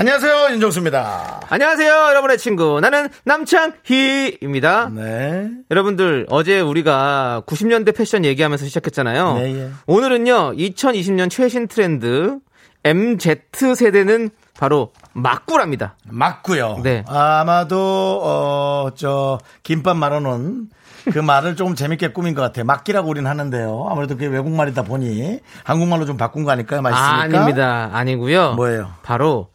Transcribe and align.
안녕하세요, 0.00 0.52
윤정수입니다. 0.52 1.40
안녕하세요, 1.50 1.90
여러분의 1.90 2.38
친구. 2.38 2.78
나는 2.78 3.08
남창희입니다. 3.24 4.90
네. 4.94 5.50
여러분들, 5.72 6.26
어제 6.30 6.60
우리가 6.60 7.42
90년대 7.46 7.96
패션 7.96 8.24
얘기하면서 8.24 8.64
시작했잖아요. 8.66 9.34
네, 9.34 9.54
예. 9.56 9.70
오늘은요, 9.88 10.52
2020년 10.52 11.28
최신 11.28 11.66
트렌드, 11.66 12.38
MZ 12.84 13.40
세대는 13.74 14.30
바로 14.56 14.92
막구랍니다. 15.14 15.96
맞고요. 16.08 16.78
네. 16.84 17.04
아마도 17.08 18.20
어, 18.22 18.90
저 18.94 19.40
김밥 19.64 19.96
말아놓은 19.96 20.68
그 21.12 21.18
말을 21.18 21.56
조금 21.56 21.74
재밌게 21.74 22.12
꾸민 22.12 22.34
것 22.34 22.42
같아요. 22.42 22.64
막기라고 22.66 23.08
우리는 23.10 23.28
하는데요. 23.28 23.88
아무래도 23.90 24.14
그게 24.14 24.28
외국말이다 24.28 24.82
보니 24.82 25.40
한국말로 25.64 26.06
좀 26.06 26.16
바꾼 26.16 26.44
거 26.44 26.52
아닐까요? 26.52 26.82
맛있으니까. 26.82 27.16
아, 27.16 27.20
아닙니다. 27.22 27.90
아니고요. 27.92 28.54
뭐예요? 28.54 28.92
바로 29.02 29.48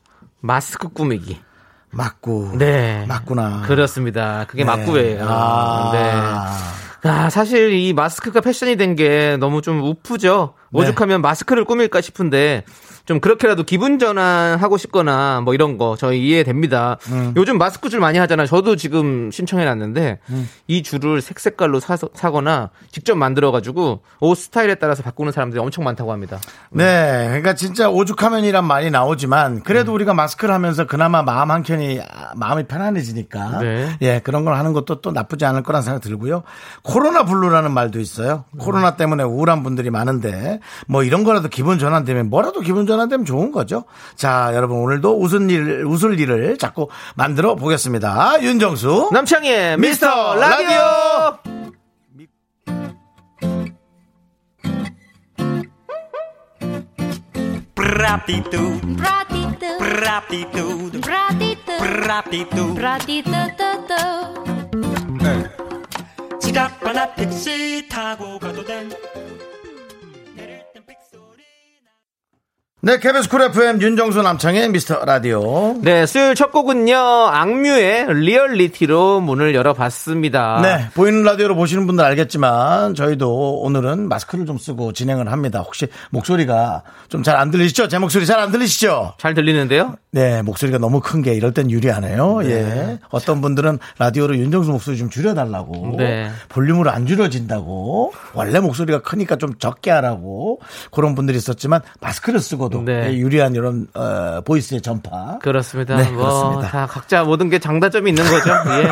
마스크 0.47 0.89
꾸미기. 0.89 1.39
맞고. 1.91 2.57
네. 2.57 3.05
맞구나. 3.07 3.61
그렇습니다. 3.65 4.45
그게 4.47 4.63
네. 4.63 4.65
막구예요. 4.65 5.25
아. 5.27 5.91
네. 5.93 7.09
아, 7.09 7.29
사실 7.29 7.73
이 7.73 7.93
마스크가 7.93 8.41
패션이 8.41 8.75
된 8.77 8.95
게 8.95 9.37
너무 9.39 9.61
좀 9.61 9.81
우프죠. 9.81 10.53
네. 10.71 10.79
오죽하면 10.81 11.21
마스크를 11.21 11.65
꾸밀까 11.65 12.01
싶은데 12.01 12.63
좀 13.05 13.19
그렇게라도 13.19 13.63
기분 13.63 13.99
전환하고 13.99 14.77
싶거나 14.77 15.41
뭐 15.41 15.53
이런 15.53 15.77
거 15.77 15.97
저희 15.97 16.25
이해됩니다. 16.25 16.97
음. 17.11 17.33
요즘 17.35 17.57
마스크 17.57 17.89
줄 17.89 17.99
많이 17.99 18.17
하잖아요. 18.17 18.47
저도 18.47 18.77
지금 18.77 19.29
신청해 19.29 19.65
놨는데 19.65 20.19
음. 20.29 20.49
이 20.67 20.83
줄을 20.83 21.21
색 21.21 21.39
색깔로 21.39 21.81
사서, 21.81 22.09
사거나 22.13 22.69
직접 22.91 23.15
만들어 23.15 23.51
가지고 23.51 24.01
옷 24.21 24.35
스타일에 24.35 24.75
따라서 24.75 25.03
바꾸는 25.03 25.33
사람들이 25.33 25.59
엄청 25.59 25.83
많다고 25.83 26.13
합니다. 26.13 26.39
네. 26.69 27.25
그러니까 27.27 27.55
진짜 27.55 27.89
오죽하면이란 27.89 28.63
말이 28.63 28.89
나오지만 28.89 29.63
그래도 29.63 29.91
음. 29.91 29.95
우리가 29.95 30.13
마스크를 30.13 30.53
하면서 30.53 30.87
그나마 30.87 31.23
마음 31.23 31.51
한켠이 31.51 31.99
아, 31.99 32.31
마음이 32.37 32.63
편안해지니까 32.63 33.59
네. 33.59 33.97
예, 34.01 34.21
그런 34.23 34.45
걸 34.45 34.55
하는 34.55 34.71
것도 34.71 35.01
또 35.01 35.11
나쁘지 35.11 35.43
않을 35.43 35.63
거란 35.63 35.81
생각 35.81 35.99
들고요. 35.99 36.43
코로나 36.83 37.25
블루라는 37.25 37.71
말도 37.71 37.99
있어요. 37.99 38.45
코로나 38.57 38.95
때문에 38.95 39.23
우울한 39.23 39.61
분들이 39.63 39.89
많은데 39.89 40.61
뭐 40.87 41.03
이런 41.03 41.25
거라도 41.25 41.49
기분 41.49 41.79
전환되면 41.79 42.29
뭐라도 42.29 42.61
기분 42.61 42.85
전환 42.85 42.92
되면 43.09 43.25
좋은 43.25 43.51
거죠. 43.51 43.83
자, 44.15 44.51
여러분 44.53 44.77
오늘도 44.79 45.19
웃은 45.19 45.49
일 45.49 45.83
웃을 45.85 46.19
일을 46.19 46.57
자꾸 46.57 46.89
만들어 47.15 47.55
보겠습니다. 47.55 48.41
윤정수. 48.41 49.09
남창희의 49.11 49.77
미스터 49.77 50.07
미스터 50.07 50.35
라디오! 50.35 50.67
라디오! 50.69 51.53
브라디뚜. 57.75 58.79
브라디뚜. 58.97 59.77
브라디뚜. 59.77 60.91
브라디뚜. 61.01 61.77
브라디뚜. 61.79 62.73
브라디뚜뚜뚜. 62.75 63.93
지갑 66.39 66.85
하나 66.85 67.13
택시 67.15 67.87
타고 67.89 68.37
가도 68.39 68.63
돼 68.65 68.87
네, 72.85 72.99
KBS 72.99 73.29
쿨 73.29 73.41
FM 73.43 73.81
윤정수 73.81 74.21
남창희의 74.23 74.67
미스터 74.67 75.05
라디오. 75.05 75.77
네, 75.79 76.05
수요일 76.05 76.35
첫 76.35 76.51
곡은요, 76.51 76.97
악뮤의 76.97 78.13
리얼리티로 78.13 79.21
문을 79.21 79.55
열어봤습니다. 79.55 80.59
네, 80.61 80.87
보이는 80.93 81.23
라디오로 81.23 81.55
보시는 81.55 81.87
분들 81.87 82.03
알겠지만 82.03 82.93
저희도 82.93 83.61
오늘은 83.61 84.09
마스크를 84.09 84.45
좀 84.45 84.57
쓰고 84.57 84.91
진행을 84.91 85.31
합니다. 85.31 85.61
혹시 85.61 85.87
목소리가 86.09 86.83
좀 87.07 87.23
잘 87.23 87.37
안 87.37 87.51
들리시죠? 87.51 87.87
제 87.87 87.99
목소리 87.99 88.25
잘 88.25 88.37
안 88.41 88.51
들리시죠? 88.51 89.13
잘 89.17 89.33
들리는데요? 89.33 89.95
네, 90.11 90.41
목소리가 90.41 90.77
너무 90.77 90.99
큰 90.99 91.21
게 91.21 91.33
이럴 91.33 91.53
땐 91.53 91.71
유리하네요. 91.71 92.41
예. 92.43 92.99
어떤 93.11 93.39
분들은 93.39 93.79
라디오로 93.97 94.35
윤정수 94.35 94.71
목소리 94.71 94.97
좀 94.97 95.09
줄여달라고. 95.09 95.95
네. 95.97 96.29
볼륨으로 96.49 96.91
안 96.91 97.05
줄여진다고. 97.07 98.11
원래 98.33 98.59
목소리가 98.59 99.01
크니까 99.03 99.37
좀 99.37 99.57
적게 99.57 99.89
하라고. 99.89 100.59
그런 100.91 101.15
분들이 101.15 101.37
있었지만 101.37 101.79
마스크를 102.01 102.41
쓰고 102.41 102.72
도 102.73 102.81
네. 102.83 103.09
예, 103.09 103.17
유리한 103.17 103.55
이런 103.55 103.87
어, 103.93 104.41
보이스의 104.45 104.81
전파. 104.81 105.39
그렇습니다. 105.39 105.95
네, 105.97 106.09
뭐, 106.11 106.23
그렇습니다. 106.23 106.67
다 106.69 106.85
각자 106.87 107.23
모든 107.23 107.49
게 107.49 107.59
장단점이 107.59 108.09
있는 108.09 108.23
거죠. 108.23 108.51
예. 108.51 108.87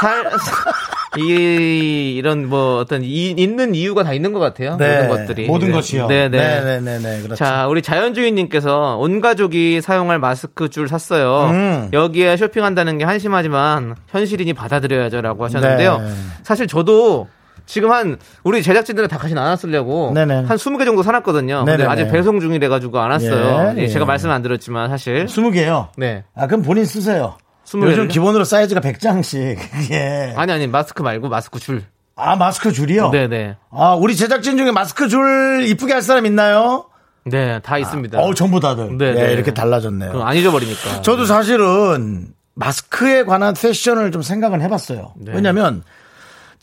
살, 0.00 0.30
이, 1.18 2.14
이런 2.16 2.48
뭐 2.48 2.78
어떤 2.78 3.02
이, 3.02 3.30
있는 3.30 3.74
이유가 3.74 4.02
다 4.02 4.12
있는 4.12 4.32
것 4.32 4.40
같아요. 4.40 4.72
모든 4.72 5.08
것들이. 5.08 5.46
모든 5.46 5.68
네. 5.68 5.74
것이요. 5.74 6.06
네, 6.08 6.28
네. 6.28 6.60
네, 6.60 6.80
네, 6.80 6.98
네, 6.98 7.22
그렇죠. 7.22 7.36
자, 7.36 7.66
우리 7.68 7.82
자연주의님께서 7.82 8.96
온 8.96 9.20
가족이 9.20 9.80
사용할 9.80 10.18
마스크 10.18 10.68
줄 10.68 10.88
샀어요. 10.88 11.50
음. 11.50 11.90
여기에 11.92 12.36
쇼핑한다는 12.36 12.98
게 12.98 13.04
한심하지만 13.04 13.94
현실이니 14.08 14.54
받아들여야죠라고 14.54 15.44
하셨는데요. 15.44 15.98
네. 15.98 16.08
사실 16.42 16.66
저도 16.66 17.28
지금 17.66 17.90
한 17.92 18.18
우리 18.42 18.62
제작진들은 18.62 19.08
다 19.08 19.18
같이 19.18 19.34
나눠쓰려고 19.34 20.12
네네. 20.14 20.34
한 20.34 20.56
20개 20.56 20.84
정도 20.84 21.02
사놨거든요. 21.02 21.64
근데. 21.64 21.84
아직 21.84 22.08
배송 22.08 22.40
중이래 22.40 22.68
가지고 22.68 23.00
안 23.00 23.10
왔어요. 23.10 23.74
예, 23.76 23.82
예, 23.82 23.88
제가 23.88 24.04
예. 24.04 24.06
말씀 24.06 24.30
안 24.30 24.42
드렸지만 24.42 24.90
사실 24.90 25.26
20개요. 25.26 25.88
네. 25.96 26.24
아, 26.34 26.46
그럼 26.46 26.62
본인 26.62 26.84
쓰세요. 26.84 27.36
20 27.64 27.80
개를요? 27.80 27.92
요즘 27.92 28.08
기본으로 28.08 28.44
사이즈가 28.44 28.80
100장씩. 28.80 29.58
예. 29.92 30.34
아니 30.36 30.52
아니 30.52 30.66
마스크 30.66 31.02
말고 31.02 31.28
마스크 31.28 31.58
줄. 31.58 31.82
아, 32.16 32.36
마스크 32.36 32.72
줄이요? 32.72 33.10
네네. 33.10 33.56
아, 33.70 33.94
우리 33.94 34.14
제작진 34.14 34.56
중에 34.56 34.70
마스크 34.70 35.08
줄 35.08 35.64
이쁘게 35.66 35.92
할 35.94 36.02
사람 36.02 36.26
있나요? 36.26 36.86
네, 37.24 37.58
다 37.60 37.78
있습니다. 37.78 38.20
어, 38.20 38.34
전부 38.34 38.60
다들. 38.60 38.98
네, 38.98 39.06
예, 39.06 39.12
네. 39.14 39.32
이렇게 39.32 39.52
달라졌네요. 39.52 40.12
그럼 40.12 40.26
안 40.26 40.36
잊어버리니까. 40.36 41.02
저도 41.02 41.24
사실은 41.24 42.28
마스크에 42.54 43.24
관한 43.24 43.54
패션을 43.54 44.12
좀 44.12 44.22
생각은 44.22 44.60
해봤어요. 44.62 45.14
네. 45.16 45.32
왜냐면 45.34 45.82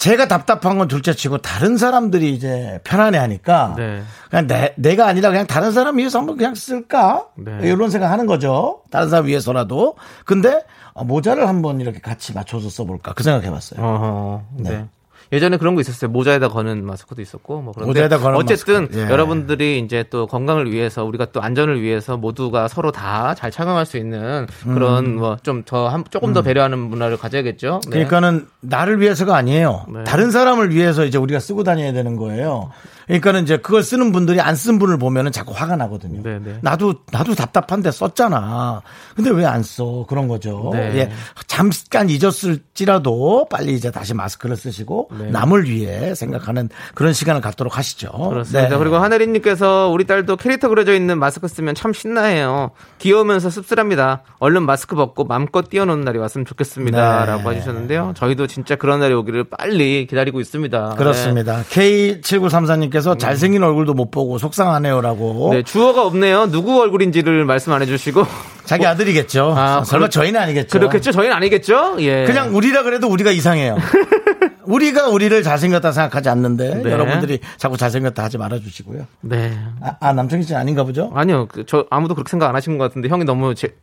제가 0.01 0.27
답답한 0.27 0.79
건 0.79 0.87
둘째 0.87 1.13
치고 1.13 1.37
다른 1.43 1.77
사람들이 1.77 2.33
이제 2.33 2.79
편안해 2.83 3.19
하니까 3.19 3.75
네. 3.77 4.01
그냥 4.31 4.47
내, 4.47 4.73
내가 4.75 5.05
아니라 5.05 5.29
그냥 5.29 5.45
다른 5.45 5.71
사람 5.71 5.99
위해서 5.99 6.17
한번 6.17 6.37
그냥 6.37 6.55
쓸까? 6.55 7.27
네. 7.35 7.59
이런 7.61 7.91
생각 7.91 8.09
하는 8.09 8.25
거죠. 8.25 8.81
다른 8.89 9.11
사람 9.11 9.27
위해서라도. 9.27 9.93
근데 10.25 10.65
어, 10.93 11.03
모자를 11.03 11.47
한번 11.47 11.79
이렇게 11.81 11.99
같이 11.99 12.33
맞춰서 12.33 12.67
써볼까? 12.67 13.13
그 13.13 13.21
생각 13.21 13.43
해봤어요. 13.43 13.79
어허, 13.79 14.41
네. 14.63 14.69
네. 14.71 14.85
예전에 15.31 15.57
그런 15.57 15.75
거 15.75 15.81
있었어요. 15.81 16.11
모자에다 16.11 16.49
거는 16.49 16.85
마스크도 16.85 17.21
있었고 17.21 17.61
뭐 17.61 17.73
그런데 17.73 17.87
모자에다 17.89 18.17
거는 18.19 18.37
어쨌든 18.37 18.81
마스크. 18.83 18.99
예. 18.99 19.09
여러분들이 19.09 19.79
이제 19.79 20.03
또 20.09 20.27
건강을 20.27 20.71
위해서 20.71 21.03
우리가 21.05 21.27
또 21.31 21.41
안전을 21.41 21.81
위해서 21.81 22.17
모두가 22.17 22.67
서로 22.67 22.91
다 22.91 23.33
잘 23.35 23.49
착용할 23.51 23.85
수 23.85 23.97
있는 23.97 24.47
그런 24.63 25.15
뭐좀 25.15 25.63
더 25.63 26.03
조금 26.09 26.33
더 26.33 26.41
배려하는 26.41 26.77
문화를 26.79 27.17
가져야겠죠. 27.17 27.81
네. 27.85 27.89
음. 27.89 27.91
그러니까는 27.91 28.47
나를 28.61 28.99
위해서가 28.99 29.35
아니에요. 29.35 29.85
네. 29.93 30.03
다른 30.03 30.31
사람을 30.31 30.73
위해서 30.75 31.05
이제 31.05 31.17
우리가 31.17 31.39
쓰고 31.39 31.63
다녀야 31.63 31.93
되는 31.93 32.15
거예요. 32.17 32.71
그러니까는 33.07 33.43
이제 33.43 33.57
그걸 33.57 33.83
쓰는 33.83 34.11
분들이 34.11 34.39
안 34.39 34.55
쓴 34.55 34.77
분을 34.79 34.97
보면은 34.99 35.31
자꾸 35.31 35.53
화가 35.55 35.75
나거든요. 35.75 36.21
네, 36.23 36.39
네. 36.43 36.57
나도 36.61 36.93
나도 37.11 37.33
답답한데 37.35 37.89
썼잖아. 37.91 38.81
근데 39.15 39.29
왜 39.31 39.45
안 39.45 39.63
써? 39.63 40.05
그런 40.07 40.27
거죠. 40.27 40.69
네. 40.73 40.97
예. 40.97 41.11
잠깐 41.47 42.09
잊었을 42.09 42.59
지라도 42.81 43.45
빨리 43.47 43.73
이제 43.73 43.91
다시 43.91 44.15
마스크를 44.15 44.57
쓰시고 44.57 45.09
네. 45.19 45.29
남을 45.29 45.69
위해 45.69 46.15
생각하는 46.15 46.69
그런 46.95 47.13
시간을 47.13 47.39
갖도록 47.39 47.77
하시죠. 47.77 48.09
그렇습니다. 48.09 48.69
네. 48.69 48.77
그리고 48.77 48.95
하늘이님께서 48.97 49.89
우리 49.93 50.05
딸도 50.05 50.37
캐릭터 50.37 50.67
그려져 50.67 50.95
있는 50.95 51.19
마스크 51.19 51.47
쓰면 51.47 51.75
참 51.75 51.93
신나해요. 51.93 52.71
귀여우면서 52.97 53.51
씁쓸합니다. 53.51 54.23
얼른 54.39 54.63
마스크 54.63 54.95
벗고 54.95 55.25
마음껏 55.25 55.69
뛰어노는 55.69 56.03
날이 56.03 56.17
왔으면 56.17 56.45
좋겠습니다. 56.45 57.19
네. 57.19 57.25
라고 57.27 57.53
해주셨는데요. 57.53 58.13
저희도 58.15 58.47
진짜 58.47 58.75
그런 58.75 58.99
날이 58.99 59.13
오기를 59.13 59.43
빨리 59.43 60.07
기다리고 60.07 60.39
있습니다. 60.39 60.95
그렇습니다. 60.97 61.61
K7934님께서 61.69 63.19
잘생긴 63.19 63.61
얼굴도 63.61 63.93
못 63.93 64.09
보고 64.09 64.39
속상하네요 64.39 65.01
라고. 65.01 65.49
네. 65.51 65.57
네, 65.57 65.63
주어가 65.63 66.03
없네요. 66.07 66.49
누구 66.49 66.81
얼굴인지를 66.81 67.45
말씀 67.45 67.73
안 67.73 67.83
해주시고. 67.83 68.25
자기 68.71 68.85
아들이겠죠. 68.85 69.53
아, 69.57 69.83
설마 69.83 70.05
그렇- 70.05 70.09
저희는 70.09 70.39
아니겠죠. 70.39 70.79
그렇겠죠? 70.79 71.11
저희는 71.11 71.35
아니겠죠? 71.35 71.97
예. 71.99 72.23
그냥 72.25 72.55
우리라 72.55 72.83
그래도 72.83 73.07
우리가 73.09 73.31
이상해요. 73.31 73.77
우리가 74.63 75.09
우리를 75.09 75.43
잘생겼다 75.43 75.91
생각하지 75.91 76.29
않는데 76.29 76.75
네. 76.75 76.91
여러분들이 76.91 77.39
자꾸 77.57 77.75
잘생겼다 77.75 78.23
하지 78.23 78.37
말아주시고요. 78.37 79.05
네. 79.21 79.57
아, 79.81 79.97
아 79.99 80.13
남창희 80.13 80.43
씨 80.43 80.55
아닌가 80.55 80.85
보죠? 80.85 81.11
아니요. 81.13 81.47
그, 81.47 81.65
저 81.65 81.85
아무도 81.89 82.15
그렇게 82.15 82.29
생각 82.29 82.47
안 82.47 82.55
하신 82.55 82.77
것 82.77 82.85
같은데 82.85 83.09
형이 83.09 83.25
너무 83.25 83.55
제, 83.55 83.75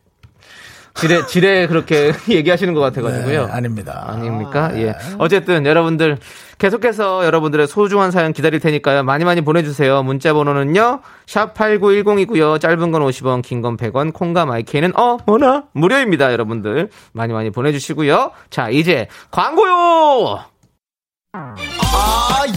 지레 0.95 1.25
지레 1.27 1.67
그렇게 1.67 2.11
얘기하시는 2.29 2.73
것 2.73 2.79
같아가지고요. 2.81 3.45
네, 3.47 3.51
아닙니다. 3.51 4.05
아닙니까? 4.07 4.71
예. 4.75 4.95
어쨌든 5.17 5.65
여러분들 5.65 6.17
계속해서 6.57 7.25
여러분들의 7.25 7.67
소중한 7.67 8.11
사연 8.11 8.33
기다릴 8.33 8.59
테니까요. 8.59 9.03
많이 9.03 9.23
많이 9.23 9.41
보내주세요. 9.41 10.03
문자 10.03 10.33
번호는요. 10.33 10.99
샵 11.25 11.53
8910이고요. 11.53 12.59
짧은 12.59 12.91
건 12.91 13.01
50원, 13.03 13.41
긴 13.41 13.61
건 13.61 13.77
100원, 13.77 14.11
콩과 14.13 14.45
마이크는 14.45 14.97
어, 14.97 15.17
뭐나? 15.25 15.63
무료입니다. 15.73 16.31
여러분들. 16.33 16.89
많이 17.13 17.31
많이 17.33 17.49
보내주시고요. 17.49 18.31
자, 18.49 18.69
이제 18.69 19.07
광고요! 19.31 20.43
아, 21.33 21.55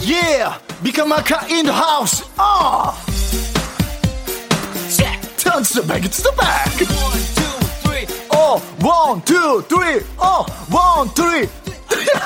예! 0.09 0.45
미카마카 0.83 1.45
in 1.49 1.65
the 1.65 1.71
house! 1.77 2.25
아! 2.37 2.93
Turn 5.37 5.61
to 5.61 5.81
the 5.81 5.87
back, 5.87 6.09
to 6.09 7.42
the 8.43 8.81
back! 8.81 8.83
어, 8.83 8.83
one, 8.83 9.21
two, 9.21 9.61
three, 9.69 10.01
어, 10.17 10.45
one, 10.69 11.09
three! 11.09 11.47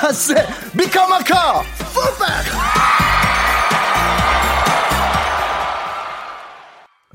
I 0.02 0.12
said, 0.12 0.46
미카마카! 0.74 1.64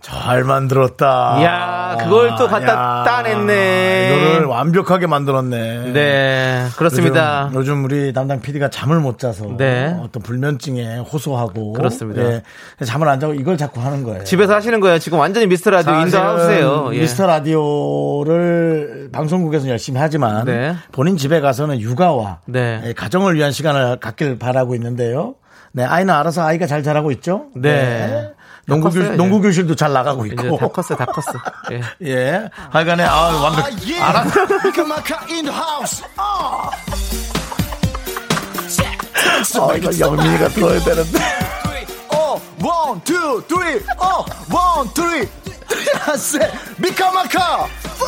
잘 0.04 0.44
만들었다. 0.44 1.38
이야, 1.40 1.96
그걸 1.98 2.36
또 2.38 2.46
갖다 2.50 3.06
따냈네. 3.06 4.34
이거를 4.34 4.46
완벽하게 4.48 5.08
만들었네. 5.08 5.94
네, 5.94 6.66
그렇습니다. 6.76 7.46
요즘, 7.48 7.60
요즘 7.60 7.86
우리 7.86 8.12
담당 8.12 8.42
PD가 8.42 8.70
잠을 8.70 9.00
못 9.00 9.18
자서 9.18 9.46
네. 9.58 9.98
어떤 10.02 10.22
불면증에 10.22 10.98
호소하고 10.98 11.72
그렇습니다. 11.72 12.22
예, 12.22 12.44
잠을 12.84 13.08
안 13.08 13.22
자고 13.22 13.34
이걸 13.34 13.56
자꾸 13.56 13.80
하는 13.80 14.04
거예요. 14.04 14.26
집에서 14.26 14.54
하시는 14.54 14.78
거예요. 14.82 15.00
지금 15.00 15.20
완전히 15.20 15.48
미스터 15.48 15.70
라디오 15.70 15.94
하우스예요. 15.94 16.90
예. 16.94 17.00
미스터 17.00 17.26
라디오를 17.26 19.08
방송국에서 19.14 19.70
열심히 19.70 20.02
하지만 20.02 20.44
네. 20.44 20.76
본인 20.92 21.16
집에 21.16 21.40
가서는 21.40 21.80
육아와 21.80 22.40
네. 22.46 22.82
예, 22.88 22.92
가정을 22.92 23.36
위한 23.36 23.54
시간을 23.54 24.02
갖길 24.02 24.38
바라고 24.38 24.76
있는데요. 24.76 25.36
네, 25.72 25.86
아이는 25.86 26.14
알아서 26.14 26.44
아이가 26.44 26.68
잘 26.68 26.84
자라고 26.84 27.10
있죠. 27.12 27.46
네. 27.56 28.34
농구 28.66 28.90
교실, 28.90 29.18
농구 29.18 29.42
교실도 29.42 29.76
잘 29.76 29.92
나가고 29.92 30.26
있고. 30.28 30.58
다 30.58 30.68
컸어, 30.68 30.96
다 30.96 31.06
컸어. 31.06 31.34
예. 31.72 31.82
예. 32.08 32.50
하여간에, 32.70 33.04
아, 33.04 33.28
완벽. 33.28 33.66
알았 34.02 34.28
아, 36.18 36.70
아 39.70 39.76
이거 39.76 40.00
영민이가 40.00 40.48
들어야 40.50 40.80
되는데. 40.80 41.20
1, 41.20 41.84
2, 41.84 41.88
3, 42.74 43.02
1, 43.02 43.14
2, 45.18 45.34
3, 45.34 45.43
트리아스 45.68 46.40
미카마카 46.78 47.68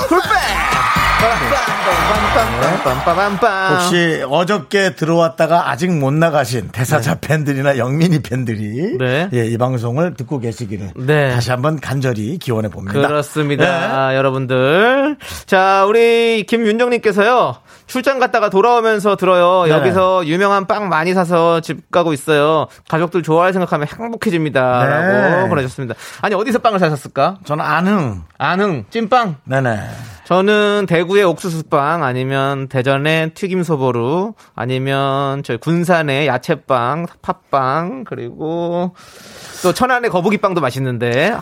풀백 0.10 0.30
혹시 3.72 4.24
어저께 4.30 4.96
들어왔다가 4.96 5.70
아직 5.70 5.92
못 5.92 6.14
나가신 6.14 6.70
대사자 6.72 7.16
네. 7.16 7.22
팬들이나 7.22 7.78
영민이 7.78 8.20
팬들이 8.20 8.98
네. 9.00 9.30
예, 9.34 9.46
이 9.46 9.58
방송을 9.58 10.14
듣고 10.16 10.40
계시기를 10.40 10.92
네. 10.98 11.32
다시 11.32 11.52
한번 11.52 11.80
간절히 11.80 12.38
기원해 12.38 12.70
봅니다. 12.70 13.08
그렇습니다, 13.08 13.66
아, 13.66 14.16
여러분들. 14.16 15.18
자, 15.46 15.86
우리 15.86 16.46
김윤정님께서요 16.48 17.56
출장 17.88 18.20
갔다가 18.20 18.50
돌아오면서 18.50 19.16
들어요. 19.16 19.66
네. 19.66 19.72
여기서 19.72 20.26
유명한 20.26 20.68
빵 20.68 20.90
많이 20.90 21.14
사서 21.14 21.62
집 21.62 21.92
가고 21.92 22.14
있어요. 22.14 22.68
가족들 22.90 23.24
좋아할 23.24 23.54
생각하면 23.54 23.88
행복해집니다라고 23.88 25.44
네. 25.44 25.50
보내셨습니다. 25.50 25.96
아니 26.22 26.36
어디서 26.36 26.60
빵을 26.60 26.80
사셨을까? 26.80 27.38
저는 27.46 27.64
안흥. 27.64 28.24
안흥, 28.38 28.86
찐빵. 28.90 29.38
네네. 29.46 29.80
저는 30.26 30.88
대구의 30.90 31.24
옥수수빵 31.26 32.04
아니면 32.04 32.68
대전의 32.68 33.36
튀김소보루 33.36 34.34
아니면 34.56 35.44
저희 35.44 35.58
군산의 35.58 36.26
야채빵, 36.26 37.06
팥빵 37.22 38.06
그리고 38.06 38.96
또 39.62 39.72
천안의 39.72 40.10
거북이빵도 40.10 40.62
맛있는데 40.62 41.32
아, 41.40 41.42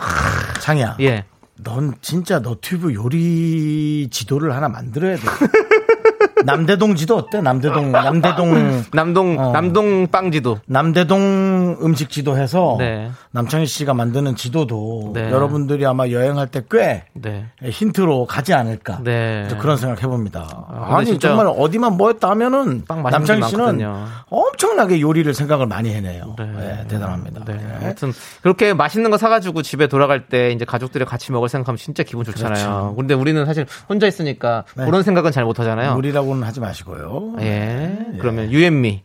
장이야. 0.60 0.98
예. 1.00 1.24
넌 1.56 1.94
진짜 2.02 2.40
너튜브 2.40 2.92
요리 2.92 4.08
지도를 4.10 4.54
하나 4.54 4.68
만들어야 4.68 5.16
돼. 5.16 5.22
남대동 6.44 6.96
지도 6.96 7.16
어때? 7.16 7.40
남대동, 7.40 7.92
남대동, 7.92 8.84
남동 8.92 9.38
어. 9.38 9.52
남동 9.52 10.06
빵지도 10.08 10.58
남대동 10.66 11.78
음식 11.82 12.10
지도 12.10 12.36
해서 12.36 12.76
네. 12.78 13.10
남창희 13.30 13.66
씨가 13.66 13.94
만드는 13.94 14.36
지도도 14.36 15.12
네. 15.14 15.30
여러분들이 15.30 15.86
아마 15.86 16.08
여행할 16.08 16.48
때꽤 16.48 17.04
네. 17.14 17.46
힌트로 17.62 18.26
가지 18.26 18.52
않을까. 18.52 19.00
네. 19.04 19.46
또 19.48 19.56
그런 19.58 19.76
생각 19.76 20.02
해봅니다. 20.02 20.66
아니 20.88 21.06
진짜 21.06 21.28
정말 21.28 21.46
어디만 21.46 21.96
뭐 21.96 22.08
했다 22.08 22.30
하면은 22.30 22.84
빵 22.86 23.02
맛있는 23.02 23.18
남창희 23.20 23.40
데 23.40 23.46
씨는 23.48 23.64
많거든요. 23.64 24.06
엄청나게 24.28 25.00
요리를 25.00 25.32
생각을 25.32 25.66
많이 25.66 25.92
해내요. 25.94 26.34
네. 26.38 26.44
네, 26.46 26.84
대단합니다. 26.88 27.42
아무튼 27.82 28.12
그렇게 28.42 28.74
맛있는 28.74 29.10
거 29.10 29.18
사가지고 29.18 29.62
집에 29.62 29.86
돌아갈 29.86 30.26
때 30.28 30.50
이제 30.50 30.64
가족들이 30.64 31.04
같이 31.04 31.32
먹을 31.32 31.48
생각하면 31.48 31.76
진짜 31.78 32.02
기분 32.02 32.24
좋잖아요. 32.24 32.94
근데 32.96 33.14
우리는 33.14 33.44
사실 33.46 33.66
혼자 33.88 34.06
있으니까 34.06 34.64
그렇죠. 34.64 34.80
네. 34.80 34.86
그런 34.86 35.02
생각은 35.02 35.30
잘 35.30 35.44
못 35.44 35.60
하잖아요. 35.60 35.94
요리라 35.96 36.23
고는 36.24 36.42
하지 36.42 36.60
마시고요. 36.60 37.36
예. 37.40 37.96
그러면 38.20 38.50
유앤미. 38.52 39.02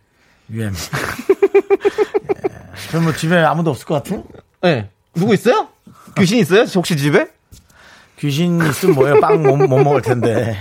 UM. 0.51 0.73
예. 0.73 1.89
그럼 2.89 3.03
뭐 3.03 3.13
집에 3.13 3.37
아무도 3.37 3.71
없을 3.71 3.85
것 3.85 3.95
같아요? 4.03 4.23
예. 4.65 4.89
누구 5.13 5.33
있어요? 5.33 5.67
귀신 6.17 6.39
있어요? 6.39 6.61
혹시 6.75 6.97
집에? 6.97 7.27
귀신 8.19 8.59
있으면 8.65 8.95
뭐예요? 8.95 9.19
빵 9.19 9.41
못 9.43 9.57
먹을 9.67 10.01
텐데. 10.01 10.57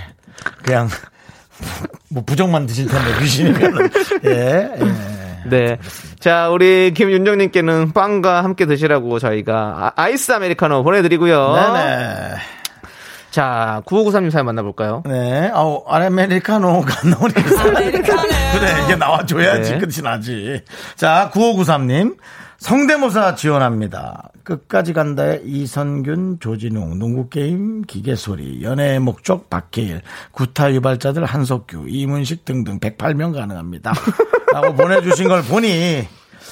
그냥 0.63 0.89
뭐 2.11 2.23
부정만 2.25 2.67
드실 2.67 2.87
텐데 2.87 3.19
귀신이면은 3.21 3.91
예. 4.25 4.71
예. 4.81 5.49
네. 5.49 5.79
자, 6.21 6.51
우리 6.51 6.93
김윤정님께는 6.95 7.93
빵과 7.93 8.45
함께 8.45 8.67
드시라고 8.67 9.19
저희가 9.19 9.93
아- 9.97 10.03
아이스 10.03 10.33
아메리카노 10.33 10.83
보내드리고요. 10.85 11.55
네네. 11.55 12.35
자, 13.39 13.83
9593님 13.87 14.33
사연 14.33 14.47
만나볼까요? 14.47 15.05
네. 15.07 15.49
아우, 15.55 15.85
아메리카노가 15.87 16.89
나오니까. 17.09 17.41
그래, 17.73 18.85
이게 18.85 18.97
나와줘야지 18.97 19.73
네. 19.75 19.79
끝이 19.79 20.03
나지. 20.03 20.61
자, 20.97 21.31
9593님. 21.33 22.17
성대모사 22.59 23.37
지원합니다. 23.37 24.31
끝까지 24.43 24.93
간다의 24.93 25.43
이선균, 25.45 26.39
조진웅, 26.41 26.99
농구게임, 26.99 27.83
기계소리, 27.83 28.65
연애의 28.65 28.99
목적, 28.99 29.49
박해일, 29.49 30.03
구타 30.33 30.73
유발자들 30.75 31.25
한석규, 31.25 31.85
이문식 31.87 32.45
등등 32.45 32.81
108명 32.81 33.33
가능합니다. 33.35 33.93
라고 34.53 34.75
보내주신 34.75 35.29
걸 35.29 35.43
보니 35.45 36.09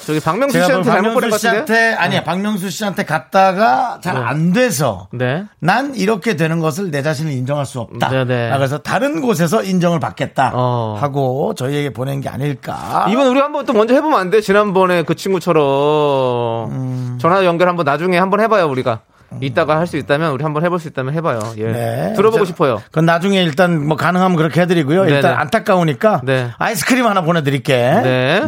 저기 0.06 0.20
박명수 0.20 0.52
제가 0.52 0.66
씨한테 0.66 0.84
잘못 0.90 1.14
보낸 1.14 1.30
박명수 1.30 1.30
것 1.30 1.42
같은데? 1.42 1.66
씨한테 1.66 1.94
아니야 1.96 2.22
박명수 2.24 2.70
씨한테 2.70 3.04
갔다가 3.04 3.98
잘 4.02 4.16
안 4.16 4.52
돼서 4.52 5.08
네. 5.12 5.44
난 5.60 5.94
이렇게 5.94 6.36
되는 6.36 6.60
것을 6.60 6.90
내 6.90 7.02
자신을 7.02 7.32
인정할 7.32 7.66
수 7.66 7.80
없다. 7.80 8.08
네 8.10 8.24
네. 8.24 8.50
그래서 8.54 8.78
다른 8.78 9.20
곳에서 9.20 9.62
인정을 9.62 10.00
받겠다 10.00 10.52
어. 10.54 10.96
하고 11.00 11.54
저희에게 11.54 11.90
보낸 11.92 12.20
게 12.20 12.28
아닐까. 12.28 13.06
이번 13.10 13.26
우리 13.28 13.40
한번 13.40 13.66
또 13.66 13.72
먼저 13.72 13.94
해보면 13.94 14.18
안 14.18 14.30
돼? 14.30 14.40
지난번에 14.40 15.02
그 15.02 15.14
친구처럼 15.14 16.70
음. 16.70 17.18
전화 17.20 17.44
연결 17.44 17.68
한번 17.68 17.84
나중에 17.84 18.16
한번 18.18 18.40
해봐요, 18.40 18.68
우리가. 18.68 19.00
이따가 19.40 19.76
할 19.78 19.86
수 19.86 19.96
있다면 19.96 20.30
우리 20.32 20.44
한번 20.44 20.64
해볼 20.64 20.78
수 20.78 20.86
있다면 20.88 21.12
해봐요. 21.14 21.40
예. 21.58 21.64
네. 21.64 22.12
들어보고 22.16 22.44
자, 22.44 22.48
싶어요. 22.48 22.80
그건 22.86 23.06
나중에 23.06 23.42
일단 23.42 23.86
뭐 23.86 23.96
가능하면 23.96 24.36
그렇게 24.36 24.60
해드리고요. 24.62 25.04
일단 25.06 25.22
네네. 25.22 25.34
안타까우니까 25.34 26.20
네. 26.24 26.50
아이스크림 26.58 27.04
하나 27.06 27.22
보내드릴게. 27.22 27.76
네. 28.02 28.46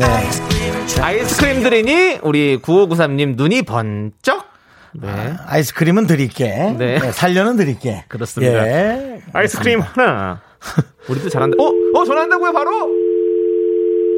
아이스크림 1.01 1.63
드리니 1.63 2.21
우리 2.23 2.59
9593님 2.61 3.37
눈이 3.37 3.63
번쩍. 3.63 4.45
네. 4.95 5.09
아이스크림은 5.47 6.07
드릴게. 6.07 6.75
네. 6.77 6.99
네, 6.99 7.13
살려는 7.13 7.57
드릴게. 7.57 8.05
그렇습니다. 8.09 8.67
예. 8.67 9.21
아이스크림 9.33 9.81
하나. 9.81 10.41
우리도 11.09 11.29
잘한다. 11.29 11.57
어? 11.63 11.73
어, 11.95 12.05
전화한다고요, 12.05 12.53
바로? 12.53 12.89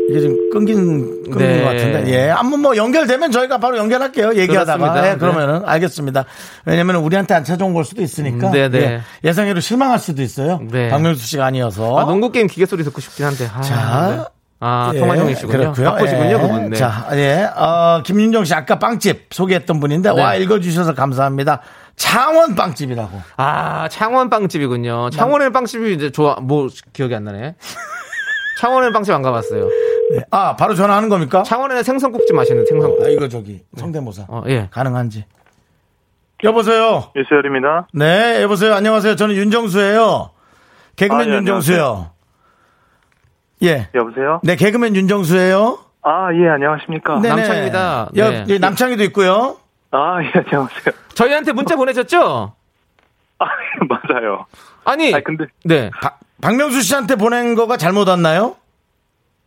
이게 0.09 0.21
지금 0.21 0.50
끊긴 0.50 1.23
끊긴 1.23 1.39
네. 1.39 1.62
것 1.62 1.67
같은데 1.67 2.11
예 2.12 2.29
한번 2.31 2.62
뭐 2.62 2.77
연결되면 2.77 3.31
저희가 3.31 3.59
바로 3.59 3.77
연결할게요 3.77 4.35
얘기하다가. 4.35 5.09
예, 5.09 5.15
그러면은 5.15 5.62
알겠습니다 5.65 6.25
왜냐면 6.67 6.97
우리한테 6.97 7.33
안 7.35 7.45
찾아온 7.45 7.75
걸 7.75 7.85
수도 7.85 8.03
있으니까 8.03 8.49
음, 8.49 8.53
네, 8.53 8.69
네. 8.69 8.79
예, 8.81 9.00
예상외로 9.23 9.61
실망할 9.61 10.00
수도 10.00 10.23
있어요 10.23 10.59
네. 10.69 10.89
박명수 10.89 11.25
씨가 11.25 11.45
아니어서 11.47 11.97
아, 11.97 12.07
농구 12.07 12.33
게임 12.33 12.49
기계 12.49 12.67
소리 12.67 12.83
듣고 12.83 13.00
싶긴 13.00 13.25
한데. 13.27 13.47
아, 13.55 13.61
자. 13.61 14.31
네. 14.61 14.67
아, 14.67 14.93
예, 14.95 14.99
통화 14.99 15.17
중이시군요. 15.17 15.59
그렇고요. 15.59 15.90
바쁘시군요, 15.90 16.29
예. 16.31 16.37
그분. 16.38 16.71
네. 16.71 16.76
자, 16.76 17.09
예. 17.14 17.45
어, 17.57 18.02
김윤정 18.05 18.45
씨 18.45 18.55
아까 18.55 18.79
빵집 18.79 19.29
소개했던 19.31 19.81
분인데 19.81 20.12
네. 20.12 20.23
와 20.23 20.35
읽어주셔서 20.35 20.95
감사합니다. 20.95 21.61
창원 21.97 22.55
빵집이라고. 22.55 23.21
아, 23.38 23.88
창원 23.88 24.29
빵집이군요. 24.29 25.11
창원의 25.11 25.52
빵집이 25.52 25.95
이제 25.95 26.11
좋아, 26.11 26.37
뭐, 26.40 26.69
기억이 26.93 27.14
안 27.14 27.25
나네. 27.25 27.55
창원의 28.61 28.93
빵집 28.93 29.14
안 29.14 29.23
가봤어요. 29.23 29.64
네. 30.12 30.21
아 30.31 30.57
바로 30.57 30.75
전화하는 30.75 31.09
겁니까? 31.09 31.43
창원에는 31.45 31.83
생선국집 31.83 32.35
맛있는 32.35 32.67
생선국. 32.67 33.02
아, 33.02 33.09
이거 33.09 33.29
저기 33.29 33.62
성대모사 33.76 34.25
어, 34.29 34.43
예. 34.49 34.69
가능한지. 34.71 35.25
여보세요. 36.43 37.11
유수열입니다. 37.17 37.88
네, 37.95 38.43
여보세요. 38.43 38.75
안녕하세요. 38.75 39.17
저는 39.17 39.35
윤정수예요. 39.37 40.31
개그맨 40.97 41.29
아, 41.29 41.33
예, 41.33 41.37
윤정수요. 41.37 42.11
예. 43.62 43.88
여보세요? 43.95 44.40
네, 44.43 44.57
개그맨 44.57 44.97
윤정수예요. 44.97 45.79
아, 46.02 46.29
예, 46.35 46.49
안녕하십니까? 46.49 47.21
네네. 47.21 47.35
남창입니다. 47.35 48.09
여, 48.17 48.31
네. 48.31 48.45
예, 48.49 48.59
남창희도 48.59 49.02
있고요. 49.05 49.57
아, 49.90 50.19
예, 50.23 50.31
안녕하세요. 50.35 50.67
저희한테 51.14 51.52
문자 51.52 51.76
보내셨죠? 51.76 52.55
아, 53.38 53.45
맞아요. 53.88 54.47
아니, 54.85 55.14
아, 55.14 55.21
근데, 55.25 55.45
네. 55.64 55.90
박- 56.00 56.19
박명수 56.40 56.81
씨한테 56.83 57.17
보낸 57.17 57.55
거가 57.55 57.76
잘못 57.76 58.09
왔나요? 58.09 58.57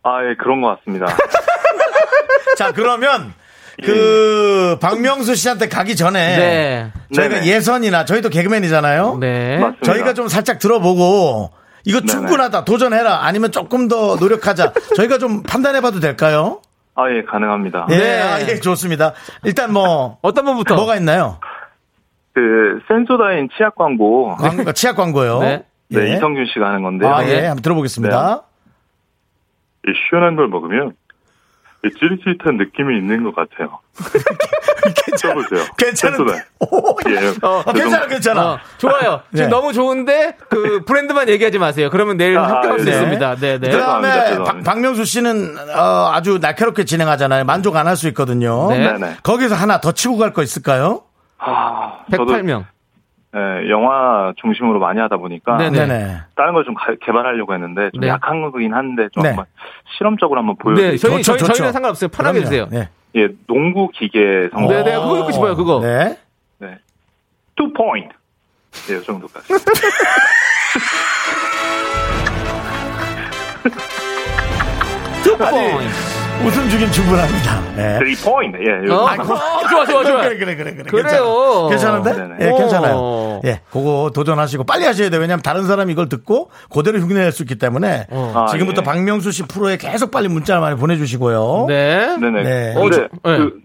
아, 0.04 0.22
예, 0.24 0.36
그런 0.36 0.60
것 0.60 0.76
같습니다. 0.78 1.06
자, 2.56 2.72
그러면 2.72 3.34
그 3.82 4.78
박명수 4.80 5.34
씨한테 5.34 5.68
가기 5.68 5.96
전에 5.96 6.36
네. 6.36 6.92
저희가 7.12 7.36
네네. 7.40 7.46
예선이나 7.48 8.04
저희도 8.04 8.28
개그맨이잖아요. 8.28 9.16
네. 9.18 9.58
맞습니다. 9.58 9.84
저희가 9.92 10.14
좀 10.14 10.28
살짝 10.28 10.60
들어보고 10.60 11.50
이거 11.84 12.00
네네. 12.00 12.06
충분하다 12.10 12.64
도전해라 12.64 13.24
아니면 13.24 13.52
조금 13.52 13.88
더 13.88 14.16
노력하자 14.16 14.72
저희가 14.96 15.18
좀 15.18 15.42
판단해봐도 15.42 16.00
될까요? 16.00 16.60
아, 16.96 17.10
예, 17.10 17.22
가능합니다. 17.22 17.88
예, 17.90 17.96
네. 17.96 18.22
아, 18.22 18.40
예, 18.40 18.60
좋습니다. 18.60 19.14
일단 19.42 19.72
뭐 19.72 20.18
어떤 20.22 20.44
분부터? 20.44 20.76
뭐가 20.76 20.96
있나요? 20.96 21.38
그, 22.32 22.80
센소다인 22.88 23.48
치약 23.56 23.74
광고. 23.74 24.34
광고, 24.36 24.72
치약 24.72 24.96
광고요. 24.96 25.40
네. 25.40 25.64
네, 25.88 26.00
예. 26.00 26.14
이성균 26.14 26.46
씨가 26.46 26.66
하는 26.66 26.82
건데요. 26.82 27.12
아, 27.12 27.24
예, 27.24 27.40
네. 27.40 27.46
한번 27.46 27.62
들어보겠습니다. 27.62 28.42
이 29.86 29.92
시원한 30.08 30.36
걸 30.36 30.48
먹으면 30.48 30.94
이 31.84 31.90
찌릿찌릿한 31.98 32.56
느낌이 32.56 32.96
있는 32.98 33.22
것 33.24 33.34
같아요. 33.36 33.80
써보세요. 35.16 35.64
괜찮은데? 35.76 36.32
센소다인. 36.32 36.42
오, 36.60 36.96
예. 37.10 37.32
어, 37.42 37.72
괜찮아, 37.72 38.06
괜찮아. 38.06 38.52
어, 38.52 38.58
좋아요. 38.78 39.20
지금 39.32 39.44
네. 39.44 39.48
너무 39.48 39.72
좋은데 39.72 40.36
그 40.48 40.82
브랜드만 40.84 41.28
얘기하지 41.28 41.58
마세요. 41.58 41.88
그러면 41.90 42.16
내일 42.16 42.38
아, 42.38 42.48
합격할 42.48 42.78
수 42.80 42.84
네. 42.86 42.90
있습니다. 42.92 43.36
네, 43.36 43.58
네. 43.58 43.70
그 43.70 43.78
다음에 43.78 44.08
죄송합니다, 44.08 44.24
죄송합니다. 44.28 44.70
박명수 44.70 45.04
씨는 45.04 45.56
어, 45.76 46.10
아주 46.12 46.38
날카롭게 46.40 46.84
진행하잖아요. 46.84 47.44
만족 47.44 47.76
안 47.76 47.86
할 47.86 47.96
수 47.96 48.08
있거든요. 48.08 48.68
네. 48.70 48.78
네네. 48.78 49.16
거기서 49.22 49.54
하나 49.54 49.80
더 49.80 49.92
치고 49.92 50.16
갈 50.16 50.32
거 50.32 50.42
있을까요? 50.42 51.02
아, 51.38 52.00
저도 52.10 52.24
108명. 52.32 52.64
예, 53.36 53.68
영화 53.68 54.32
중심으로 54.40 54.78
많이 54.78 55.00
하다 55.00 55.16
보니까 55.16 55.56
네네. 55.56 55.86
네네. 55.86 56.16
다른 56.36 56.52
걸 56.54 56.64
좀 56.64 56.74
개발하려고 57.04 57.52
했는데 57.54 57.90
좀 57.90 58.02
네. 58.02 58.08
약한 58.08 58.42
거긴 58.42 58.72
한데 58.74 59.08
좀 59.12 59.22
네. 59.24 59.30
한번 59.30 59.46
실험적으로 59.96 60.38
한번 60.40 60.54
네, 60.56 60.62
보여드릴게요. 60.62 60.98
저희, 60.98 61.10
좋죠, 61.22 61.22
저희, 61.32 61.38
좋죠. 61.38 61.52
저희는 61.54 61.72
상관없어요. 61.72 62.08
편하게 62.10 62.40
그럼요. 62.40 62.54
해주세요. 62.62 62.68
네. 62.70 62.88
예, 63.16 63.28
농구 63.46 63.88
기계 63.88 64.48
성공. 64.52 64.68
네, 64.74 64.82
네, 64.84 64.94
그거 64.96 65.14
듣고 65.16 65.32
싶어요, 65.32 65.56
그거. 65.56 65.80
네. 65.80 66.16
네. 66.58 66.78
2 67.58 67.72
포인트. 67.72 68.14
예, 68.90 68.96
이 68.98 69.02
정도까지. 69.02 69.48
two 75.22 75.36
point. 75.36 76.13
웃음 76.42 76.68
주긴 76.68 76.90
충분합니다. 76.90 77.60
네. 77.76 78.14
3 78.16 78.32
포인트. 78.32 78.58
예, 78.58 78.72
어, 78.90 78.94
요 78.94 78.94
어, 79.00 79.16
좋아, 79.68 79.86
좋아, 79.86 80.04
좋아. 80.04 80.20
그래, 80.22 80.36
그래, 80.36 80.56
그래, 80.56 80.74
그래. 80.74 80.84
그래요. 80.84 81.68
괜찮아. 81.70 82.02
괜찮은데? 82.02 82.12
네네. 82.12 82.34
예, 82.40 82.58
괜찮아요. 82.58 82.94
오. 82.96 83.40
예, 83.46 83.60
그거 83.70 84.10
도전하시고 84.14 84.64
빨리 84.64 84.84
하셔야 84.84 85.08
돼요. 85.08 85.20
왜냐면 85.22 85.42
다른 85.42 85.64
사람이 85.66 85.92
이걸 85.92 86.08
듣고 86.10 86.50
그대로 86.70 86.98
흉내낼 86.98 87.32
수 87.32 87.42
있기 87.44 87.56
때문에 87.56 88.06
아, 88.10 88.46
지금부터 88.50 88.82
예. 88.82 88.84
박명수 88.84 89.32
씨 89.32 89.42
프로에 89.44 89.76
계속 89.78 90.10
빨리 90.10 90.28
문자를 90.28 90.60
많이 90.60 90.76
보내주시고요. 90.76 91.64
네. 91.68 92.16
네네. 92.18 92.42
네. 92.42 92.74
근데 92.74 92.78
어, 92.78 92.90
저- 92.90 93.00
네. 93.30 93.38
그 93.38 93.60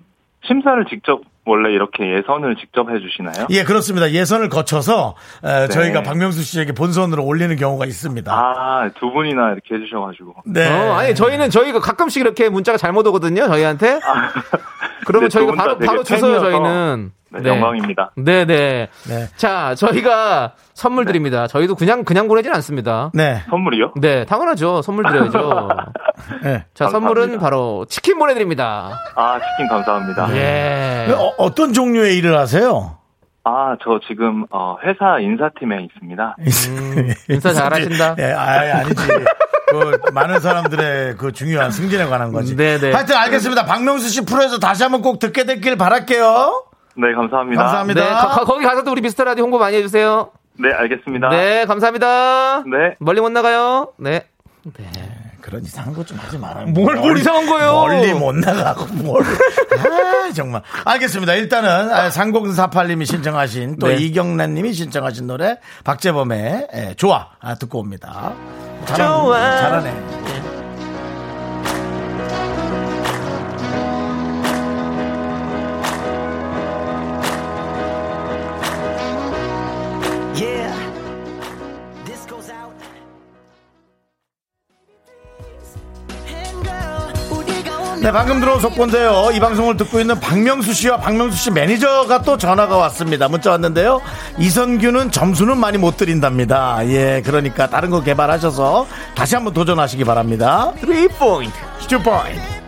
심사를 0.47 0.85
직접 0.89 1.19
원래 1.49 1.71
이렇게 1.73 2.15
예선을 2.15 2.55
직접 2.57 2.89
해주시나요? 2.89 3.47
예, 3.49 3.63
그렇습니다. 3.63 4.11
예선을 4.11 4.49
거쳐서 4.49 5.15
에, 5.43 5.61
네. 5.61 5.67
저희가 5.67 6.03
박명수 6.03 6.43
씨에게 6.43 6.73
본선으로 6.73 7.25
올리는 7.25 7.55
경우가 7.55 7.85
있습니다. 7.85 8.31
아, 8.31 8.89
두 8.99 9.11
분이나 9.11 9.53
이렇게 9.53 9.75
해주셔가지고. 9.75 10.35
네. 10.45 10.69
어, 10.69 10.93
아니, 10.93 11.15
저희는 11.15 11.49
저희가 11.49 11.79
가끔씩 11.79 12.21
이렇게 12.21 12.49
문자가 12.49 12.77
잘못 12.77 13.05
오거든요, 13.07 13.47
저희한테. 13.47 13.99
그러면 15.05 15.29
네, 15.29 15.33
저희가 15.33 15.53
바로, 15.53 15.77
바로 15.79 16.03
팬이어서 16.03 16.39
저희는. 16.39 17.11
네, 17.31 17.49
영광입니다. 17.49 18.11
네네. 18.15 18.87
네. 19.07 19.27
자, 19.35 19.75
저희가 19.75 20.53
선물 20.73 21.05
드립니다. 21.05 21.47
저희도 21.47 21.75
그냥, 21.75 22.03
그냥 22.03 22.27
보내진 22.27 22.53
않습니다. 22.55 23.11
네. 23.13 23.41
선물이요? 23.49 23.93
네, 23.97 24.25
당연하죠. 24.25 24.81
선물 24.81 25.05
드려야죠. 25.05 25.69
네. 26.43 26.65
자, 26.73 26.85
감사합니다. 26.85 26.89
선물은 26.89 27.39
바로 27.39 27.85
치킨 27.89 28.17
보내드립니다. 28.17 28.91
아, 29.15 29.39
치킨 29.39 29.67
감사합니다. 29.67 30.35
예. 30.35 31.13
어, 31.37 31.53
떤 31.53 31.73
종류의 31.73 32.17
일을 32.17 32.37
하세요? 32.37 32.97
아, 33.43 33.75
저 33.83 33.99
지금 34.07 34.45
어, 34.51 34.77
회사 34.83 35.19
인사팀에 35.19 35.83
있습니다. 35.83 36.35
음, 36.39 37.13
인사 37.29 37.53
잘하신다. 37.53 38.15
예, 38.19 38.31
아, 38.33 38.79
아니지. 38.79 38.95
그 39.69 40.11
많은 40.13 40.39
사람들의 40.39 41.17
그 41.17 41.31
중요한 41.31 41.71
승진에 41.71 42.05
관한 42.05 42.31
거지. 42.31 42.55
네네. 42.55 42.91
하여튼 42.91 43.15
알겠습니다. 43.15 43.65
박명수 43.65 44.09
씨 44.09 44.25
프로에서 44.25 44.59
다시 44.59 44.83
한번 44.83 45.01
꼭 45.01 45.19
듣게 45.19 45.45
됐길 45.45 45.77
바랄게요. 45.77 46.63
네, 46.95 47.13
감사합니다. 47.15 47.61
감사합니다. 47.63 48.01
네, 48.01 48.35
거, 48.35 48.45
거기 48.45 48.65
가서도 48.65 48.91
우리 48.91 49.01
미스터 49.01 49.23
라디오 49.23 49.43
홍보 49.43 49.57
많이 49.59 49.77
해주세요. 49.77 50.31
네, 50.59 50.71
알겠습니다. 50.73 51.29
네, 51.29 51.65
감사합니다. 51.65 52.63
네. 52.63 52.95
멀리 52.99 53.21
못 53.21 53.29
나가요. 53.29 53.93
네. 53.97 54.25
그런 55.41 55.63
이상한 55.63 55.93
거 55.93 56.03
좀 56.03 56.17
하지 56.17 56.37
말아요. 56.37 56.67
뭘, 56.67 56.97
뭘 56.97 57.17
이상한 57.17 57.45
거예요? 57.47 57.71
멀리 57.73 58.13
못 58.13 58.35
나가고 58.35 58.85
뭘. 58.93 59.23
아, 59.23 60.31
정말. 60.33 60.61
알겠습니다. 60.85 61.33
일단은 61.35 61.91
아, 61.91 62.09
3048님이 62.09 63.05
신청하신 63.05 63.79
또 63.79 63.87
네. 63.87 63.95
이경란 63.95 64.53
님이 64.53 64.73
신청하신 64.73 65.27
노래 65.27 65.57
박재범의 65.85 66.67
예, 66.75 66.93
좋아 66.97 67.29
아, 67.39 67.55
듣고 67.55 67.79
옵니다. 67.79 68.33
잘하네. 68.85 69.21
좋아. 69.23 69.39
잘하네. 69.61 70.58
네, 88.09 88.13
방금 88.13 88.39
들어온 88.39 88.59
속보인데요. 88.59 89.29
이 89.35 89.39
방송을 89.39 89.77
듣고 89.77 89.99
있는 89.99 90.19
박명수 90.19 90.73
씨와 90.73 90.97
박명수 90.97 91.37
씨 91.37 91.51
매니저가 91.51 92.23
또 92.23 92.37
전화가 92.39 92.75
왔습니다. 92.75 93.27
문자 93.27 93.51
왔는데요. 93.51 94.01
이선규는 94.39 95.11
점수는 95.11 95.59
많이 95.59 95.77
못 95.77 95.95
드린답니다. 95.95 96.79
예, 96.87 97.21
그러니까 97.23 97.67
다른 97.67 97.91
거 97.91 98.01
개발하셔서 98.01 98.87
다시 99.13 99.35
한번 99.35 99.53
도전하시기 99.53 100.03
바랍니다. 100.05 100.73
3포인트. 100.81 101.51
two 101.81 101.99
point. 102.01 102.58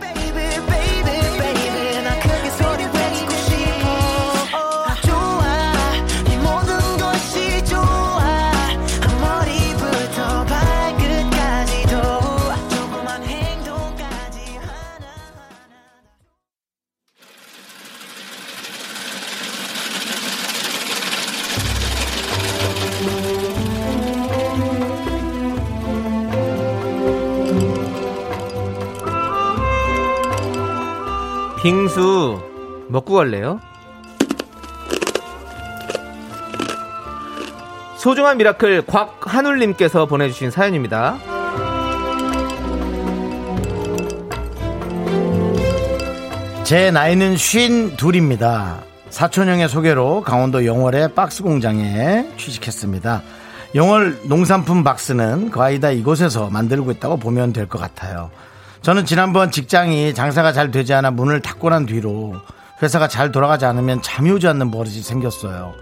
빙수 31.63 32.41
먹고 32.89 33.13
갈래요? 33.15 33.59
소중한 37.97 38.37
미라클 38.37 38.85
곽한울님께서 38.87 40.07
보내주신 40.07 40.49
사연입니다. 40.49 41.17
제 46.63 46.89
나이는 46.89 47.35
쉰 47.37 47.95
둘입니다. 47.97 48.79
사촌형의 49.09 49.67
소개로 49.67 50.21
강원도 50.21 50.65
영월의 50.65 51.13
박스 51.13 51.43
공장에 51.43 52.27
취직했습니다. 52.37 53.21
영월 53.75 54.17
농산품 54.23 54.83
박스는 54.83 55.51
거의 55.51 55.79
다 55.79 55.91
이곳에서 55.91 56.49
만들고 56.49 56.91
있다고 56.91 57.17
보면 57.17 57.51
될 57.53 57.67
것 57.67 57.79
같아요. 57.79 58.31
저는 58.81 59.05
지난번 59.05 59.51
직장이 59.51 60.13
장사가 60.13 60.53
잘 60.53 60.71
되지 60.71 60.93
않아 60.93 61.11
문을 61.11 61.41
닫고 61.41 61.69
난 61.69 61.85
뒤로 61.85 62.35
회사가 62.81 63.07
잘 63.07 63.31
돌아가지 63.31 63.65
않으면 63.65 64.01
잠이 64.01 64.31
오지 64.31 64.47
않는 64.47 64.71
버릇이 64.71 65.01
생겼어요. 65.01 65.73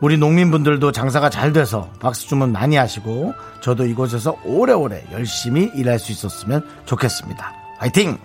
우리 0.00 0.18
농민분들도 0.18 0.92
장사가 0.92 1.30
잘 1.30 1.52
돼서 1.52 1.88
박스 1.98 2.26
주문 2.26 2.52
많이 2.52 2.76
하시고 2.76 3.32
저도 3.62 3.86
이곳에서 3.86 4.36
오래오래 4.44 5.04
열심히 5.12 5.70
일할 5.74 5.98
수 5.98 6.12
있었으면 6.12 6.66
좋겠습니다. 6.84 7.52
화이팅! 7.78 8.18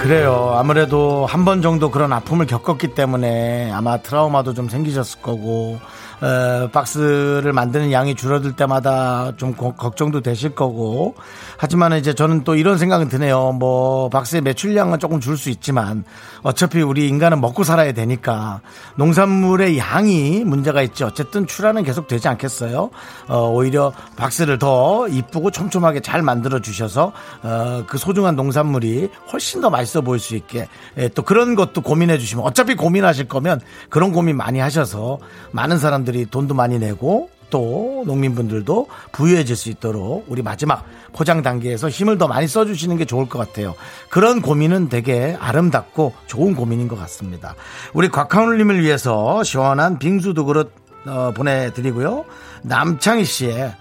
그래요. 0.00 0.54
아무래도 0.56 1.26
한 1.26 1.44
번 1.44 1.62
정도 1.62 1.90
그런 1.90 2.12
아픔을 2.12 2.46
겪었기 2.46 2.94
때문에 2.94 3.72
아마 3.72 3.98
트라우마도 3.98 4.54
좀 4.54 4.68
생기셨을 4.68 5.20
거고, 5.20 5.80
어, 6.20 6.68
박스를 6.72 7.52
만드는 7.52 7.92
양이 7.92 8.14
줄어들 8.14 8.52
때마다 8.56 9.32
좀 9.36 9.54
고- 9.54 9.72
걱정도 9.74 10.20
되실 10.22 10.54
거고. 10.54 11.14
하지만 11.58 11.92
이제 11.94 12.14
저는 12.14 12.44
또 12.44 12.54
이런 12.54 12.78
생각은 12.78 13.08
드네요. 13.08 13.52
뭐, 13.52 14.08
박스의 14.08 14.42
매출량은 14.42 14.98
조금 14.98 15.20
줄 15.20 15.36
수 15.36 15.50
있지만 15.50 16.04
어차피 16.42 16.80
우리 16.80 17.08
인간은 17.08 17.40
먹고 17.42 17.62
살아야 17.64 17.92
되니까 17.92 18.60
농산물의 18.96 19.76
양이 19.78 20.44
문제가 20.44 20.80
있지. 20.82 21.04
어쨌든 21.04 21.46
출하는 21.46 21.82
계속 21.84 22.08
되지 22.08 22.28
않겠어요? 22.28 22.90
어, 23.28 23.50
오히려 23.50 23.92
박스를 24.16 24.58
더 24.58 25.06
이쁘고 25.08 25.50
촘촘하게 25.50 26.00
잘 26.00 26.22
만들어 26.22 26.60
주셔서 26.60 27.12
어, 27.42 27.84
그 27.86 27.98
소중한 27.98 28.36
농산물이 28.36 29.10
훨씬 29.32 29.60
더 29.60 29.68
맛있어 29.70 30.00
보일 30.00 30.18
수 30.20 30.34
있게 30.36 30.68
예, 30.96 31.08
또 31.08 31.22
그런 31.22 31.54
것도 31.54 31.82
고민해 31.82 32.16
주시면 32.18 32.44
어차피 32.44 32.74
고민하실 32.74 33.28
거면 33.28 33.60
그런 33.90 34.12
고민 34.12 34.36
많이 34.36 34.58
하셔서 34.58 35.18
많은 35.52 35.78
사람들 35.78 36.05
이 36.14 36.26
돈도 36.26 36.54
많이 36.54 36.78
내고 36.78 37.30
또 37.50 38.02
농민분들도 38.06 38.88
부유해질 39.12 39.56
수 39.56 39.68
있도록 39.70 40.24
우리 40.28 40.42
마지막 40.42 40.84
포장 41.12 41.42
단계에서 41.42 41.88
힘을 41.88 42.18
더 42.18 42.28
많이 42.28 42.48
써주시는 42.48 42.96
게 42.96 43.04
좋을 43.04 43.28
것 43.28 43.38
같아요. 43.38 43.74
그런 44.10 44.42
고민은 44.42 44.88
되게 44.88 45.36
아름답고 45.40 46.14
좋은 46.26 46.54
고민인 46.54 46.88
것 46.88 46.98
같습니다. 46.98 47.54
우리 47.94 48.08
곽하울님을 48.08 48.82
위해서 48.82 49.42
시원한 49.44 49.98
빙수 49.98 50.34
두 50.34 50.44
그릇 50.44 50.72
어, 51.06 51.32
보내드리고요. 51.34 52.24
남창희 52.62 53.24
씨의 53.24 53.74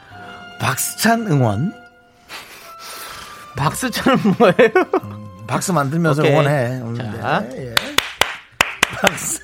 박스찬 0.60 1.28
응원 1.28 1.74
박수처럼 3.56 4.20
뭐예요? 4.38 4.70
박스 5.48 5.72
만들면서 5.72 6.22
오케이. 6.22 6.34
응원해. 6.34 7.20
자. 7.22 7.40
네, 7.42 7.68
예. 7.72 7.76
박스. 9.02 9.40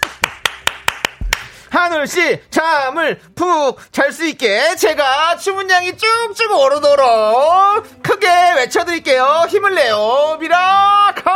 한울 1.72 2.06
씨 2.06 2.40
잠을 2.52 3.20
푹 3.34 3.80
잘 3.92 4.12
수 4.12 4.26
있게 4.28 4.76
제가 4.76 5.38
주문량이 5.38 5.94
쭉쭉 5.98 6.52
오르도록 6.52 8.04
크게 8.04 8.28
외쳐드릴게요. 8.58 9.46
힘을 9.48 9.74
내요, 9.76 10.38
미라카! 10.40 11.32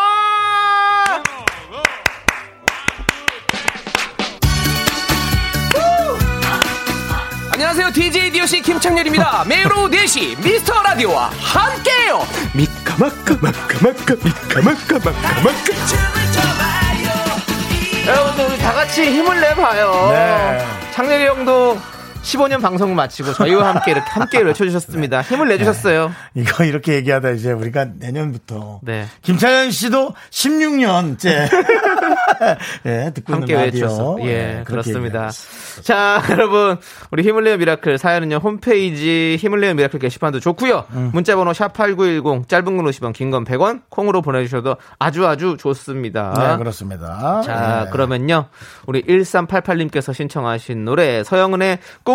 안녕하세요 7.54 7.92
DJ 7.92 8.32
DOC 8.32 8.62
김창렬입니다 8.62 9.46
매일 9.48 9.72
오후 9.72 9.89
4시 9.89 10.38
미스터 10.44 10.82
라디오와 10.84 11.30
함께해요 11.39 12.27
미카마카 12.54 13.38
마카마카 13.42 14.15
미카마카 14.24 14.94
마카마카 15.00 16.54
여러분들 18.07 18.45
우리 18.45 18.57
다 18.59 18.71
같이 18.74 19.03
힘을 19.03 19.41
내봐요. 19.41 20.09
네. 20.12 20.65
창렬이 20.91 21.25
형도 21.25 21.79
15년 22.25 22.60
방송 22.62 22.96
마치고 22.96 23.34
저희와 23.34 23.67
함께 23.75 23.91
이렇게 23.91 24.10
함께 24.10 24.39
외쳐주셨습니다. 24.39 25.22
힘을 25.22 25.48
내주셨어요. 25.50 26.12
이거 26.34 26.63
이렇게 26.63 26.94
얘기하다 26.96 27.29
이제 27.32 27.51
우리가 27.51 27.86
내년부터 28.00 28.79
네. 28.82 29.05
김차연 29.22 29.70
씨도 29.70 30.13
16년째 30.32 31.48
예, 32.88 33.12
듣고 33.13 33.34
함께 33.34 33.55
외쳐서 33.55 34.17
예 34.22 34.25
예, 34.25 34.63
그렇게 34.65 34.91
그렇습니다. 34.91 35.29
자 35.84 36.22
여러분 36.32 36.77
우리 37.12 37.24
힘을 37.24 37.44
내요 37.44 37.58
miracle 37.57 37.98
사연은요 38.00 38.38
홈페이지 38.38 39.38
힘을 39.39 39.62
내요 39.62 39.74
miracle 39.75 40.00
게시판도 40.00 40.39
좋고요 40.39 40.86
음. 40.94 41.12
문자번호 41.13 41.53
샵 41.53 41.74
#8910 41.74 42.48
짧은 42.50 42.65
건 42.77 42.86
50원, 42.86 43.13
긴 43.13 43.29
건 43.32 43.46
100원 43.46 43.82
콩으로 43.89 44.22
보내주셔도 44.22 44.77
아주 45.00 45.27
아주 45.27 45.58
좋습니다. 45.60 46.34
네, 46.38 46.58
그렇습니다. 46.58 47.41
자 47.45 47.86
예. 47.88 47.91
그러면요 47.91 48.47
우리 48.88 49.04
1388님께서 49.04 50.13
신청하신 50.13 50.86
노래 50.86 51.23
서영은의 51.23 51.80
꿈 52.04 52.14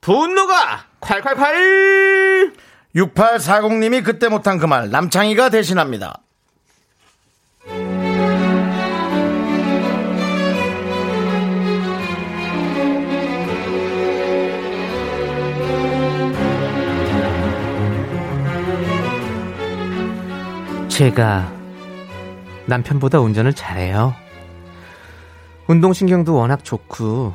분노가 0.00 0.86
콸콸콸 1.00 2.54
6840님이 2.96 4.02
그때 4.04 4.28
못한 4.28 4.58
그 4.58 4.66
말 4.66 4.90
남창희가 4.90 5.50
대신합니다. 5.50 6.20
제가 20.88 21.50
남편보다 22.66 23.20
운전을 23.20 23.54
잘해요. 23.54 24.14
운동신경도 25.66 26.34
워낙 26.34 26.64
좋고 26.64 27.34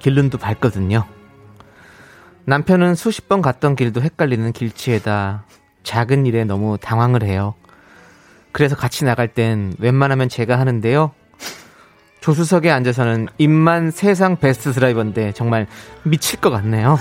길눈도 0.00 0.38
밝거든요. 0.38 1.04
남편은 2.48 2.94
수십 2.94 3.28
번 3.28 3.42
갔던 3.42 3.76
길도 3.76 4.00
헷갈리는 4.00 4.52
길치에다 4.54 5.44
작은 5.82 6.24
일에 6.24 6.44
너무 6.44 6.78
당황을 6.78 7.22
해요. 7.22 7.52
그래서 8.52 8.74
같이 8.74 9.04
나갈 9.04 9.28
땐 9.28 9.74
웬만하면 9.78 10.30
제가 10.30 10.58
하는데요. 10.58 11.12
조수석에 12.22 12.70
앉아서는 12.70 13.28
입만 13.36 13.90
세상 13.90 14.36
베스트 14.36 14.72
드라이버인데 14.72 15.32
정말 15.32 15.66
미칠 16.04 16.40
것 16.40 16.48
같네요. 16.48 16.96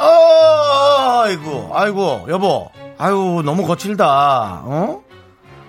어, 0.00 1.22
아이고, 1.22 1.70
아이고, 1.72 2.26
여보. 2.30 2.81
아유, 2.98 3.42
너무 3.44 3.66
거칠다. 3.66 4.62
어? 4.64 5.02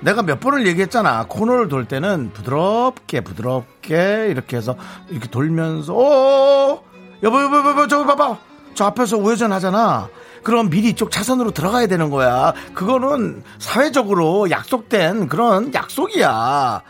내가 0.02 0.22
몇 0.22 0.40
번을 0.40 0.68
얘기했잖아. 0.68 1.26
코너를 1.28 1.70
돌 1.70 1.86
때는 1.88 2.32
부드럽게, 2.34 3.22
부드럽게, 3.22 4.28
이렇게 4.30 4.58
해서, 4.58 4.76
이렇게 5.10 5.30
돌면서, 5.30 5.94
어, 5.96 6.84
여보, 7.24 7.42
여보, 7.42 7.58
여보, 7.58 7.88
저기 7.88 8.06
봐봐. 8.06 8.38
저 8.76 8.86
앞에서 8.86 9.18
우회전 9.18 9.52
하잖아. 9.54 10.10
그럼 10.44 10.70
미리 10.70 10.90
이쪽 10.90 11.10
차선으로 11.10 11.52
들어가야 11.52 11.88
되는 11.88 12.10
거야. 12.10 12.54
그거는 12.74 13.44
사회적으로 13.60 14.50
약속된 14.50 15.30
그런 15.30 15.74
약속이야. 15.74 16.82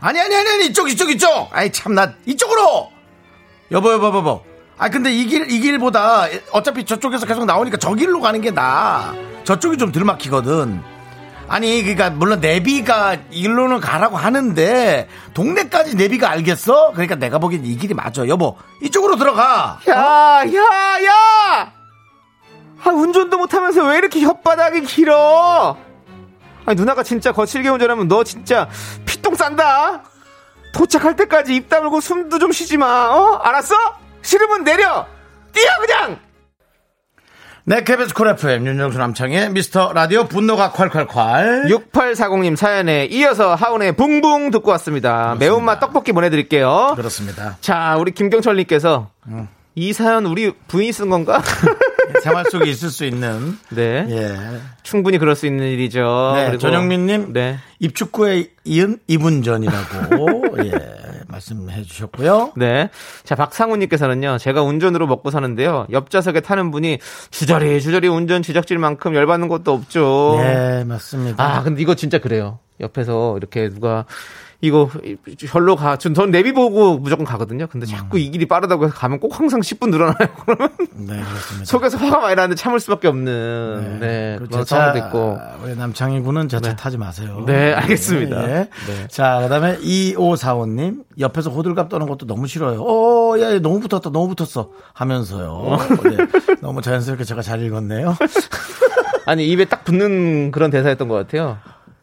아니, 0.00 0.20
아니, 0.20 0.34
아니, 0.34 0.48
아니, 0.48 0.66
이쪽, 0.66 0.88
이쪽, 0.90 1.10
이쪽. 1.10 1.28
아이, 1.52 1.70
참, 1.70 1.94
나, 1.94 2.14
이쪽으로! 2.24 2.90
여보, 3.70 3.92
여보, 3.92 4.06
여보. 4.06 4.51
아, 4.78 4.88
근데 4.88 5.12
이 5.12 5.26
길, 5.26 5.50
이 5.50 5.60
길보다 5.60 6.26
어차피 6.52 6.84
저쪽에서 6.84 7.26
계속 7.26 7.44
나오니까 7.44 7.76
저 7.76 7.94
길로 7.94 8.20
가는 8.20 8.40
게 8.40 8.50
나아. 8.50 9.14
저쪽이 9.44 9.76
좀 9.78 9.92
덜 9.92 10.04
막히거든. 10.04 10.82
아니, 11.48 11.82
그러니까, 11.82 12.08
물론 12.10 12.40
내비가 12.40 13.16
일로는 13.30 13.80
가라고 13.80 14.16
하는데, 14.16 15.08
동네까지 15.34 15.96
내비가 15.96 16.30
알겠어? 16.30 16.92
그러니까 16.92 17.16
내가 17.16 17.38
보기엔 17.38 17.66
이 17.66 17.76
길이 17.76 17.92
맞아. 17.92 18.26
여보, 18.26 18.56
이쪽으로 18.80 19.16
들어가. 19.16 19.78
야, 19.88 19.94
야, 20.46 21.04
야! 21.04 21.72
아, 22.84 22.88
운전도 22.90 23.36
못하면서 23.36 23.84
왜 23.86 23.98
이렇게 23.98 24.20
혓바닥이 24.20 24.86
길어? 24.86 25.76
아니, 26.64 26.76
누나가 26.76 27.02
진짜 27.02 27.32
거칠게 27.32 27.68
운전하면 27.68 28.08
너 28.08 28.24
진짜 28.24 28.68
피똥 29.04 29.34
싼다? 29.34 30.04
도착할 30.72 31.16
때까지 31.16 31.54
입 31.54 31.68
다물고 31.68 32.00
숨도 32.00 32.38
좀 32.38 32.50
쉬지 32.52 32.78
마, 32.78 33.08
어? 33.10 33.40
알았어? 33.42 33.74
싫으면 34.22 34.64
내려! 34.64 35.06
뛰어, 35.52 35.66
그냥! 35.80 36.18
네, 37.64 37.84
KBS 37.84 38.12
쿨 38.14 38.26
FM, 38.28 38.66
윤정수 38.66 38.98
남창희 38.98 39.50
미스터 39.50 39.92
라디오 39.92 40.24
분노가 40.26 40.72
콸콸콸. 40.72 41.70
6840님 41.92 42.56
사연에 42.56 43.04
이어서 43.06 43.54
하운의 43.54 43.92
붕붕 43.92 44.50
듣고 44.50 44.70
왔습니다. 44.72 45.36
매운맛 45.38 45.78
떡볶이 45.78 46.10
보내드릴게요. 46.10 46.94
그렇습니다. 46.96 47.56
자, 47.60 47.96
우리 48.00 48.10
김경철님께서 48.12 49.10
이 49.76 49.92
사연 49.92 50.26
우리 50.26 50.52
부인이 50.66 50.92
쓴 50.92 51.08
건가? 51.08 51.40
생활 52.24 52.44
속에 52.50 52.68
있을 52.68 52.90
수 52.90 53.04
있는 53.04 53.56
네. 53.70 54.06
예. 54.10 54.36
충분히 54.82 55.18
그럴 55.18 55.36
수 55.36 55.46
있는 55.46 55.66
일이죠. 55.68 56.32
네, 56.34 56.58
전영민님 56.58 57.32
네. 57.32 57.58
입축구에 57.78 58.48
이은 58.64 58.98
2분 59.08 59.44
전이라고 59.44 60.58
예, 60.66 60.72
말씀해 61.32 61.82
주셨고요. 61.82 62.52
네. 62.56 62.90
자, 63.24 63.34
박상우님께서는요, 63.34 64.38
제가 64.38 64.62
운전으로 64.62 65.06
먹고 65.06 65.30
사는데요, 65.30 65.86
옆좌석에 65.90 66.40
타는 66.40 66.70
분이 66.70 66.98
주저리, 67.30 67.80
주저리 67.80 68.08
운전 68.08 68.42
제작질만큼 68.42 69.14
열받는 69.14 69.48
것도 69.48 69.72
없죠. 69.72 70.36
네, 70.38 70.84
맞습니다. 70.84 71.42
아, 71.42 71.62
근데 71.62 71.82
이거 71.82 71.94
진짜 71.94 72.18
그래요. 72.18 72.58
옆에서 72.80 73.36
이렇게 73.36 73.68
누가, 73.68 74.04
이거 74.64 74.88
절로 75.48 75.74
가. 75.74 75.96
전, 75.96 76.14
전 76.14 76.30
내비 76.30 76.52
보고 76.52 76.96
무조건 76.96 77.26
가거든요. 77.26 77.66
근데 77.66 77.84
자꾸 77.84 78.16
이 78.16 78.30
길이 78.30 78.46
빠르다고 78.46 78.84
해서 78.84 78.94
가면 78.94 79.18
꼭 79.18 79.36
항상 79.38 79.58
10분 79.58 79.90
늘어나요. 79.90 80.14
그러면 80.46 80.68
네, 80.94 81.20
그렇습니다. 81.20 81.64
속에서 81.64 81.98
화가 81.98 82.20
많이 82.20 82.36
나는데 82.36 82.54
참을 82.54 82.78
수밖에 82.78 83.08
없는, 83.08 83.98
네, 83.98 84.36
그리고 84.38 84.52
그런 84.52 84.64
상황도 84.64 84.98
있고. 85.00 85.38
우리 85.64 85.74
남창희 85.76 86.20
군은 86.20 86.48
제차 86.48 86.76
타지 86.76 86.96
마세요. 86.96 87.42
네, 87.44 87.74
알겠습니다. 87.74 88.48
예. 88.50 88.68
자, 89.08 89.40
그 89.42 89.48
다음에 89.48 89.78
2545님. 89.78 91.02
옆에서 91.18 91.50
호들갑 91.50 91.88
떠는 91.88 92.06
것도 92.06 92.26
너무 92.26 92.46
싫어요. 92.46 92.82
어, 92.82 93.36
야, 93.40 93.54
야, 93.54 93.58
너무 93.58 93.80
붙었다, 93.80 94.10
너무 94.10 94.32
붙었어. 94.32 94.70
하면서요. 94.92 95.76
네, 96.04 96.16
너무 96.60 96.80
자연스럽게 96.82 97.24
제가 97.24 97.42
잘 97.42 97.60
읽었네요. 97.62 98.16
아니, 99.26 99.46
입에 99.48 99.64
딱 99.64 99.84
붙는 99.84 100.52
그런 100.52 100.70
대사였던 100.70 101.08
것 101.08 101.14
같아요. 101.16 101.58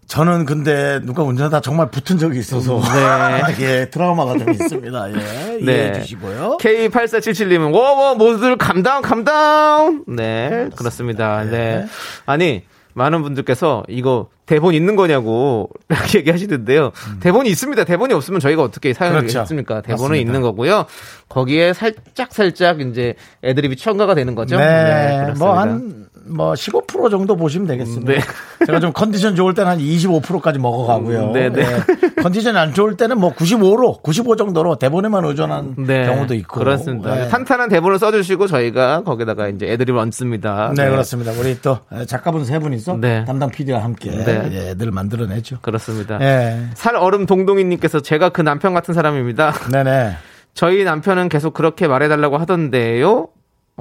저는 0.10 0.46
근데 0.46 1.00
누가 1.04 1.22
운전하다 1.22 1.62
정말 1.62 1.92
붙은 1.92 2.18
적이 2.18 2.40
있어서. 2.40 2.82
네. 2.82 3.56
예, 3.64 3.90
트라우마가 3.92 4.40
좀 4.40 4.50
있습니다. 4.50 5.12
예, 5.12 5.60
이해해 5.62 6.02
주시고요. 6.02 6.58
K8477님은 6.60 7.74
워워 7.74 8.16
모두들 8.16 8.58
감다운 8.58 9.04
감다운. 9.04 10.04
네, 10.08 10.70
그렇습니다. 10.76 11.44
네. 11.44 11.86
아니 12.26 12.64
많은 12.94 13.22
분들께서 13.22 13.84
이거 13.88 14.30
대본 14.48 14.74
있는 14.74 14.96
거냐고 14.96 15.70
이렇게 15.90 16.18
얘기하시는데요. 16.20 16.92
대본이 17.20 17.48
있습니다. 17.52 17.84
대본이 17.84 18.16
없으면 18.16 18.40
저희가 18.40 18.64
어떻게 18.64 18.94
사연을 18.94 19.20
음. 19.20 19.22
그렇죠. 19.22 19.42
했습니까? 19.42 19.82
대본은 19.82 20.10
맞습니다. 20.10 20.22
있는 20.28 20.42
거고요. 20.42 20.86
거기에 21.30 21.74
살짝 21.74 22.34
살짝 22.34 22.82
이제 22.82 23.14
애드립이 23.44 23.76
첨가가 23.76 24.16
되는 24.16 24.34
거죠. 24.34 24.58
네, 24.58 25.20
그렇습니다. 25.22 25.46
뭐한 25.46 26.09
뭐 26.30 26.54
15% 26.54 27.10
정도 27.10 27.36
보시면 27.36 27.68
되겠습니다. 27.68 28.12
네. 28.14 28.20
제가 28.66 28.80
좀 28.80 28.94
컨디션 28.94 29.36
좋을 29.36 29.54
때는 29.54 29.72
한 29.72 29.80
25%까지 29.80 30.60
먹어가고요. 30.60 31.28
음, 31.28 31.34
네, 31.34 31.50
네. 31.50 31.62
예. 31.62 32.22
컨디션이 32.22 32.58
안 32.58 32.74
좋을 32.74 32.98
때는 32.98 33.20
뭐 33.20 33.34
95로, 33.34 34.02
95 34.02 34.36
정도로 34.36 34.76
대본에만 34.78 35.26
의존한 35.26 35.76
네, 35.78 36.06
경우도 36.06 36.34
있고. 36.36 36.60
그렇습니다. 36.60 37.16
네. 37.16 37.28
탄탄한 37.28 37.70
대본을 37.70 38.00
써주시고 38.00 38.48
저희가 38.48 39.04
거기다가 39.04 39.48
이제 39.48 39.68
애드립을 39.68 40.00
얹습니다. 40.00 40.74
네, 40.76 40.90
그렇습니다. 40.90 41.32
우리 41.32 41.60
또 41.62 41.80
작가분 42.08 42.46
세 42.46 42.60
분이서 42.60 42.98
네. 42.98 43.26
담당 43.26 43.50
PD와 43.50 43.84
함께 43.84 44.12
네. 44.12 44.50
예, 44.52 44.70
애들 44.72 44.92
만들어내죠. 44.92 45.60
그렇습니다. 45.62 46.20
예. 46.22 46.68
살 46.76 46.96
얼음 46.96 47.26
동동이님께서 47.26 48.02
제가 48.02 48.30
그 48.30 48.42
남편 48.42 48.74
같은 48.74 48.94
사람입니다. 48.94 49.54
네네. 49.72 50.16
저희 50.54 50.84
남편은 50.84 51.30
계속 51.30 51.54
그렇게 51.54 51.88
말해달라고 51.88 52.38
하던데요. 52.38 53.28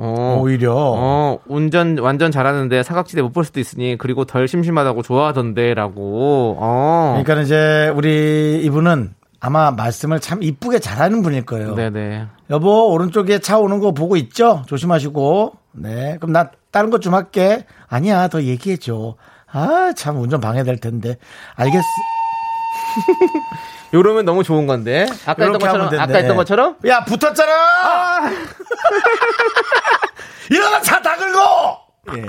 어, 0.01 0.39
오히려. 0.41 0.75
어, 0.77 1.39
운전 1.49 1.99
완전 1.99 2.31
잘하는데 2.31 2.83
사각지대 2.83 3.21
못 3.23 3.33
볼 3.33 3.45
수도 3.45 3.59
있으니 3.61 3.97
그리고 3.99 4.25
덜 4.25 4.47
심심하다고 4.49 5.03
좋아하던데라고. 5.03 6.57
어. 6.61 7.21
그러니까 7.23 7.43
이제 7.43 7.93
우리 7.95 8.61
이분은 8.65 9.15
아마 9.41 9.71
말씀을 9.71 10.21
참 10.21 10.43
이쁘게 10.43 10.79
잘하는 10.79 11.23
분일 11.23 11.45
거예요. 11.47 11.75
네네. 11.75 12.27
여보 12.51 12.91
오른쪽에 12.93 13.39
차 13.41 13.59
오는 13.59 13.79
거 13.81 13.93
보고 13.93 14.17
있죠? 14.17 14.63
조심하시고. 14.67 15.53
네. 15.73 16.17
그럼 16.21 16.33
나 16.33 16.51
다른 16.71 16.91
것 16.91 17.01
좀 17.01 17.15
할게. 17.15 17.65
아니야 17.89 18.29
더 18.29 18.43
얘기해 18.43 18.77
줘. 18.79 19.15
아 19.51 19.93
참 19.97 20.21
운전 20.21 20.41
방해될 20.41 20.79
텐데. 20.79 21.17
알겠어. 21.57 21.83
요러면 23.95 24.25
너무 24.25 24.43
좋은 24.43 24.67
건데. 24.67 25.07
아까 25.27 25.45
했던 25.45 25.59
것처럼. 25.59 25.87
아까 25.99 26.15
했던 26.19 26.37
것처럼 26.37 26.77
야 26.87 27.05
붙었잖아. 27.05 27.53
아! 27.53 28.31
일어나 30.51 30.81
차다 30.81 31.17
긁어. 31.17 31.89
예, 32.17 32.23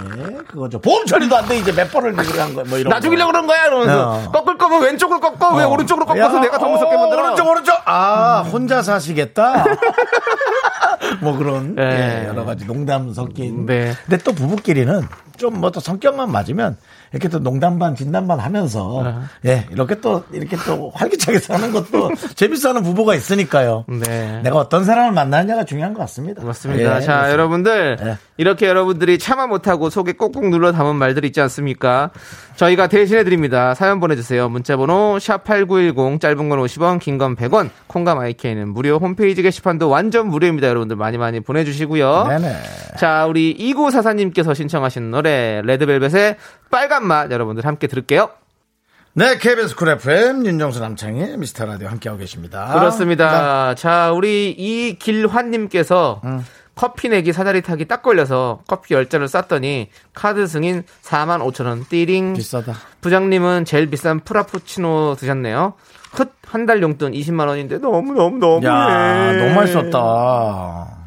그거죠. 0.49 0.77
보험 0.81 1.05
처리도 1.05 1.33
안 1.37 1.47
돼 1.47 1.57
이제 1.57 1.71
몇 1.71 1.89
번을 1.89 2.13
그런 2.13 2.53
거, 2.53 2.65
뭐 2.65 2.77
이런. 2.77 2.89
나 2.89 2.97
거. 2.97 3.01
죽이려고 3.01 3.31
그런 3.31 3.47
거야 3.47 3.65
이러면서 3.67 4.11
어. 4.27 4.31
꺾을 4.31 4.57
거면 4.57 4.81
왼쪽으로 4.83 5.21
꺾어 5.21 5.55
왜 5.55 5.63
오른쪽으로 5.63 6.05
꺾어서 6.05 6.37
야, 6.37 6.41
내가 6.41 6.57
더 6.57 6.67
무섭게 6.67 6.95
어, 6.95 6.99
만들어 6.99 7.23
오른쪽 7.23 7.47
오른쪽. 7.47 7.77
아 7.85 8.41
혼자 8.41 8.81
사시겠다. 8.81 9.63
뭐 11.21 11.37
그런 11.37 11.75
네. 11.75 12.23
예, 12.23 12.27
여러 12.27 12.43
가지 12.43 12.65
농담 12.65 13.13
섞인. 13.13 13.65
네. 13.65 13.93
근데 14.05 14.17
또 14.17 14.33
부부끼리는 14.33 15.07
좀 15.37 15.53
뭐 15.61 15.71
또 15.71 15.79
성격만 15.79 16.29
맞으면 16.29 16.75
이렇게 17.11 17.27
또 17.29 17.39
농담 17.39 17.79
반 17.79 17.95
진담 17.95 18.27
반 18.27 18.39
하면서 18.39 19.03
아. 19.03 19.23
예 19.45 19.65
이렇게 19.71 19.99
또 19.99 20.23
이렇게 20.31 20.55
또 20.65 20.91
활기차게 20.93 21.39
사는 21.39 21.71
것도 21.71 22.11
재밌어하는 22.35 22.83
부부가 22.83 23.15
있으니까요. 23.15 23.85
네. 23.87 24.41
내가 24.43 24.57
어떤 24.57 24.83
사람을 24.85 25.11
만나느냐가 25.13 25.65
중요한 25.65 25.93
것 25.93 25.99
같습니다. 26.01 26.43
맞습니다. 26.43 26.81
예, 26.81 26.85
자, 26.85 26.95
그렇습니다. 26.99 27.31
여러분들 27.31 27.97
네. 28.01 28.17
이렇게 28.37 28.67
여러분들이 28.67 29.17
참아 29.19 29.47
못하고 29.47 29.89
속에 29.89 30.13
꼭꼭 30.13 30.49
눌러 30.49 30.71
담은 30.71 30.95
말들 30.95 31.25
있지 31.25 31.41
않습니까? 31.41 32.11
저희가 32.55 32.87
대신해 32.87 33.23
드립니다. 33.23 33.73
사연 33.73 33.99
보내주세요. 33.99 34.49
문자번호 34.49 35.17
샵 35.19 35.43
#8910 35.45 36.19
짧은 36.21 36.49
건 36.49 36.59
50원, 36.59 36.99
긴 36.99 37.17
건 37.17 37.35
100원. 37.35 37.69
콩과 37.87 38.15
마이케이는 38.15 38.69
무료. 38.69 38.97
홈페이지 38.97 39.41
게시판도 39.41 39.89
완전 39.89 40.27
무료입니다. 40.27 40.67
여러분들 40.67 40.95
많이 40.95 41.17
많이 41.17 41.39
보내주시고요. 41.39 42.25
네네. 42.29 42.55
자, 42.97 43.25
우리 43.25 43.55
2944님께서 43.57 44.53
신청하신 44.55 45.11
노래 45.11 45.61
레드벨벳의 45.63 46.35
빨간 46.69 47.05
맛 47.05 47.31
여러분들 47.31 47.65
함께 47.65 47.87
들을게요. 47.87 48.29
네, 49.13 49.37
KBS 49.37 49.75
쿨 49.75 49.89
FM 49.89 50.45
윤정수 50.45 50.79
남창희 50.79 51.37
미스터 51.37 51.65
라디오 51.65 51.87
함께하고 51.89 52.19
계십니다. 52.19 52.71
그렇습니다. 52.73 53.73
자, 53.75 54.11
우리 54.11 54.51
이길환님께서 54.51 56.21
음. 56.23 56.45
커피 56.75 57.09
내기 57.09 57.33
사다리 57.33 57.61
타기 57.61 57.85
딱 57.89 58.01
걸려서 58.01 58.61
커피 58.67 58.93
10잔을 58.95 59.27
샀더니 59.27 59.89
카드 60.13 60.47
승인 60.47 60.83
4만 61.01 61.41
5천 61.51 61.65
원 61.65 61.83
띠링. 61.89 62.35
비싸다. 62.35 62.73
부장님은 63.01 63.65
제일 63.65 63.89
비싼 63.89 64.21
프라푸치노 64.21 65.15
드셨네요. 65.19 65.73
흑 66.13 66.40
한 66.40 66.61
달 66.61 66.81
용돈 66.81 67.11
20만 67.11 67.47
원인데 67.47 67.79
너무 67.79 68.13
너무 68.13 68.37
너무해. 68.37 68.65
야, 68.67 69.33
너무 69.53 69.67
썼다. 69.67 70.98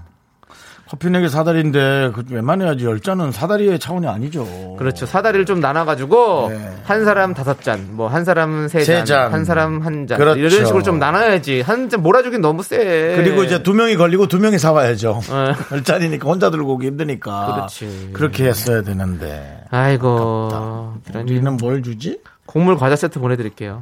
커피 0.93 1.09
내기 1.09 1.31
사다리인데 1.31 2.11
그 2.15 2.23
웬만해야지 2.29 2.85
열 2.85 3.01
잔은 3.01 3.33
사다리의 3.33 3.79
차원이 3.79 4.07
아니죠. 4.07 4.77
그렇죠. 4.79 5.07
사다리를 5.07 5.47
좀 5.47 5.59
나눠가지고 5.59 6.49
네. 6.51 6.71
한 6.85 7.07
사람 7.07 7.33
다섯 7.33 7.63
잔, 7.63 7.97
뭐 7.97 8.09
한 8.09 8.27
사람 8.27 8.69
세세 8.69 8.97
잔, 8.97 9.07
잔. 9.07 9.33
한 9.33 9.45
사람 9.47 9.81
한 9.81 10.07
잔, 10.07 10.19
그렇죠. 10.19 10.39
이런 10.39 10.51
식으로 10.67 10.83
좀 10.83 10.99
나눠야지. 10.99 11.63
한 11.63 11.89
잔 11.89 12.03
몰아주긴 12.03 12.43
너무 12.43 12.63
세. 12.63 13.15
그리고 13.17 13.43
이제 13.43 13.63
두 13.63 13.73
명이 13.73 13.97
걸리고 13.97 14.27
두 14.27 14.39
명이 14.39 14.59
사와야죠. 14.59 15.21
네. 15.31 15.55
열 15.75 15.83
잔이니까 15.83 16.29
혼자 16.29 16.51
들고 16.51 16.75
오기 16.75 16.89
힘드니까. 16.89 17.55
그렇지. 17.55 18.11
그렇게 18.13 18.45
했어야 18.45 18.83
되는데. 18.83 19.65
아이고 19.71 20.93
우리는 21.15 21.57
뭘 21.57 21.83
주지? 21.83 22.21
곡물 22.45 22.77
과자 22.77 22.97
세트 22.97 23.19
보내드릴게요. 23.19 23.81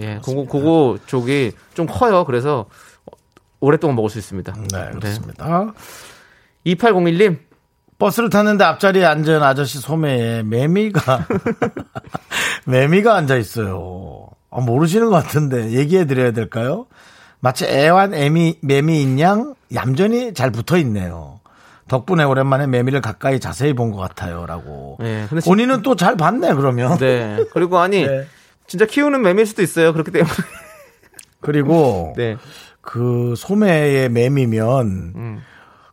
예, 0.00 0.20
그거 0.24 0.46
그거 0.46 0.96
쪽이 1.06 1.52
좀 1.74 1.86
커요. 1.86 2.24
그래서 2.24 2.64
오랫동안 3.60 3.96
먹을 3.96 4.10
수 4.10 4.18
있습니다. 4.18 4.52
네, 4.72 4.90
그렇습니다. 4.92 5.72
2801님 6.66 7.38
버스를 7.98 8.30
탔는데 8.30 8.62
앞자리에 8.64 9.04
앉은 9.04 9.42
아저씨 9.42 9.78
소매에 9.80 10.42
매미가 10.44 11.26
매미가 12.66 13.14
앉아 13.16 13.36
있어요. 13.36 14.28
아, 14.50 14.60
모르시는 14.60 15.06
것 15.10 15.12
같은데 15.22 15.70
얘기해 15.72 16.06
드려야 16.06 16.30
될까요? 16.32 16.86
마치 17.40 17.64
애완 17.66 18.14
애미 18.14 18.58
매미인 18.62 19.18
양 19.20 19.54
얌전히 19.74 20.34
잘 20.34 20.50
붙어 20.50 20.76
있네요. 20.78 21.40
덕분에 21.88 22.22
오랜만에 22.24 22.66
매미를 22.66 23.00
가까이 23.00 23.40
자세히 23.40 23.72
본 23.72 23.92
것 23.92 23.98
같아요라고. 23.98 24.98
예, 25.02 25.26
근데 25.28 25.40
진- 25.40 25.50
본인은 25.50 25.82
또 25.82 25.99
잘 25.99 26.16
봤네 26.16 26.54
그러면. 26.54 26.98
네 26.98 27.44
그리고 27.52 27.78
아니 27.78 28.04
네. 28.06 28.26
진짜 28.66 28.84
키우는 28.86 29.22
매미일 29.22 29.46
수도 29.46 29.62
있어요. 29.62 29.92
그렇기 29.92 30.10
때문에 30.10 30.30
그리고 31.40 32.12
네 32.18 32.36
그 32.90 33.34
소매의 33.36 34.08
매미면 34.08 34.86
음. 35.14 35.42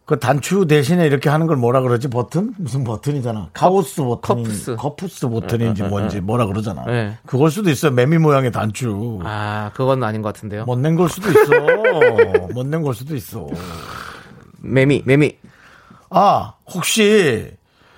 그 0.06 0.18
단추 0.18 0.66
대신에 0.66 1.06
이렇게 1.06 1.30
하는 1.30 1.46
걸 1.46 1.58
뭐라 1.58 1.82
그러지 1.82 2.08
버튼 2.10 2.54
무슨 2.58 2.86
버튼이잖아 2.86 3.50
카오스 3.54 4.02
버튼이 4.04 4.44
커프스. 4.44 4.76
커프스 4.78 5.28
버튼인지 5.28 5.84
뭔지 5.84 6.22
뭐라 6.22 6.46
그러잖아 6.46 6.86
네. 6.86 7.18
그걸 7.26 7.52
수도 7.52 7.70
있어요 7.70 7.92
매미 7.92 8.18
모양의 8.20 8.54
단추 8.54 9.20
아 9.26 9.72
그건 9.74 10.02
아닌 10.06 10.22
것 10.22 10.34
같은데요. 10.34 10.64
멋 10.66 10.78
낸 10.80 10.96
걸 10.96 11.10
수도 11.10 11.30
있어 11.30 11.52
못 12.56 12.66
낸 12.66 12.82
걸 12.82 12.94
수도 12.94 13.14
있어 13.14 13.46
매미 14.62 15.04
매미 15.06 15.36
아 16.12 16.54
혹시 16.74 17.52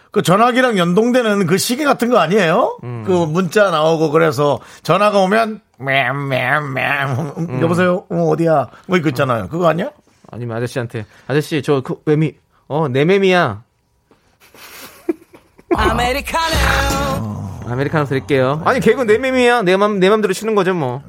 그 0.10 0.24
전화기랑 0.24 0.80
연동되는 0.80 1.46
그 1.46 1.60
시계 1.60 1.84
같은 1.84 2.10
거 2.10 2.18
아니에요? 2.18 2.80
음. 2.84 3.04
그 3.06 3.12
문자 3.12 3.70
나오고 3.70 4.10
그래서 4.10 4.60
전화가 4.82 5.20
오면 5.20 5.62
음. 7.38 7.62
여보세요 7.62 8.06
어, 8.10 8.24
어디야 8.30 8.68
뭐 8.88 8.98
이거 8.98 9.10
있잖아요 9.10 9.48
그거 9.48 9.68
아니야? 9.68 9.92
아니면 10.32 10.58
아저씨한테 10.58 11.06
아저씨 11.28 11.62
저 11.62 11.82
그 11.82 12.02
매미 12.06 12.34
어, 12.70 12.88
내맴이야. 12.90 13.64
아메리카노. 15.76 17.62
아메리카노 17.66 18.06
드릴게요. 18.06 18.62
아니, 18.66 18.80
개그 18.82 19.04
내맴이야. 19.04 19.62
내 19.62 19.78
맘, 19.78 20.00
내 20.00 20.10
맘대로 20.10 20.34
치는 20.34 20.54
거죠, 20.56 20.74
뭐. 20.74 21.02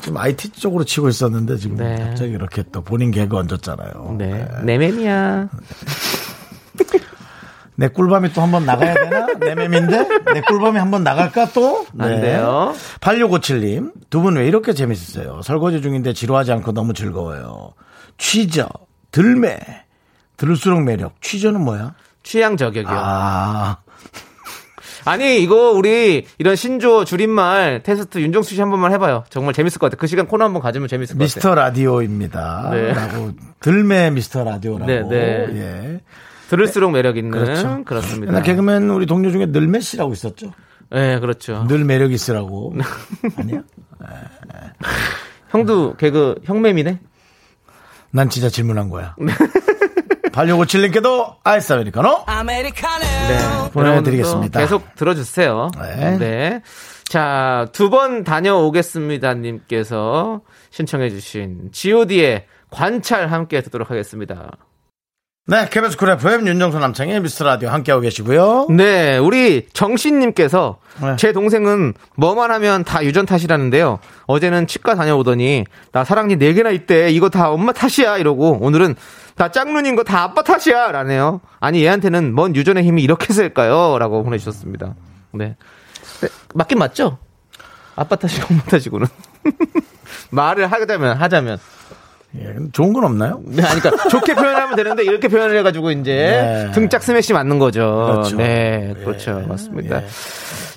지금 0.00 0.16
IT 0.18 0.50
쪽으로 0.52 0.84
치고 0.84 1.08
있었는데 1.08 1.56
지금 1.56 1.76
네. 1.76 1.96
갑자기 2.04 2.32
이렇게 2.32 2.64
또 2.72 2.82
본인 2.82 3.10
개그 3.10 3.34
얹었잖아요. 3.36 4.16
네. 4.18 4.46
내맴이야. 4.62 5.48
내 7.74 7.88
꿀밤이 7.88 8.32
또 8.34 8.42
한 8.42 8.50
번 8.52 8.66
나가야 8.66 8.94
되나? 8.94 9.26
내 9.40 9.54
맴인데? 9.54 10.08
내 10.34 10.40
꿀밤이 10.42 10.78
한 10.78 10.90
번 10.90 11.02
나갈까 11.04 11.46
또? 11.54 11.86
네. 11.94 12.04
안 12.04 12.20
돼요. 12.20 12.74
8657님, 13.00 13.92
두 14.10 14.20
분 14.22 14.36
왜 14.36 14.46
이렇게 14.46 14.72
재밌으세요? 14.74 15.40
설거지 15.42 15.80
중인데 15.80 16.12
지루하지 16.12 16.52
않고 16.52 16.72
너무 16.72 16.92
즐거워요. 16.92 17.72
취저, 18.18 18.68
들매, 19.10 19.58
들을수록 20.36 20.82
매력. 20.82 21.20
취저는 21.22 21.60
뭐야? 21.62 21.94
취향 22.22 22.56
저격이요. 22.56 22.94
아, 22.94 23.78
아니 25.04 25.42
이거 25.42 25.72
우리 25.72 26.26
이런 26.38 26.54
신조 26.54 27.04
줄임말 27.04 27.82
테스트 27.82 28.18
윤정수 28.20 28.54
씨 28.54 28.60
한 28.60 28.70
번만 28.70 28.92
해봐요. 28.92 29.24
정말 29.30 29.52
재밌을 29.54 29.78
것 29.80 29.86
같아. 29.90 29.98
그 30.00 30.06
시간 30.06 30.26
코너 30.28 30.44
한 30.44 30.52
번 30.52 30.62
가지면 30.62 30.86
재밌을 30.88 31.14
것 31.14 31.18
같아. 31.18 31.24
미스터 31.24 31.54
라디오입니다. 31.56 32.68
네. 32.70 32.92
라고, 32.92 33.32
들매 33.60 34.10
미스터 34.10 34.44
라디오라고. 34.44 34.86
네, 34.86 35.02
네. 35.08 35.46
예. 35.54 36.00
들을수록 36.56 36.90
매력 36.92 37.16
있는 37.16 37.30
그렇죠. 37.30 37.82
그렇습니다 37.84 38.30
옛날 38.32 38.42
개그맨 38.42 38.90
우리 38.90 39.06
동료 39.06 39.30
중에 39.30 39.46
늘매 39.46 39.80
씨라고 39.80 40.12
있었죠. 40.12 40.52
네, 40.90 41.18
그렇죠. 41.18 41.64
늘 41.66 41.84
매력 41.84 42.12
있으라고. 42.12 42.74
아니야? 43.36 43.62
형도 45.50 45.94
개그 45.96 46.36
형매미네. 46.44 47.00
난 48.10 48.28
진짜 48.28 48.48
질문한 48.50 48.90
거야. 48.90 49.16
8657님께도 50.32 51.36
아이스 51.44 51.72
아메리카노 51.72 52.24
아메리카노. 52.26 53.04
네, 53.04 53.70
보내드리겠습니다. 53.72 54.60
계속 54.60 54.94
들어주세요. 54.94 55.70
네. 55.78 56.18
네. 56.18 56.62
자, 57.04 57.68
두 57.72 57.90
번 57.90 58.24
다녀오겠습니다. 58.24 59.34
님께서 59.34 60.40
신청해주신 60.70 61.70
GOD의 61.72 62.46
관찰 62.70 63.28
함께 63.28 63.60
듣도록 63.62 63.90
하겠습니다. 63.90 64.50
네, 65.44 65.68
KBS 65.68 65.96
쿨 65.96 66.08
FM 66.10 66.46
윤정수 66.46 66.78
남창희 66.78 67.20
미스터 67.20 67.44
라디오 67.44 67.68
함께하고 67.70 68.00
계시고요. 68.02 68.68
네, 68.70 69.18
우리 69.18 69.66
정신님께서 69.72 70.78
네. 71.00 71.16
제 71.16 71.32
동생은 71.32 71.94
뭐만 72.14 72.52
하면 72.52 72.84
다 72.84 73.04
유전 73.04 73.26
탓이라는데요. 73.26 73.98
어제는 74.26 74.68
치과 74.68 74.94
다녀오더니 74.94 75.64
나 75.90 76.04
사랑니 76.04 76.36
4개나 76.36 76.72
있대. 76.74 77.10
이거 77.10 77.28
다 77.28 77.50
엄마 77.50 77.72
탓이야. 77.72 78.18
이러고 78.18 78.58
오늘은 78.60 78.94
나 79.34 79.50
짝눈인 79.50 79.96
거 79.96 80.04
다 80.04 80.22
아빠 80.22 80.42
탓이야. 80.42 80.92
라네요. 80.92 81.40
아니, 81.58 81.82
얘한테는 81.82 82.34
뭔 82.34 82.54
유전의 82.54 82.84
힘이 82.84 83.02
이렇게 83.02 83.32
셀까요? 83.32 83.98
라고 83.98 84.22
보내주셨습니다. 84.22 84.94
네. 85.32 85.56
네, 86.20 86.28
맞긴 86.54 86.78
맞죠? 86.78 87.18
아빠 87.96 88.14
탓이고 88.14 88.46
엄마 88.48 88.62
탓이고는. 88.62 89.08
말을 90.30 90.70
하자면, 90.70 91.16
하자면. 91.16 91.58
예, 92.40 92.54
좋은 92.72 92.92
건 92.94 93.04
없나요? 93.04 93.40
네, 93.44 93.62
아니, 93.62 93.80
그러니까 93.80 94.08
좋게 94.08 94.34
표현하면 94.34 94.74
되는데 94.74 95.04
이렇게 95.04 95.28
표현을 95.28 95.58
해가지고 95.58 95.90
이제 95.90 96.12
네. 96.12 96.70
등짝 96.72 97.02
스매시 97.02 97.34
맞는 97.34 97.58
거죠. 97.58 98.08
그렇죠. 98.10 98.36
네, 98.36 98.94
그렇죠. 99.04 99.44
맞습니다. 99.46 100.02
예. 100.02 100.06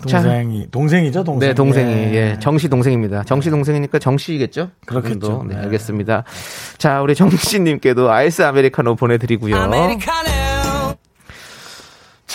동생이 0.02 0.68
동생이죠, 0.70 1.24
동생. 1.24 1.50
네, 1.50 1.54
동생이 1.54 1.92
예. 1.92 2.14
예, 2.14 2.40
정씨 2.40 2.68
동생입니다. 2.68 3.24
정씨 3.24 3.50
동생이니까 3.50 4.00
정씨겠죠? 4.00 4.70
그렇겠죠. 4.86 5.46
네, 5.48 5.56
네. 5.56 5.62
알겠습니다. 5.62 6.26
자, 6.78 7.02
우리 7.02 7.16
정씨님께도 7.16 8.12
아이스 8.12 8.42
아메리카노 8.42 8.96
보내드리고요. 8.96 9.56
아메리카노. 9.56 10.35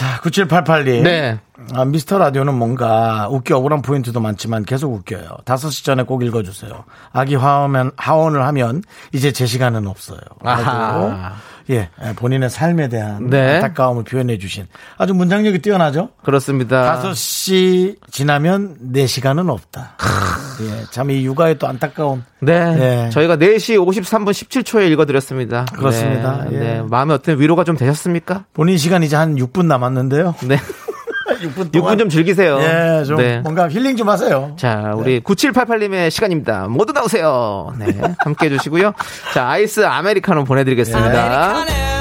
자, 0.01 0.19
9788님. 0.23 1.03
네. 1.03 1.39
아, 1.75 1.85
미스터 1.85 2.17
라디오는 2.17 2.55
뭔가 2.55 3.29
웃기 3.29 3.53
억울한 3.53 3.83
포인트도 3.83 4.19
많지만 4.19 4.65
계속 4.65 4.95
웃겨요. 4.95 5.29
5시 5.45 5.85
전에 5.85 6.05
꼭 6.05 6.23
읽어주세요. 6.23 6.85
아기 7.13 7.35
하원, 7.35 7.91
하원을 7.99 8.43
하면 8.47 8.83
이제 9.13 9.31
제 9.31 9.45
시간은 9.45 9.87
없어요. 9.87 10.21
아하. 10.43 11.35
예, 11.71 11.89
본인의 12.17 12.51
삶에 12.51 12.89
대한 12.89 13.29
네. 13.31 13.55
안타까움을 13.57 14.05
표현해 14.05 14.39
주신 14.39 14.67
아주 14.99 15.15
문장력이 15.15 15.61
뛰어나죠? 15.61 16.11
그렇습니다. 16.25 17.01
5시 17.03 17.97
지나면 18.11 18.77
내 18.81 19.07
시간은 19.07 19.49
없다. 19.49 19.97
예, 20.63 20.85
참 20.91 21.11
이 21.11 21.25
육아의 21.25 21.59
또 21.59 21.67
안타까움. 21.69 22.25
네. 22.41 22.75
네. 22.77 23.11
저희가 23.11 23.37
4시 23.37 23.77
53분 23.79 24.31
17초에 24.31 24.91
읽어드렸습니다. 24.93 25.65
그렇습니다. 25.77 26.45
네. 26.51 26.55
예. 26.57 26.59
네. 26.59 26.83
마음에 26.83 27.15
어떤 27.15 27.39
위로가 27.41 27.65
좀 27.65 27.77
되셨습니까? 27.77 28.45
본인 28.53 28.77
시간 28.77 29.03
이제 29.03 29.17
한 29.17 29.37
6분 29.37 29.65
남았는데요. 29.67 30.35
네. 30.47 30.59
6분 31.41 31.73
6분 31.73 31.99
좀 31.99 32.09
즐기세요. 32.09 32.59
예, 32.61 33.05
좀 33.05 33.17
네. 33.17 33.41
뭔가 33.41 33.69
힐링 33.69 33.97
좀 33.97 34.09
하세요. 34.09 34.53
자, 34.57 34.93
우리 34.97 35.21
9788님의 35.21 36.11
시간입니다. 36.11 36.69
모두 36.69 36.93
나오세요. 36.93 37.73
네. 37.79 37.87
함께 38.19 38.47
해주시고요. 38.47 38.93
자, 39.35 39.49
아이스 39.49 39.85
아메리카노 39.85 40.45
보내드리겠습니다. 40.45 41.51
아메리카노. 41.51 42.00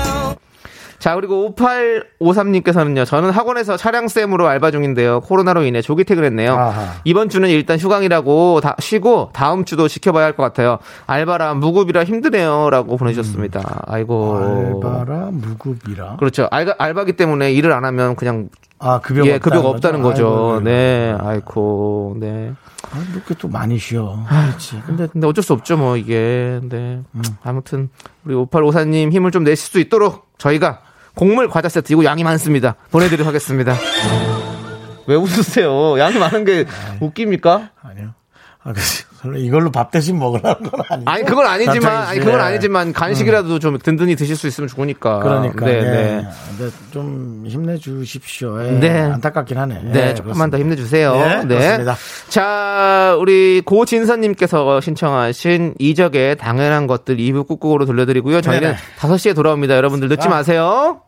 자, 0.99 1.15
그리고 1.15 1.55
5853님께서는요, 1.55 3.05
저는 3.05 3.31
학원에서 3.31 3.77
차량쌤으로 3.77 4.47
알바 4.47 4.71
중인데요. 4.71 5.21
코로나로 5.21 5.63
인해 5.63 5.81
조기 5.81 6.03
퇴근했네요. 6.03 6.53
아하. 6.53 6.93
이번 7.05 7.29
주는 7.29 7.47
일단 7.49 7.77
휴강이라고 7.79 8.59
다 8.61 8.75
쉬고 8.79 9.29
다음 9.33 9.65
주도 9.65 9.87
지켜봐야 9.87 10.25
할 10.25 10.33
것 10.39 10.43
같아요. 10.43 10.79
알바라 11.07 11.53
무급이라 11.55 12.03
힘드네요. 12.05 12.69
라고 12.69 12.97
보내주셨습니다. 12.97 13.83
아이고. 13.87 14.37
알바라 14.83 15.29
무급이라. 15.31 16.17
그렇죠. 16.17 16.47
알바, 16.51 16.75
알바기 16.77 17.13
때문에 17.13 17.51
일을 17.53 17.71
안 17.73 17.83
하면 17.85 18.15
그냥 18.15 18.49
아, 18.81 18.99
급여가 19.01 19.27
예, 19.27 19.39
급여가 19.39 19.67
없다는 19.69 20.01
거죠. 20.01 20.51
아이고. 20.53 20.61
네, 20.61 21.13
아이고, 21.19 22.15
네. 22.19 22.53
아, 22.91 22.97
이렇게 23.13 23.33
또 23.33 23.49
많이 23.49 23.77
쉬어. 23.77 24.23
그렇지. 24.29 24.81
근데 24.85 25.07
근데 25.07 25.27
어쩔 25.27 25.43
수 25.43 25.51
없죠, 25.51 25.75
뭐, 25.75 25.97
이게. 25.97 26.61
네. 26.63 27.01
아무튼, 27.43 27.89
우리 28.23 28.33
5854님 28.35 29.11
힘을 29.11 29.31
좀 29.31 29.43
내실 29.43 29.69
수 29.69 29.79
있도록 29.79 30.29
저희가 30.37 30.79
곡물 31.15 31.49
과자 31.49 31.69
세트, 31.69 31.91
이거 31.93 32.03
양이 32.05 32.23
많습니다. 32.23 32.75
보내드리도록 32.91 33.27
하겠습니다. 33.27 33.75
왜 35.07 35.15
웃으세요? 35.15 35.97
양이 35.99 36.17
많은 36.17 36.45
게 36.45 36.65
웃깁니까? 36.99 37.71
아니요. 37.81 38.13
아, 38.61 38.73
이걸로 39.37 39.71
밥 39.71 39.89
대신 39.89 40.19
먹으라는 40.19 40.69
건 40.69 40.81
아니고. 40.89 41.09
아니, 41.09 41.23
그건 41.23 41.45
아니지만. 41.45 42.07
아니, 42.07 42.19
그건 42.19 42.39
예. 42.39 42.43
아니지만, 42.43 42.91
간식이라도 42.91 43.59
좀 43.59 43.77
든든히 43.77 44.15
드실 44.17 44.35
수 44.35 44.47
있으면 44.47 44.67
좋으니까. 44.67 45.19
그러니까. 45.19 45.65
네, 45.65 45.77
예. 45.77 45.81
네. 45.81 46.27
근데 46.49 46.75
좀 46.91 47.45
힘내주십시오. 47.47 48.65
예. 48.65 48.71
네. 48.71 48.99
안타깝긴 48.99 49.57
하네. 49.57 49.81
네, 49.93 50.09
예, 50.09 50.13
조금만 50.13 50.49
더 50.49 50.57
그렇습니다. 50.57 50.57
힘내주세요. 50.57 51.13
네, 51.13 51.47
그렇습니다. 51.47 51.95
자, 52.27 53.15
우리 53.19 53.61
고진선님께서 53.65 54.81
신청하신 54.81 55.75
이적의 55.79 56.37
당연한 56.37 56.85
것들 56.87 57.15
2부 57.17 57.47
꾹꾹으로 57.47 57.85
들려드리고요. 57.85 58.41
저희는 58.41 58.69
네네. 58.71 58.77
5시에 58.99 59.35
돌아옵니다. 59.35 59.75
여러분들 59.77 60.09
늦지 60.09 60.27
아. 60.27 60.31
마세요. 60.31 61.01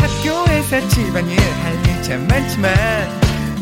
학교에서 0.00 0.88
집안일 0.88 1.38
할 1.38 1.71
일 1.71 1.93
참 1.93 2.26
많지만 2.26 3.25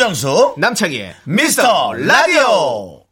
윤정수. 0.00 0.54
남창희의 0.56 1.14
미스터 1.24 1.92
라디오. 1.92 3.02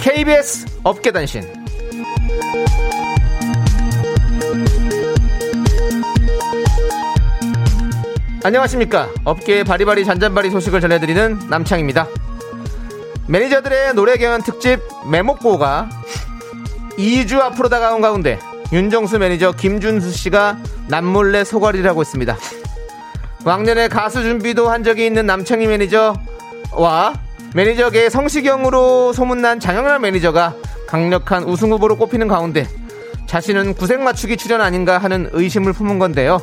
KBS 0.00 0.64
업계단신. 0.82 1.42
안녕하십니까. 8.42 9.10
업계의 9.24 9.64
바리바리 9.64 10.06
잔잔바리 10.06 10.48
소식을 10.48 10.80
전해드리는 10.80 11.48
남창입니다. 11.50 12.08
매니저들의 13.26 13.94
노래 13.94 14.16
경연 14.16 14.42
특집 14.42 14.80
매목고가 15.10 16.03
2주 16.96 17.40
앞으로 17.40 17.68
다가온 17.68 18.00
가운데 18.00 18.38
윤정수 18.72 19.18
매니저 19.18 19.52
김준수 19.52 20.12
씨가 20.12 20.58
남몰래 20.88 21.44
속앓이를 21.44 21.88
하고 21.88 22.02
있습니다. 22.02 22.36
왕년에 23.44 23.88
가수 23.88 24.22
준비도 24.22 24.70
한 24.70 24.84
적이 24.84 25.06
있는 25.06 25.26
남창희 25.26 25.66
매니저와 25.66 27.14
매니저계 27.54 28.08
성시경으로 28.10 29.12
소문난 29.12 29.60
장영란 29.60 30.00
매니저가 30.00 30.54
강력한 30.86 31.44
우승 31.44 31.70
후보로 31.72 31.96
꼽히는 31.96 32.26
가운데 32.26 32.66
자신은 33.26 33.74
구색 33.74 34.00
맞추기 34.00 34.36
출연 34.36 34.60
아닌가 34.60 34.98
하는 34.98 35.28
의심을 35.32 35.72
품은 35.72 35.98
건데요. 35.98 36.40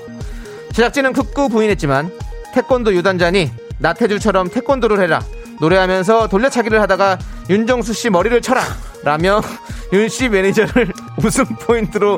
제작진은 0.73 1.13
극구 1.13 1.49
부인했지만 1.49 2.11
태권도 2.53 2.93
유단자니 2.93 3.51
나태주처럼 3.79 4.49
태권도를 4.49 5.01
해라. 5.01 5.21
노래하면서 5.62 6.28
돌려차기를 6.28 6.82
하다가 6.82 7.17
윤정수 7.50 7.93
씨 7.93 8.10
머리를 8.10 8.41
쳐라. 8.41 8.62
라며 9.04 9.41
윤 9.93 10.10
씨 10.10 10.28
매니저를 10.30 10.91
웃음 11.24 11.45
포인트로 11.45 12.17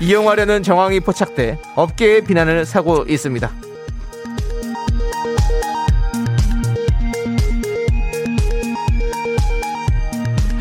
이용하려는 0.00 0.62
정황이 0.62 1.00
포착돼 1.00 1.60
업계의 1.76 2.24
비난을 2.24 2.64
사고 2.66 3.04
있습니다. 3.06 3.50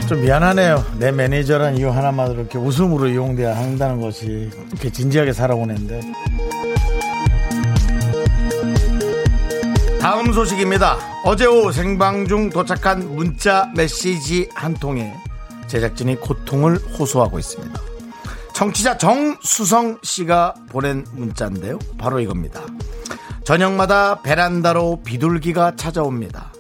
좀 0.08 0.22
미안하네요. 0.22 0.84
내 0.98 1.12
매니저란 1.12 1.78
이유 1.78 1.90
하나만으로 1.92 2.40
이렇게 2.42 2.58
웃음으로 2.58 3.08
이용돼야 3.10 3.56
한다는 3.56 4.02
것이 4.02 4.50
이렇게 4.72 4.90
진지하게 4.90 5.34
살아온 5.34 5.70
애인데. 5.70 6.02
다음 10.10 10.34
소식입니다. 10.34 10.98
어제 11.24 11.46
오후 11.46 11.72
생방 11.72 12.28
중 12.28 12.50
도착한 12.50 13.16
문자 13.16 13.72
메시지 13.76 14.50
한 14.56 14.74
통에 14.74 15.14
제작진이 15.68 16.16
고통을 16.16 16.78
호소하고 16.78 17.38
있습니다. 17.38 17.80
청취자 18.56 18.98
정수성 18.98 20.00
씨가 20.02 20.56
보낸 20.72 21.06
문자인데요. 21.12 21.78
바로 22.00 22.20
이겁니다. 22.20 22.64
저녁마다 23.44 24.24
베란다로 24.24 25.04
비둘기가 25.04 25.76
찾아옵니다. 25.76 26.54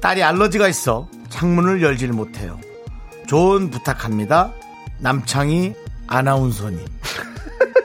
딸이 0.00 0.24
알러지가 0.24 0.66
있어 0.66 1.08
창문을 1.28 1.82
열질 1.82 2.12
못해요. 2.12 2.58
좋은 3.28 3.70
부탁합니다. 3.70 4.52
남창희 4.98 5.72
아나운서님. 6.08 6.84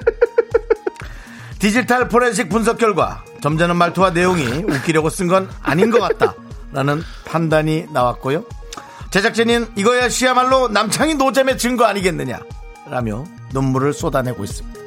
디지털 1.59 2.09
포렌식 2.09 2.49
분석 2.49 2.79
결과 2.79 3.23
점잖은 3.41 3.75
말투와 3.75 4.11
내용이 4.11 4.45
웃기려고 4.45 5.09
쓴 5.09 5.27
건 5.27 5.49
아닌 5.61 5.89
것 5.89 5.99
같다. 5.99 6.33
라는 6.71 7.01
판단이 7.25 7.87
나왔고요. 7.91 8.43
제작진인 9.09 9.67
이거야 9.75 10.07
시야말로 10.09 10.67
남창희 10.69 11.15
노잼의 11.15 11.57
증거 11.57 11.85
아니겠느냐. 11.85 12.39
라며 12.87 13.25
눈물을 13.53 13.93
쏟아내고 13.93 14.43
있습니다. 14.43 14.79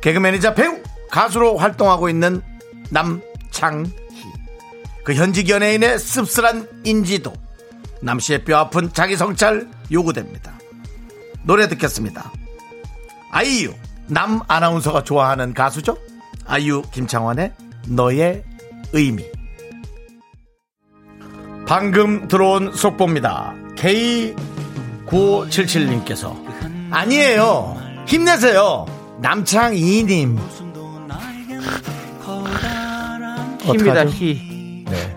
개그맨이자 0.00 0.54
배우, 0.54 0.78
가수로 1.10 1.56
활동하고 1.56 2.08
있는 2.08 2.42
남창희. 2.90 3.92
그 5.04 5.14
현직 5.14 5.48
연예인의 5.48 5.98
씁쓸한 5.98 6.68
인지도. 6.84 7.32
남씨의 8.02 8.44
뼈 8.44 8.58
아픈 8.58 8.92
자기 8.92 9.16
성찰 9.16 9.68
요구됩니다. 9.92 10.52
노래 11.44 11.68
듣겠습니다. 11.68 12.32
아이유 13.30 13.72
남 14.08 14.40
아나운서가 14.48 15.04
좋아하는 15.04 15.54
가수죠? 15.54 15.96
아이유 16.46 16.82
김창완의 16.92 17.52
너의 17.88 18.42
의미 18.92 19.24
방금 21.66 22.28
들어온 22.28 22.72
속보입니다. 22.72 23.54
K9577님께서 23.76 26.34
아니에요. 26.90 27.76
힘내세요. 28.06 28.86
남창이님 29.20 30.38
힘이다? 33.62 34.04
희. 34.06 34.84
네. 34.88 35.16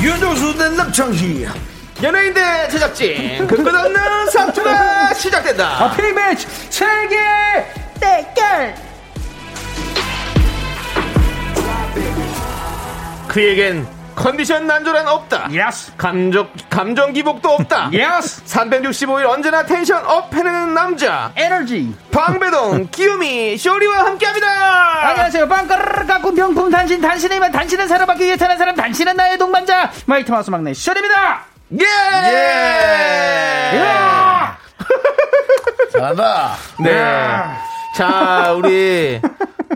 윤정수 0.00 0.56
대 0.56 0.68
남창희. 0.68 1.46
연예인 2.02 2.32
대 2.32 2.68
제작진. 2.68 3.46
그 3.46 3.56
끝없는 3.56 4.30
사투가 4.30 5.14
시작된다. 5.14 5.90
하피 5.90 6.12
매치 6.12 6.46
세계 6.70 7.16
그에겐 13.28 13.86
컨디션 14.18 14.66
난조란 14.66 15.06
없다. 15.06 15.48
yes 15.52 15.92
감정 15.96 16.48
감정 16.68 17.12
기복도 17.12 17.50
없다. 17.50 17.88
yes 17.94 18.42
365일 18.44 19.26
언제나 19.28 19.64
tension 19.64 20.04
up 20.04 20.34
해내는 20.34 20.74
남자. 20.74 21.30
에너지 21.36 21.94
방배동 22.10 22.88
귀요미 22.90 23.56
쇼리와 23.56 24.06
함께합니다. 24.06 25.08
안녕하세요. 25.08 25.46
방가르르 25.48 26.04
갖고 26.06 26.32
명품 26.32 26.68
단신 26.68 27.00
단신의 27.00 27.40
힘 27.40 27.52
단신은 27.52 27.86
사랑받기 27.86 28.24
위해 28.24 28.36
태어난 28.36 28.58
사람 28.58 28.74
단신은 28.74 29.14
나의 29.16 29.38
동반자. 29.38 29.92
마이티 30.06 30.32
마우스 30.32 30.50
막내 30.50 30.74
쇼리입니다. 30.74 31.44
예. 31.80 31.86
잘한다. 35.92 36.56
네. 36.80 36.90
자 37.98 38.54
우리 38.56 39.20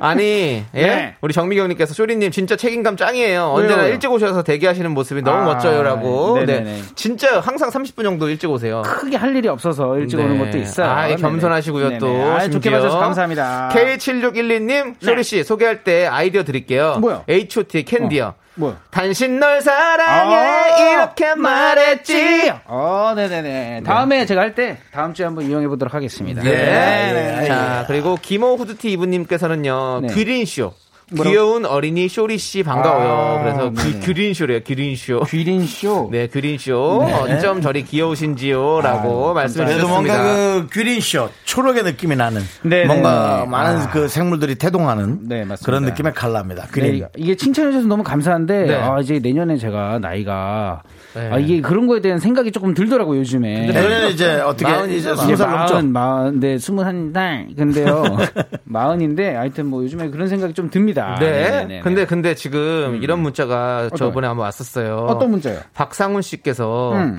아니 0.00 0.64
예 0.74 0.86
네. 0.86 1.16
우리 1.20 1.32
정미경님께서 1.34 1.92
쇼리님 1.92 2.30
진짜 2.30 2.54
책임감 2.54 2.96
짱이에요. 2.96 3.46
언제나 3.46 3.82
왜요? 3.82 3.92
일찍 3.94 4.12
오셔서 4.12 4.44
대기하시는 4.44 4.88
모습이 4.92 5.22
너무 5.22 5.38
아, 5.38 5.44
멋져요라고. 5.54 6.38
네. 6.38 6.46
네네 6.46 6.60
네. 6.60 6.82
진짜 6.94 7.40
항상 7.40 7.70
30분 7.70 8.04
정도 8.04 8.28
일찍 8.28 8.48
오세요. 8.48 8.82
크게 8.82 9.16
할 9.16 9.34
일이 9.34 9.48
없어서 9.48 9.98
일찍 9.98 10.18
네. 10.18 10.24
오는 10.24 10.38
것도 10.38 10.56
있어요 10.58 10.88
아, 10.88 11.10
예, 11.10 11.16
겸손하시고요, 11.16 11.84
네네. 11.88 11.98
또. 11.98 12.06
아, 12.06 12.48
좋게. 12.48 12.70
봐주셔서 12.70 12.98
감사합니다 13.00 13.70
K7612님, 13.72 14.94
쇼리 15.02 15.24
씨, 15.24 15.42
소개할 15.42 15.82
때 15.82 16.06
아이디어 16.06 16.44
드릴게요. 16.44 16.98
뭐요? 17.00 17.24
H.O.T. 17.28 17.82
캔디요. 17.84 18.34
뭐요? 18.54 18.76
단신 18.90 19.38
널 19.40 19.62
사랑해, 19.62 20.34
아, 20.36 20.92
이렇게 20.92 21.34
말했지. 21.34 22.52
어, 22.66 23.12
네네네. 23.16 23.82
다음에 23.84 24.26
제가 24.26 24.40
할 24.42 24.54
때 24.54 24.76
다음 24.92 25.14
주에 25.14 25.24
한번 25.24 25.46
이용해 25.46 25.66
보도록 25.68 25.94
하겠습니다. 25.94 26.42
네. 26.42 27.44
자, 27.46 27.84
그리고 27.86 28.18
김호 28.20 28.56
후드티 28.56 28.92
이브님께서는요, 28.92 30.00
네. 30.02 30.14
귀린쇼. 30.14 30.74
뭐라고? 31.14 31.30
귀여운 31.30 31.66
어린이 31.66 32.08
쇼리 32.08 32.38
씨 32.38 32.62
반가워요. 32.62 33.10
아, 33.10 33.42
그래서 33.42 33.70
네네. 33.72 34.00
귀, 34.00 34.06
귀린쇼래요, 34.06 34.60
귀린쇼. 34.60 35.24
귀린 35.30 35.66
쇼. 35.66 36.08
네, 36.10 36.26
귀린쇼. 36.26 36.76
어쩜 37.02 37.60
저리 37.60 37.84
귀여우신지요? 37.84 38.80
라고 38.80 39.28
아유, 39.28 39.34
말씀해 39.34 39.66
그래도 39.66 39.86
주셨습니다. 39.86 40.22
뭔가 40.22 40.34
그 40.34 40.68
귀린쇼 40.72 41.28
초록의 41.44 41.82
느낌이 41.84 42.16
나는 42.16 42.42
네, 42.62 42.84
뭔가 42.84 43.36
네, 43.36 43.42
네. 43.42 43.46
많은 43.50 43.80
아. 43.82 43.90
그 43.90 44.08
생물들이 44.08 44.54
태동하는 44.56 45.20
네, 45.28 45.44
맞습니다. 45.44 45.64
그런 45.64 45.82
느낌의 45.84 46.14
칼라입니다. 46.14 46.68
귀린 46.74 47.00
네, 47.00 47.08
이게 47.16 47.34
칭찬해줘서 47.36 47.86
너무 47.86 48.02
감사한데 48.02 48.66
네. 48.66 48.74
아, 48.74 48.98
이제 49.00 49.18
내년에 49.18 49.56
제가 49.56 49.98
나이가 50.00 50.82
네. 51.14 51.30
아, 51.30 51.38
이게 51.38 51.60
그런 51.60 51.86
거에 51.86 52.00
대한 52.00 52.18
생각이 52.18 52.52
조금 52.52 52.74
들더라고요 52.74 53.20
요즘에. 53.20 53.66
내년에 53.66 54.10
이제 54.10 54.40
어떻게 54.40 54.70
마흔이죠, 54.70 54.96
이제 54.96 55.12
이제 55.12 55.16
스무 55.22 55.36
살 55.36 55.50
넘죠? 55.50 55.74
마흔, 55.74 55.92
마흔, 55.92 56.40
네, 56.40 56.58
스물한 56.58 57.12
달. 57.12 57.48
근데요, 57.56 58.02
마흔인데, 58.64 59.34
하여튼 59.34 59.66
뭐 59.66 59.82
요즘에 59.82 60.08
그런 60.10 60.28
생각이 60.28 60.54
좀 60.54 60.70
듭니다. 60.70 61.16
네. 61.20 61.30
네네네. 61.30 61.80
근데 61.80 62.06
근데 62.06 62.34
지금 62.34 62.98
이런 63.02 63.20
문자가 63.20 63.90
저번에 63.96 64.26
한번 64.26 64.44
왔었어요. 64.44 65.06
어떤 65.08 65.30
문자요? 65.30 65.58
박상훈 65.74 66.22
씨께서 66.22 66.92
음. 66.94 67.18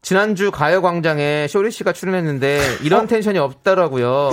지난주 0.00 0.50
가요광장에 0.50 1.48
쇼리 1.48 1.70
씨가 1.70 1.92
출연했는데 1.92 2.60
이런 2.82 3.06
텐션이 3.06 3.38
없더라고요. 3.38 4.30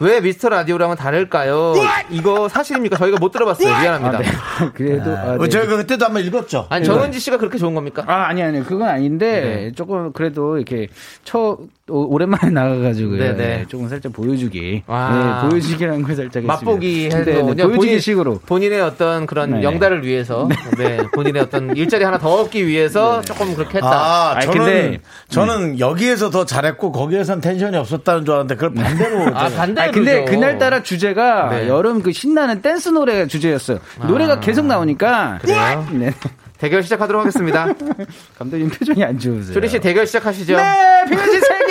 왜 0.00 0.20
미스터 0.20 0.48
라디오랑은 0.48 0.96
다를까요? 0.96 1.74
이거 2.10 2.48
사실입니까? 2.48 2.96
저희가 2.96 3.18
못 3.18 3.30
들어봤어요. 3.30 3.68
미안합니다. 3.68 4.20
그래도 4.74 5.16
아, 5.16 5.34
어, 5.34 5.38
네. 5.38 5.48
저희가 5.48 5.76
그때도 5.76 6.04
한번 6.04 6.24
읽었죠. 6.24 6.66
아니 6.68 6.84
정은지 6.84 7.20
씨가 7.20 7.38
그렇게 7.38 7.58
좋은 7.58 7.74
겁니까? 7.74 8.04
아, 8.06 8.26
아니, 8.28 8.42
아니, 8.42 8.62
그건 8.64 8.88
아닌데, 8.88 9.40
네. 9.40 9.72
조금, 9.72 10.12
그래도 10.12 10.56
이렇게, 10.56 10.88
처, 11.24 11.58
오- 11.88 12.12
오랜만에 12.14 12.50
나가가지고, 12.50 13.12
네, 13.16 13.28
네. 13.32 13.34
네, 13.36 13.64
조금 13.68 13.88
살짝 13.88 14.12
보여주기. 14.12 14.82
아. 14.86 15.40
네, 15.44 15.48
보여주기라는 15.50 16.02
걸 16.02 16.16
살짝 16.16 16.44
맛보기 16.44 17.06
했습니다. 17.06 17.30
해도 17.32 17.46
네, 17.48 17.54
네, 17.54 17.62
보여주기 17.64 18.00
식으로. 18.00 18.40
본인의 18.46 18.80
어떤 18.80 19.26
그런 19.26 19.50
네. 19.54 19.62
영달을 19.62 20.04
위해서 20.04 20.48
네. 20.76 20.98
본인의 21.14 21.42
어떤 21.42 21.76
일자리 21.76 22.04
하나 22.04 22.18
더 22.18 22.34
얻기 22.40 22.66
위해서 22.66 23.20
조금 23.22 23.54
그렇게 23.54 23.78
했다. 23.78 23.88
아, 23.88 24.34
아니, 24.36 24.46
저는 24.46 24.58
근데- 24.58 25.00
저는 25.28 25.78
여기에서 25.80 26.30
더 26.30 26.44
잘했고 26.44 26.92
거기에선 26.92 27.40
텐션이 27.40 27.76
없었다는 27.76 28.24
줄 28.24 28.34
알았는데 28.34 28.54
그걸 28.54 28.74
반대로 28.74 29.36
아 29.36 29.48
반대로 29.48 29.88
아 29.88 29.90
근데 29.90 30.12
그러죠. 30.16 30.30
그날 30.32 30.58
따라 30.58 30.82
주제가 30.82 31.50
네. 31.50 31.68
여름 31.68 32.02
그 32.02 32.12
신나는 32.12 32.62
댄스 32.62 32.90
노래가 32.90 33.26
주제였어요. 33.26 33.78
노래가 34.06 34.40
계속 34.40 34.66
나오니까. 34.66 35.38
그래요? 35.42 35.86
네. 35.92 36.12
대결 36.58 36.82
시작하도록 36.82 37.20
하겠습니다. 37.20 37.68
감독님 38.38 38.68
표정이 38.70 39.04
안 39.04 39.18
좋으세요. 39.18 39.54
쇼리 39.54 39.68
씨 39.68 39.78
대결 39.78 40.06
시작하시죠. 40.06 40.56
네, 40.56 41.04
빅매치 41.08 41.40
세계 41.40 41.68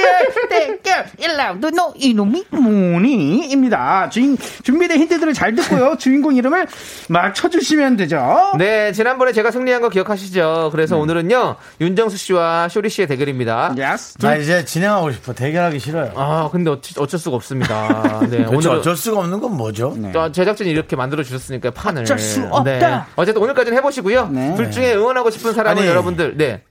대결 0.81 1.05
1라운드 1.19 1.73
너 1.75 1.93
이름이 1.95 2.45
뭐니입니다. 2.49 4.09
주인 4.09 4.37
준비된 4.63 4.99
힌트들을 5.01 5.33
잘 5.33 5.53
듣고요. 5.55 5.95
주인공 5.97 6.35
이름을 6.35 6.67
맞춰 7.09 7.49
주시면 7.49 7.97
되죠. 7.97 8.53
네, 8.57 8.91
지난번에 8.91 9.31
제가 9.33 9.51
승리한 9.51 9.81
거 9.81 9.89
기억하시죠? 9.89 10.69
그래서 10.71 10.97
오늘은요, 10.97 11.55
윤정수 11.81 12.17
씨와 12.17 12.69
쇼리 12.69 12.89
씨의 12.89 13.07
대결입니다. 13.07 13.75
yes. 13.77 14.17
나 14.19 14.35
이제 14.35 14.63
진행하고 14.65 15.11
싶어. 15.11 15.33
대결하기 15.33 15.79
싫어요. 15.79 16.11
아, 16.15 16.49
근데 16.51 16.71
어찌, 16.71 16.93
어쩔 16.99 17.19
수가 17.19 17.35
없습니다. 17.35 18.19
네, 18.29 18.45
도대체 18.45 18.55
오늘 18.55 18.69
어쩔 18.79 18.95
수가 18.95 19.19
없는 19.19 19.39
건 19.39 19.55
뭐죠? 19.57 19.95
저 20.13 20.31
제작진이 20.31 20.69
이렇게 20.69 20.95
만들어 20.95 21.23
주셨으니까 21.23 21.71
판을. 21.71 22.03
어쩔 22.03 22.17
수 22.19 22.41
없다. 22.49 22.63
네. 22.63 23.01
어쨌든 23.15 23.41
오늘까지는 23.41 23.77
해 23.77 23.81
보시고요. 23.81 24.29
네. 24.31 24.55
둘 24.77 24.83
중에 24.85 24.95
응원하고 24.95 25.29
싶은 25.29 25.53
사람은 25.53 25.81
아니, 25.81 25.89
여러분들, 25.89 26.37
네. 26.37 26.63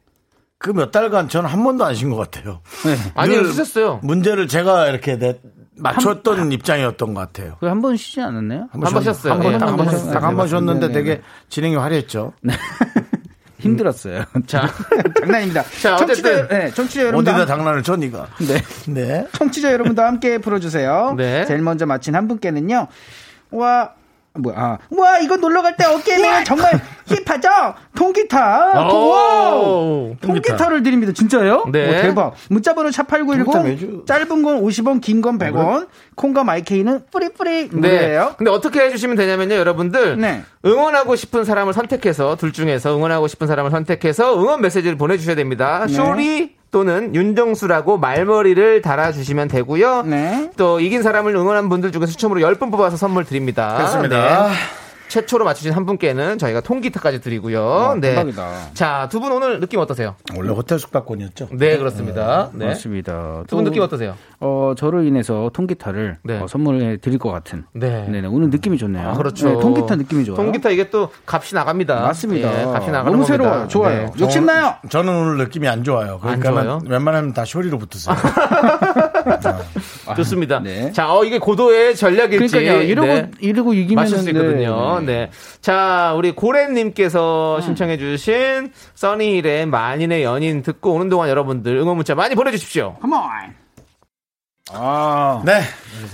그 0.58 0.70
몇 0.72 0.90
달간 0.90 1.28
저는 1.28 1.50
한 1.50 1.62
번도 1.62 1.84
안 1.84 1.94
쉰 1.94 2.10
것 2.10 2.16
같아요. 2.16 2.60
아니, 3.14 3.34
늘 3.36 3.46
쓰셨어요. 3.48 4.00
문제를 4.02 4.48
제가 4.48 4.88
이렇게 4.88 5.18
내, 5.18 5.38
맞췄던 5.78 6.50
입장이었던 6.52 7.12
것 7.14 7.20
같아요. 7.20 7.56
한번 7.60 7.96
쉬지 7.96 8.22
않았나요? 8.22 8.68
한 8.72 8.80
번 8.80 9.02
쉬었어요. 9.02 9.32
한 9.34 9.40
번, 9.42 9.52
예, 9.52 9.58
딱 9.58 9.68
한번 9.68 9.80
한 9.80 9.86
번, 9.86 9.94
쉬었어요. 9.98 10.12
딱한 10.14 10.36
번 10.36 10.48
쉬었는데 10.48 10.80
네, 10.80 10.86
네, 10.88 10.92
되게 10.94 11.22
진행이 11.50 11.76
화려했죠. 11.76 12.32
힘들었어요. 13.58 14.24
자, 14.46 14.68
장난입니다. 15.20 15.62
자, 15.82 15.96
청취자, 15.96 16.28
어쨌든. 16.28 16.48
네, 16.48 16.70
청취자 16.72 17.00
여러분들. 17.06 17.32
어디다 17.32 17.42
함- 17.42 17.58
장난을 17.58 17.82
쳐, 17.82 17.96
니가. 17.96 18.28
네. 18.38 18.62
네. 18.92 19.26
청취자 19.32 19.72
여러분도 19.72 20.02
함께 20.02 20.38
풀어 20.38 20.58
주세요. 20.58 21.14
네. 21.16 21.44
제일 21.46 21.60
먼저 21.62 21.86
맞힌 21.86 22.14
한 22.14 22.28
분께는요. 22.28 22.86
와, 23.52 23.90
뭐야, 24.38 24.56
아, 24.58 24.78
와, 24.90 25.18
이거 25.18 25.36
놀러 25.36 25.62
갈 25.62 25.76
때 25.76 25.84
어깨면 25.84 26.44
정말 26.44 26.80
힙하죠? 27.06 27.48
통기타. 27.94 28.88
오. 28.92 29.08
와 29.10 30.16
통기타 30.20 30.68
를 30.68 30.82
드립니다. 30.82 31.12
진짜요? 31.12 31.66
네. 31.70 31.88
오, 31.98 32.02
대박. 32.02 32.34
문자번호 32.50 32.90
통기타 32.90 33.04
샵8910. 33.04 33.62
매주- 33.64 34.04
짧은 34.06 34.42
건 34.42 34.62
50원, 34.62 35.00
긴 35.00 35.20
건 35.22 35.38
100원. 35.38 35.88
콩과 36.14 36.44
마이케이는 36.44 37.04
뿌리뿌리 37.10 37.68
네. 37.70 37.76
무료예요. 37.76 38.34
근데 38.38 38.50
어떻게 38.50 38.80
해주시면 38.80 39.16
되냐면요, 39.16 39.54
여러분들. 39.54 40.18
네. 40.20 40.42
응원하고 40.64 41.14
싶은 41.16 41.44
사람을 41.44 41.72
선택해서, 41.72 42.36
둘 42.36 42.52
중에서 42.52 42.96
응원하고 42.96 43.28
싶은 43.28 43.46
사람을 43.46 43.70
선택해서 43.70 44.34
응원 44.40 44.60
메시지를 44.62 44.96
보내주셔야 44.96 45.36
됩니다. 45.36 45.84
네. 45.86 45.92
쇼리 45.92 46.55
또는 46.76 47.14
윤정수라고 47.14 47.96
말머리를 47.96 48.82
달아주시면 48.82 49.48
되고요. 49.48 50.02
네. 50.02 50.50
또 50.58 50.78
이긴 50.78 51.02
사람을 51.02 51.34
응원한 51.34 51.70
분들 51.70 51.90
중에 51.90 52.04
추첨으로 52.04 52.40
10분 52.40 52.70
뽑아서 52.70 52.98
선물 52.98 53.24
드립니다. 53.24 53.76
그렇습니다. 53.78 54.48
네. 54.48 54.52
최초로 55.08 55.44
맞추신 55.44 55.72
한 55.72 55.86
분께는 55.86 56.38
저희가 56.38 56.60
통기타까지 56.60 57.20
드리고요. 57.20 57.96
네. 58.00 58.10
대박이다. 58.10 58.50
자, 58.74 59.08
두 59.10 59.20
분 59.20 59.32
오늘 59.32 59.60
느낌 59.60 59.80
어떠세요? 59.80 60.14
원래 60.36 60.50
호텔 60.50 60.78
숙박권이었죠. 60.78 61.48
네, 61.52 61.76
그렇습니다. 61.78 62.50
네. 62.52 62.66
맞습니다. 62.66 63.44
두 63.46 63.56
분 63.56 63.64
느낌 63.64 63.82
어떠세요? 63.82 64.14
어, 64.40 64.74
저로 64.76 65.02
인해서 65.02 65.50
통기타를 65.54 66.18
네. 66.22 66.38
어, 66.40 66.46
선물해 66.46 66.98
드릴 66.98 67.18
것 67.18 67.30
같은. 67.30 67.64
네. 67.72 68.06
네네. 68.08 68.28
오늘 68.28 68.50
느낌이 68.50 68.76
좋네요. 68.78 69.08
아, 69.10 69.14
그렇죠. 69.14 69.48
네, 69.48 69.58
통기타 69.60 69.96
느낌이 69.96 70.24
좋아요. 70.24 70.36
통기타 70.36 70.70
이게 70.70 70.90
또 70.90 71.10
값이 71.26 71.54
나갑니다. 71.54 72.00
맞습니다. 72.00 72.60
예, 72.60 72.64
값이 72.64 72.90
나가는 72.90 73.12
너무. 73.12 73.24
새로워요. 73.24 73.68
좋아요. 73.68 74.06
네. 74.06 74.12
욕심나요? 74.20 74.74
저는 74.90 75.12
오늘 75.14 75.38
느낌이 75.38 75.66
안 75.68 75.82
좋아요. 75.84 76.18
그러니까 76.20 76.50
좋아요? 76.50 76.80
웬만하면 76.86 77.32
다 77.32 77.44
쇼리로 77.44 77.78
붙으세요. 77.78 78.14
좋습니다. 80.16 80.60
네. 80.60 80.92
자, 80.92 81.12
어, 81.12 81.24
이게 81.24 81.38
고도의 81.38 81.96
전략일지. 81.96 82.48
그러니까요. 82.48 82.82
이러고 82.82 83.06
네. 83.06 83.30
이러고 83.40 83.74
이기면 83.74 84.04
맞출 84.04 84.18
수 84.18 84.30
있거든요. 84.30 85.00
네. 85.00 85.30
자, 85.60 86.14
우리 86.16 86.32
고래님께서 86.32 87.60
신청해주신 87.60 88.72
써니힐의 88.94 89.66
만인의 89.66 90.22
연인 90.22 90.62
듣고 90.62 90.94
오는 90.94 91.08
동안 91.08 91.28
여러분들 91.28 91.76
응원 91.76 91.96
문자 91.96 92.14
많이 92.14 92.34
보내주십시오. 92.34 92.96
컴온. 93.00 93.20
아, 94.72 95.42
네. 95.44 95.60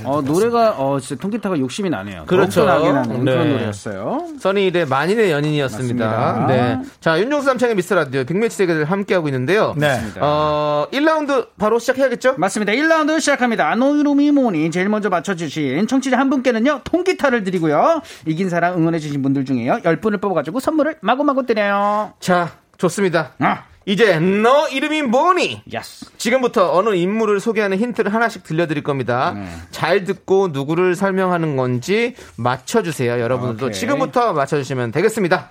어, 0.05 0.21
노래가 0.21 0.73
어 0.79 1.01
진짜 1.01 1.21
통기타가 1.21 1.59
욕심이 1.59 1.89
나네요. 1.89 2.25
그렇죠. 2.27 2.67
나게 2.67 2.93
나는 2.93 3.25
네. 3.25 3.33
그런 3.33 3.49
노래였어요. 3.51 4.27
써니힐의 4.39 4.87
만인의 4.87 5.31
연인이었습니다. 5.31 6.07
맞습니다. 6.07 6.47
네. 6.47 6.83
자, 7.01 7.19
윤종수 7.19 7.47
남창의 7.47 7.75
미스터 7.77 7.95
라디오 7.95 8.25
빅매치 8.25 8.59
대결을 8.59 8.85
함께하고 8.85 9.29
있는데요. 9.29 9.75
네. 9.79 9.99
어, 10.21 10.87
1라운드 10.93 11.49
바로 11.59 11.79
시작해야겠죠? 11.79 12.35
맞습니다. 12.37 12.73
1라운드 12.73 13.19
시작합니다. 13.21 13.75
노이로미 13.75 14.31
뭐니 14.33 14.71
제일 14.71 14.91
먼저 14.91 15.09
맞춰주신 15.09 15.87
청취자 15.87 16.19
한 16.19 16.29
분께는요 16.29 16.83
통기타를 16.85 17.45
드리고요. 17.45 18.03
이긴 18.27 18.51
사람 18.51 18.77
응원해주신 18.77 19.23
분들 19.23 19.47
중에요 19.47 19.77
10분을 19.83 20.21
뽑아가지고 20.21 20.61
선물을 20.61 20.97
마구마구 21.01 21.47
드려요. 21.47 22.13
자, 22.21 22.51
좋습니다. 22.77 23.33
아, 23.39 23.65
이제 23.87 24.19
너 24.21 24.69
이름이 24.69 25.03
뭐니? 25.03 25.63
yes. 25.73 26.07
지금부터 26.19 26.73
어느 26.77 26.95
인물을 26.95 27.41
소개하는 27.41 27.79
힌트를 27.79 28.13
하나씩 28.15 28.45
들려드릴 28.45 28.83
겁니다. 28.83 29.33
네. 29.35 29.47
잘 29.71 30.05
듣고 30.05 30.49
누구를 30.49 30.95
설명하는 30.95 31.57
건지 31.57 32.15
맞춰주세요. 32.37 33.21
여러분들도 33.21 33.67
오케이. 33.67 33.79
지금부터 33.79 34.33
맞춰주시면 34.33 34.93
되겠습니다. 34.93 35.51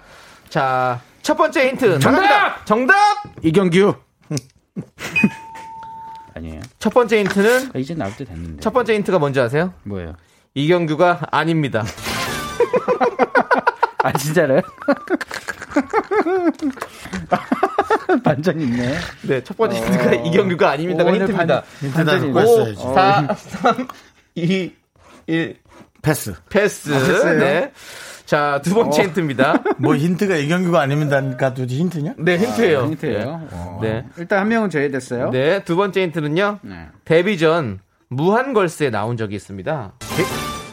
자, 0.49 1.01
첫 1.21 1.36
번째 1.36 1.67
힌트. 1.69 1.99
정답! 1.99 2.21
나갑니다. 2.21 2.65
정답! 2.65 2.95
이경규. 3.43 3.93
아니에요. 6.36 6.61
첫 6.79 6.93
번째 6.93 7.19
힌트는, 7.19 7.71
아, 7.75 7.77
이제 7.77 7.93
나올 7.93 8.15
때 8.15 8.23
됐는데. 8.23 8.61
첫 8.61 8.71
번째 8.71 8.95
힌트가 8.95 9.19
뭔지 9.19 9.39
아세요? 9.41 9.73
뭐예요? 9.84 10.15
이경규가 10.53 11.27
아닙니다. 11.32 11.84
아 14.03 14.11
진짜로요? 14.13 14.61
반전 18.24 18.59
있네. 18.59 18.95
네, 19.24 19.43
첫 19.43 19.57
번째 19.57 19.78
힌트가 19.78 20.13
이경규가 20.13 20.69
아닙니다가 20.72 21.13
힌트입니다. 21.13 21.63
있네. 21.82 22.41
했어야지. 22.41 22.82
4, 22.82 23.36
3, 23.36 23.88
2, 24.36 24.72
1, 25.28 25.57
패스. 26.01 26.34
패스. 26.49 26.89
네. 26.89 27.72
자, 28.26 28.61
두 28.63 28.74
번째 28.74 29.03
힌트입니다. 29.03 29.61
뭐 29.78 29.95
힌트가 29.95 30.38
이경규가 30.38 30.80
아닙니다니까도 30.80 31.65
힌트냐? 31.65 32.13
네, 32.17 32.38
힌트예요. 32.38 32.86
힌트예요. 32.86 33.80
네. 33.82 34.05
일단 34.17 34.39
한 34.39 34.47
명은 34.47 34.69
제외됐어요. 34.69 35.32
네, 35.32 35.63
두 35.63 35.76
번째 35.76 36.03
힌트는요. 36.03 36.59
네. 36.61 36.88
데뷔 37.03 37.38
전 37.38 37.80
무한걸스에 38.07 38.89
나온 38.89 39.17
적이 39.17 39.36
있습니다. 39.36 39.93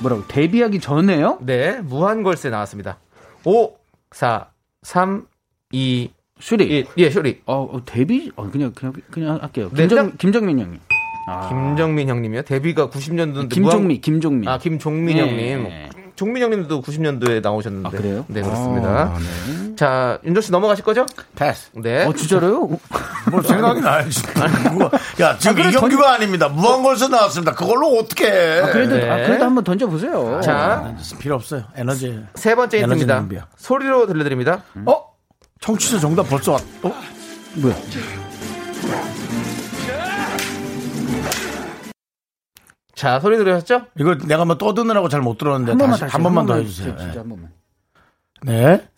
뭐라고 0.01 0.27
데뷔하기 0.29 0.81
전에요? 0.81 1.39
네, 1.41 1.81
무한걸스에 1.81 2.51
나왔습니다. 2.51 2.99
5, 3.45 3.73
4, 4.13 4.47
3, 4.89 5.27
2, 5.71 6.09
슈리. 6.41 6.65
1. 6.65 6.87
예, 6.97 7.11
쇼리. 7.11 7.43
어, 7.45 7.69
어, 7.71 7.85
데뷔? 7.85 8.33
어, 8.37 8.49
그냥 8.51 8.73
그냥 8.73 8.95
그냥 9.11 9.39
할게요. 9.43 9.69
네, 9.75 9.87
김정 9.87 10.17
김정민 10.17 10.59
형님. 10.61 10.81
아, 11.27 11.47
김정민 11.51 12.09
형님이요. 12.09 12.41
데뷔가 12.43 12.89
90년도인데 12.89 13.51
김종미 13.51 14.01
김종민. 14.01 14.49
아, 14.49 14.57
김종민 14.57 15.19
네. 15.19 15.53
형님. 15.53 16.08
종민 16.19 16.43
형님도 16.43 16.83
90년도에 16.83 17.41
나오셨는데. 17.41 17.87
아, 17.87 17.91
그래요? 17.93 18.25
네, 18.27 18.43
그렇습니다. 18.43 18.89
아, 18.89 19.19
네. 19.19 19.77
자, 19.77 20.19
윤조 20.25 20.41
씨 20.41 20.51
넘어가실 20.51 20.85
거죠? 20.85 21.07
패스. 21.37 21.71
네. 21.77 22.05
어, 22.07 22.13
진짜로요? 22.13 22.67
뭐 23.31 23.41
생각이 23.41 23.81
나야지. 23.81 24.21
누가- 24.73 24.91
야, 25.21 25.39
지금 25.39 25.55
그래, 25.55 25.69
이경규가 25.69 26.15
아닙니다. 26.15 26.49
무한걸스 26.49 27.05
나왔습니다. 27.05 27.55
그걸로 27.55 27.87
어떻게 27.99 28.27
해. 28.27 28.61
아, 28.63 28.73
그래도 28.73 28.97
네. 28.97 29.09
아, 29.09 29.17
그래도 29.29 29.45
한번 29.45 29.63
던져 29.63 29.87
보세요. 29.87 30.41
자, 30.43 30.93
필요 31.21 31.37
없어요. 31.37 31.63
에너지. 31.77 32.21
세 32.35 32.57
번째 32.57 32.83
힌트입니다. 32.83 33.47
소리로 33.57 34.09
들려드립니다. 34.09 34.65
어? 34.87 35.05
청취자 35.61 36.01
정답 36.01 36.29
벌써 36.29 36.55
왔, 36.55 36.63
어? 36.83 36.93
뭐야? 37.55 37.77
자, 42.99 43.21
소리 43.21 43.37
들으셨죠? 43.37 43.83
이거 44.01 44.17
내가 44.19 44.45
뭐 44.45 44.59
떠드느라고 44.59 45.09
잘 45.09 45.23
못 45.23 45.39
들었는데 45.39 45.71
한 45.71 45.79
번만 45.79 45.91
다시 45.93 46.01
다시 46.01 46.13
한 46.15 46.23
번만 46.25 46.47
더 46.47 46.55
해주세요. 46.57 46.97
진짜 46.97 47.13
네. 47.13 47.19
한 47.19 47.29
번만. 47.29 47.53
네. 48.43 48.89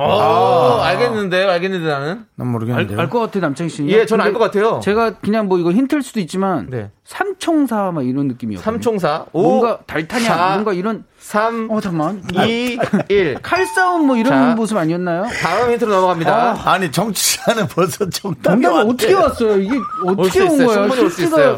어, 0.00 0.80
알겠는데, 0.82 1.44
알겠는데 1.44 1.88
나는. 1.88 2.24
난 2.36 2.48
모르겠는데요. 2.48 2.98
알 3.00 3.08
것 3.10 3.18
같아 3.20 3.40
남창희 3.40 3.68
씨. 3.70 3.86
예, 3.88 4.06
저는 4.06 4.24
알 4.24 4.32
것 4.32 4.38
같아요. 4.38 4.80
제가 4.82 5.18
그냥 5.20 5.48
뭐 5.48 5.58
이거 5.58 5.72
힌트일 5.72 6.02
수도 6.02 6.20
있지만 6.20 6.68
네. 6.70 6.90
삼총사 7.04 7.90
막 7.92 8.06
이런 8.06 8.28
느낌이요. 8.28 8.58
삼총사. 8.60 9.26
오, 9.32 9.42
뭔가 9.42 9.78
달타냐 9.86 10.24
사, 10.24 10.48
뭔가 10.52 10.72
이런 10.72 11.04
3, 11.18 11.68
어 11.70 11.80
잠만 11.80 12.22
2, 12.32 12.78
1. 13.08 13.38
칼싸움 13.42 14.06
뭐 14.06 14.16
이런 14.16 14.32
자. 14.32 14.54
모습 14.54 14.76
아니었나요? 14.76 15.26
다음 15.42 15.72
힌트로 15.72 15.90
넘어갑니다. 15.90 16.56
아 16.64 16.78
니 16.78 16.90
정치자는 16.92 17.66
벌써 17.68 18.08
정답이. 18.08 18.64
어떻게 18.66 19.12
왔어요? 19.14 19.58
이게 19.60 19.76
올 20.04 20.14
어떻게 20.18 20.40
수 20.40 20.44
온. 20.44 20.58
거예요? 20.58 20.72
충분히 20.74 21.02
올수 21.02 21.22
힌트가- 21.22 21.26
있어요. 21.26 21.56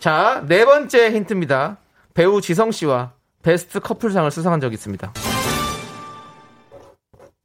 자, 0.00 0.42
네 0.46 0.64
번째 0.64 1.10
힌트입니다. 1.12 1.78
배우 2.14 2.40
지성 2.40 2.70
씨와 2.70 3.12
베스트 3.42 3.80
커플상을 3.80 4.30
수상한 4.30 4.60
적이 4.60 4.74
있습니다. 4.74 5.12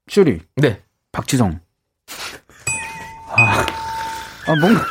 쇼리 0.10 0.42
네. 0.56 0.82
박지성. 1.12 1.60
아, 3.28 3.66
아 4.48 4.56
뭔가 4.60 4.84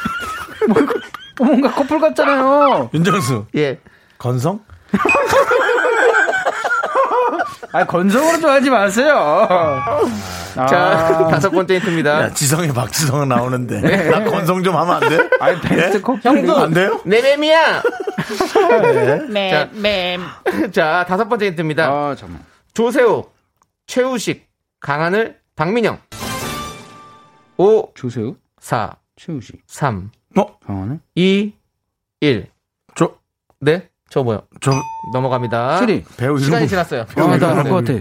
뭔가, 0.69 0.95
뭔가 1.39 1.71
커플 1.73 2.01
같잖아요. 2.01 2.91
윤정수 2.95 3.47
예. 3.57 3.79
건성? 4.17 4.61
아 7.73 7.85
건성으로 7.85 8.41
좀 8.41 8.49
하지 8.51 8.71
마세요. 8.71 9.47
자, 10.55 11.29
다섯 11.31 11.51
번째 11.51 11.75
힌트입니다. 11.75 12.23
야, 12.23 12.33
지성이 12.33 12.69
박지성은 12.73 13.29
나오는데 13.29 14.11
나 14.11 14.25
건성 14.25 14.63
좀 14.63 14.77
하면 14.77 15.03
안 15.03 15.09
돼? 15.09 15.29
아니 15.41 15.61
베스트 15.61 16.01
커플 16.01 16.21
형도 16.25 16.57
안 16.57 16.73
돼요? 16.73 17.01
내 17.05 17.21
맴이야. 17.37 17.83
네, 19.29 19.51
자, 19.51 19.69
자, 20.73 21.05
다섯 21.07 21.29
번째 21.29 21.47
힌트입니다. 21.47 21.87
아 21.87 22.15
잠만. 22.17 22.41
조세호, 22.73 23.31
최우식, 23.87 24.48
강하늘, 24.81 25.39
박민영. 25.57 25.99
5, 27.57 27.93
조세호, 27.95 28.37
4, 28.61 28.97
최우식, 29.17 29.63
3, 29.67 30.11
어? 30.39 30.59
강원은 30.61 31.01
2, 31.17 31.53
1. 32.21 32.47
저, 32.95 33.17
네? 33.61 33.89
저 34.09 34.23
뭐요? 34.23 34.43
저 34.61 34.71
넘어갑니다. 35.13 35.79
쇼리. 35.79 36.05
배우 36.17 36.37
이름 36.37 36.45
시간이 36.45 36.63
뭐- 36.63 36.69
지났어요. 36.69 37.01
아, 37.03 37.37
나 37.37 37.51
알 37.51 37.65
것 37.69 37.85
같아. 37.85 37.99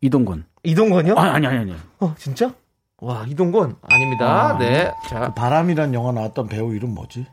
이동건. 0.00 0.44
이동건이요? 0.64 1.14
아 1.16 1.22
아니 1.34 1.46
아니 1.46 1.58
아니. 1.58 1.76
어, 2.00 2.14
진짜? 2.18 2.52
와, 2.98 3.24
이동건 3.26 3.76
아닙니다. 3.88 4.58
네. 4.58 4.92
자, 5.08 5.32
바람이란 5.34 5.94
영화 5.94 6.12
나왔던 6.12 6.48
배우 6.48 6.74
이름 6.74 6.94
뭐지? 6.94 7.26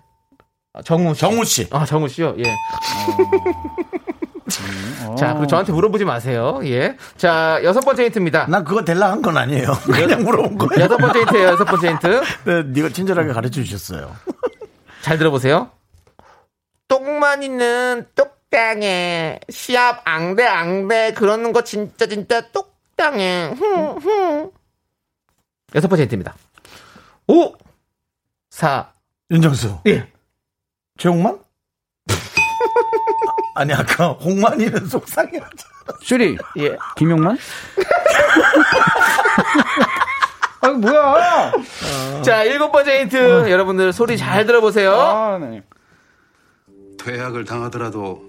정우 0.85 1.13
씨. 1.13 1.19
정우 1.19 1.43
씨. 1.43 1.67
아, 1.71 1.83
정우 1.85 2.07
씨요? 2.07 2.35
예. 2.37 2.43
자, 5.17 5.33
그리고 5.33 5.47
저한테 5.47 5.71
물어보지 5.73 6.05
마세요. 6.05 6.59
예. 6.63 6.95
자, 7.17 7.59
여섯 7.63 7.81
번째 7.81 8.05
힌트입니다. 8.05 8.47
난 8.47 8.63
그거 8.63 8.83
될라 8.85 9.11
한 9.11 9.21
건 9.21 9.35
아니에요. 9.37 9.73
그냥 9.85 10.23
물어본 10.23 10.57
거예요. 10.57 10.83
여섯 10.85 10.97
번째 10.97 11.19
힌트예요, 11.19 11.47
여섯 11.49 11.65
번째 11.65 11.89
힌트. 11.89 12.21
네, 12.45 12.63
네가 12.63 12.89
친절하게 12.89 13.33
가르쳐 13.33 13.61
주셨어요. 13.61 14.15
잘 15.01 15.17
들어보세요. 15.17 15.71
똥만 16.87 17.43
있는 17.43 18.05
똑당해. 18.15 19.39
시합 19.49 20.01
앙대 20.05 20.45
앙대 20.45 21.13
그러는 21.13 21.51
거 21.51 21.63
진짜 21.63 22.07
진짜. 22.07 22.41
흠, 22.99 23.97
흠. 23.99 24.51
여섯 25.75 25.87
번째 25.87 26.03
힌트입니다. 26.03 26.33
5, 27.27 27.53
4, 28.49 28.91
윤정수. 29.29 29.79
예. 29.87 30.07
최홍만? 30.97 31.39
아니 33.57 33.73
아까 33.73 34.09
홍만이는 34.09 34.85
속상해하잖아. 34.85 35.49
쇼리. 36.03 36.37
예. 36.59 36.77
김용만? 36.95 37.35
아 40.61 40.67
뭐야? 40.69 41.51
자, 42.23 42.43
일곱 42.43 42.71
번째 42.71 42.99
힌트. 43.01 43.49
여러분들 43.49 43.91
소리 43.93 44.15
잘 44.15 44.45
들어보세요. 44.45 44.93
아 44.93 45.39
네. 45.39 45.63
퇴학을 47.03 47.45
당하더라도 47.45 48.21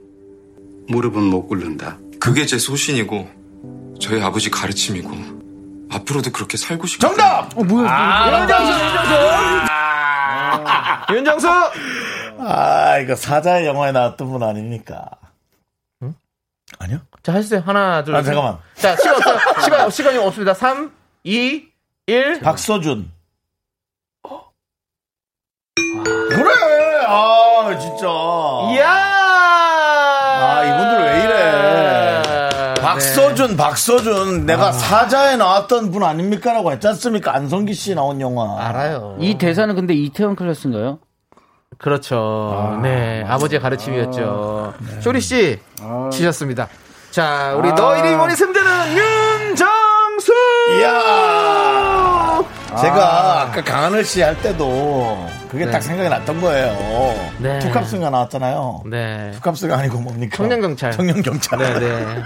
무릎은 0.89 1.23
못 1.25 1.47
꿇는다. 1.47 1.99
그게 2.19 2.47
제 2.47 2.57
소신이고 2.59 3.29
저희 4.01 4.23
아버지 4.23 4.51
가르침이고 4.51 5.11
앞으로도 5.93 6.33
그렇게 6.33 6.57
살고 6.57 6.87
싶고 6.87 7.07
정답! 7.07 7.55
어 7.57 7.63
뭐야? 7.65 8.41
윤정수, 8.41 8.73
윤정수! 11.13 11.13
윤정수! 11.13 11.49
아, 12.39 12.99
이거 12.99 13.15
사자의 13.17 13.67
영화에 13.67 13.93
나왔던 13.93 14.29
분 14.31 14.43
아닙니까? 14.43 15.09
아니요? 16.79 16.99
자, 17.23 17.33
하세요. 17.35 17.63
하나, 17.65 18.05
둘, 18.05 18.15
아, 18.15 18.23
셋. 18.23 18.27
잠깐만. 18.35 18.59
자, 18.75 18.95
시간 18.97 19.15
없어요. 19.17 19.39
시간, 19.65 19.91
시간이 19.91 20.19
없습니다. 20.19 20.53
3, 20.55 20.93
2, 21.25 21.67
1. 22.07 22.41
박서준. 22.41 23.11
그래! 26.31 27.05
아, 27.07 27.79
진짜. 27.81 28.07
이야! 28.75 28.87
아, 30.41 30.63
이분들 30.65 31.05
왜 31.05 31.25
이래. 31.25 32.23
네. 32.23 32.75
박서준, 32.83 33.57
박서준. 33.57 34.45
내가 34.47 34.71
사자에 34.73 35.37
나왔던 35.37 35.91
분 35.91 36.03
아닙니까 36.05 36.53
라고 36.53 36.71
했지 36.71 36.87
않습니까? 36.89 37.35
안성기 37.35 37.73
씨 37.75 37.95
나온 37.95 38.21
영화. 38.21 38.63
알아요. 38.69 39.17
이 39.21 39.39
대사는 39.39 39.75
근데 39.75 39.95
이태원 39.95 40.37
클래스인가요? 40.37 40.99
그렇죠. 41.79 42.79
네. 42.83 43.25
아 43.27 43.39
버지의 43.39 43.61
가르침이었죠. 43.61 44.75
쇼리 45.01 45.21
씨, 45.21 45.59
치셨습니다. 46.13 46.69
자, 47.11 47.55
우리 47.57 47.73
너 47.73 47.97
이리 47.97 48.15
뭐니 48.15 48.35
승자는 48.35 48.97
윤정수! 49.49 50.33
이야! 50.81 52.43
제가 52.81 53.43
아까 53.43 53.63
강하늘 53.65 54.05
씨 54.05 54.21
할 54.21 54.41
때도 54.43 55.27
그게 55.51 55.65
네. 55.65 55.71
딱 55.71 55.81
생각이 55.81 56.09
났던 56.09 56.41
거예요. 56.41 57.31
네. 57.39 57.59
투캅스가 57.61 58.11
나왔잖아요. 58.11 58.83
네. 58.87 59.31
투캅스가 59.35 59.79
아니고 59.79 59.99
뭡니까? 60.01 60.37
청년경찰. 60.37 60.93
청년경찰. 60.93 61.59
네, 61.59 61.79
네. 61.81 62.23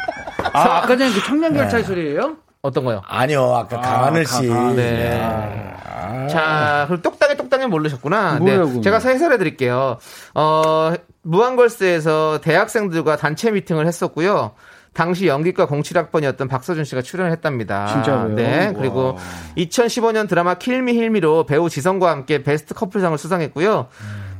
아 0.52 0.78
아까 0.78 0.88
전에 0.96 1.10
그 1.12 1.22
청년 1.24 1.54
경찰 1.54 1.84
소리예요? 1.84 2.36
어떤 2.62 2.84
거요? 2.84 3.02
아니요, 3.06 3.42
아까 3.56 3.80
강하늘 3.80 4.24
씨. 4.24 4.42
네. 4.76 5.18
자, 6.30 6.84
그럼 6.86 7.02
똑딱이 7.02 7.36
똑딱이 7.36 7.66
모르셨구나. 7.66 8.38
네. 8.38 8.80
제가 8.80 9.00
해설해 9.00 9.36
드릴게요. 9.36 9.98
어, 10.34 10.92
무한걸스에서 11.22 12.40
대학생들과 12.40 13.16
단체 13.16 13.50
미팅을 13.50 13.86
했었고요. 13.88 14.52
당시 14.94 15.26
연기과 15.26 15.66
07학번이었던 15.66 16.48
박서준 16.48 16.84
씨가 16.84 17.02
출연을 17.02 17.32
했답니다. 17.32 17.86
진짜로요? 17.86 18.34
네. 18.36 18.72
그리고 18.76 19.16
2015년 19.56 20.28
드라마 20.28 20.54
킬미 20.54 20.92
힐미로 20.92 21.46
배우 21.46 21.68
지성과 21.68 22.10
함께 22.10 22.42
베스트 22.42 22.74
커플상을 22.74 23.16
수상했고요. 23.18 23.88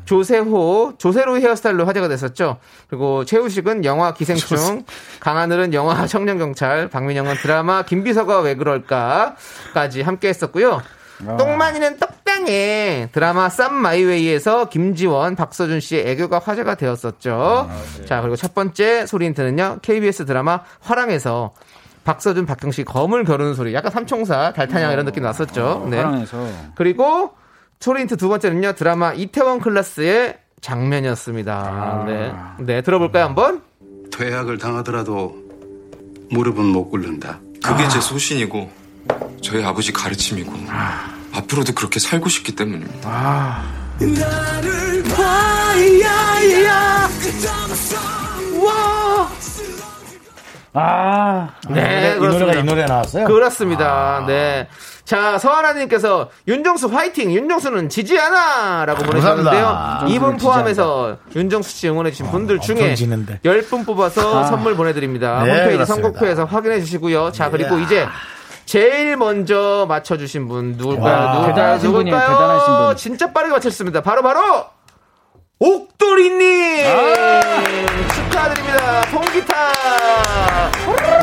조세호, 0.05 0.95
조세로 0.99 1.39
헤어스타일로 1.39 1.87
화제가 1.87 2.09
됐었죠. 2.09 2.59
그리고 2.89 3.25
최우식은 3.25 3.85
영화 3.85 4.15
기생충, 4.15 4.85
강하늘은 5.21 5.75
영화 5.75 6.07
청년경찰, 6.07 6.89
박민영은 6.89 7.35
드라마 7.37 7.83
김비서가 7.83 8.41
왜 8.41 8.55
그럴까까지 8.55 10.03
함께 10.03 10.29
했었고요. 10.29 10.83
똥만이는 11.39 11.99
떡당해 11.99 13.09
드라마 13.13 13.49
쌈 13.49 13.75
마이웨이에서 13.75 14.69
김지원, 14.69 15.37
박서준 15.37 15.81
씨의 15.81 16.09
애교가 16.11 16.41
화제가 16.41 16.75
되었었죠. 16.75 17.71
자 18.07 18.21
그리고 18.21 18.35
첫 18.35 18.55
번째 18.55 19.07
소리 19.07 19.27
힌트는요 19.27 19.79
KBS 19.83 20.27
드라마 20.27 20.61
화랑에서 20.81 21.53
박서준, 22.05 22.47
박경식 22.47 22.87
검을 22.87 23.25
겨루는 23.25 23.55
소리, 23.55 23.73
약간 23.75 23.93
삼총사, 23.93 24.53
달타냥 24.55 24.91
이런 24.93 25.05
느낌 25.05 25.23
났었죠. 25.23 25.87
네. 25.89 25.99
사랑해서. 25.99 26.49
그리고 26.75 27.31
소리 27.83 28.03
힌트 28.03 28.17
두 28.17 28.29
번째는요 28.29 28.75
드라마 28.75 29.13
이태원 29.13 29.59
클라스의 29.59 30.39
장면이었습니다. 30.61 32.05
네, 32.07 32.33
네 32.61 32.81
들어볼까요 32.81 33.25
한번? 33.25 33.61
퇴학을 34.13 34.59
당하더라도 34.59 35.37
무릎은 36.31 36.65
못 36.65 36.91
꿇는다. 36.91 37.41
그게 37.61 37.89
제 37.89 38.01
소신이고 38.01 38.71
저희 39.41 39.65
아버지 39.65 39.93
가르침이고 39.93 40.53
앞으로도 41.33 41.73
그렇게 41.73 41.99
살고 41.99 42.29
싶기 42.29 42.55
때문입니다. 42.55 43.01
아 43.03 43.65
네, 51.69 52.15
이 52.17 52.19
노래가 52.19 52.19
그렇습니다. 52.19 52.59
이 52.59 52.63
노래 52.65 52.85
나왔어요? 52.87 53.27
그렇습니다. 53.27 54.25
네. 54.27 54.69
자, 55.05 55.37
서하나님께서 55.37 56.31
윤정수 56.49 56.87
화이팅! 56.87 57.33
윤정수는 57.33 57.89
지지 57.89 58.19
않아! 58.19 58.87
라고 58.87 59.03
보내주셨는데요. 59.05 59.65
감사합니다. 59.65 60.15
이분 60.15 60.37
포함해서 60.39 61.19
윤정수 61.35 61.71
씨 61.71 61.89
응원해주신 61.89 62.31
분들 62.31 62.61
중에 62.61 62.95
지는데. 62.95 63.41
10분 63.45 63.85
뽑아서 63.85 64.45
선물 64.45 64.77
보내드립니다. 64.77 65.43
네, 65.43 65.51
홈페이지 65.51 65.73
그렇습니다. 65.77 65.85
선곡표에서 65.87 66.45
확인해 66.45 66.81
주시고요. 66.81 67.33
자, 67.33 67.51
그리고 67.51 67.79
이제 67.79 68.07
제일 68.65 69.17
먼저 69.17 69.85
맞춰주신 69.89 70.49
분 70.49 70.73
누굴까요? 70.79 71.15
와, 71.27 71.35
누굴까요? 71.35 71.77
누굴까요? 71.79 72.29
대단하신 72.29 72.77
분. 72.77 72.97
진짜 72.97 73.33
빠르게 73.33 73.53
맞췄습니다. 73.53 74.01
바로 74.01 74.23
바로 74.23 74.41
옥돌이님 75.59 76.85
축하드립니다. 78.15 79.01
통기타 79.11 79.55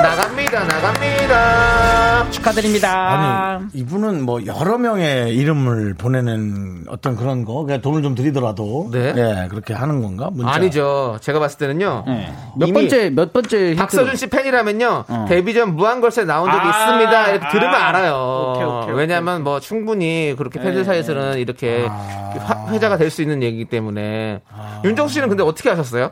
나갑니다, 0.02 0.64
나갑니다. 0.66 2.30
축하드립니다. 2.32 3.58
아니 3.60 3.66
이분은 3.74 4.24
뭐 4.24 4.46
여러 4.46 4.78
명의 4.78 5.36
이름을 5.36 5.96
보내는 5.96 6.86
어떤 6.88 7.16
그런 7.16 7.44
거 7.46 7.64
그냥 7.66 7.82
돈을 7.82 8.02
좀 8.02 8.16
드리더라도 8.16 8.90
네. 8.92 9.14
예, 9.16 9.48
그렇게 9.50 9.74
하는 9.74 10.02
건가? 10.02 10.30
문자. 10.32 10.52
아니죠. 10.54 11.18
제가 11.22 11.40
봤을 11.40 11.58
때는요. 11.58 12.04
네. 12.08 12.34
몇 12.58 12.72
번째 12.74 13.10
몇 13.10 13.34
번째? 13.34 13.76
박서준 13.76 14.16
씨 14.16 14.28
팬이라면요. 14.28 15.06
어. 15.08 15.26
데뷔 15.28 15.54
전 15.54 15.76
무한걸스에 15.76 16.26
나온 16.26 16.50
적이 16.52 16.62
아, 16.66 16.70
있습니다. 16.70 17.30
이렇게 17.32 17.48
들으면 17.52 17.76
아. 17.76 17.88
알아요. 17.90 18.54
오케이, 18.56 18.66
오케이, 18.66 18.94
왜냐하면 18.96 19.44
뭐 19.44 19.60
충분히 19.60 20.34
그렇게 20.38 20.60
팬들 20.60 20.82
네. 20.82 20.84
사이에서는 20.84 21.38
이렇게 21.40 21.88
아. 21.90 22.34
화- 22.40 22.72
회자가 22.72 22.98
될 22.98 23.10
수 23.10 23.22
있는 23.24 23.42
얘기이기 23.44 23.66
때문에 23.66 24.40
윤정수 24.86 25.16
씨는 25.16 25.30
근데 25.30 25.42
어떻게 25.44 25.68
하셨어요? 25.70 26.12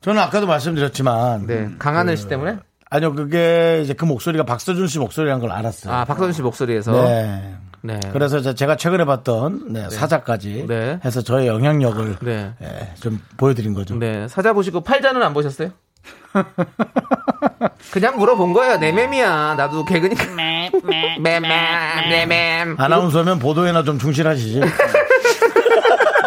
저는 0.00 0.20
아까도 0.22 0.46
말씀드렸지만 0.46 1.46
네, 1.46 1.68
강하늘 1.78 2.16
씨 2.16 2.26
때문에? 2.28 2.56
아니요 2.90 3.14
그게 3.14 3.80
이제 3.82 3.92
그 3.94 4.04
목소리가 4.04 4.44
박서준 4.44 4.86
씨 4.86 4.98
목소리라는 4.98 5.40
걸 5.40 5.50
알았어요. 5.52 5.92
아, 5.92 6.04
박서준 6.04 6.32
씨 6.32 6.42
목소리에서. 6.42 6.92
네. 6.92 7.54
네. 7.82 8.00
그래서 8.12 8.40
저- 8.40 8.54
제가 8.54 8.76
최근에 8.76 9.04
봤던 9.04 9.72
네, 9.72 9.88
사자까지 9.90 10.66
네. 10.68 10.98
해서 11.04 11.20
저의 11.22 11.46
영향력을 11.46 12.16
네. 12.22 12.52
예, 12.62 12.94
좀 13.00 13.20
보여드린 13.36 13.74
거죠. 13.74 13.94
네, 13.96 14.26
사자 14.28 14.52
보시고 14.52 14.80
팔자는 14.82 15.22
안 15.22 15.32
보셨어요? 15.34 15.70
그냥 17.92 18.16
물어본 18.18 18.52
거예요. 18.52 18.76
내 18.78 18.92
맴이야. 18.92 19.54
나도 19.56 19.84
개그니까. 19.84 20.24
맴맴, 21.20 21.42
내맴. 22.10 22.76
아나운서면 22.78 23.38
보도에나 23.38 23.82
좀 23.84 23.98
충실하시지. 23.98 24.60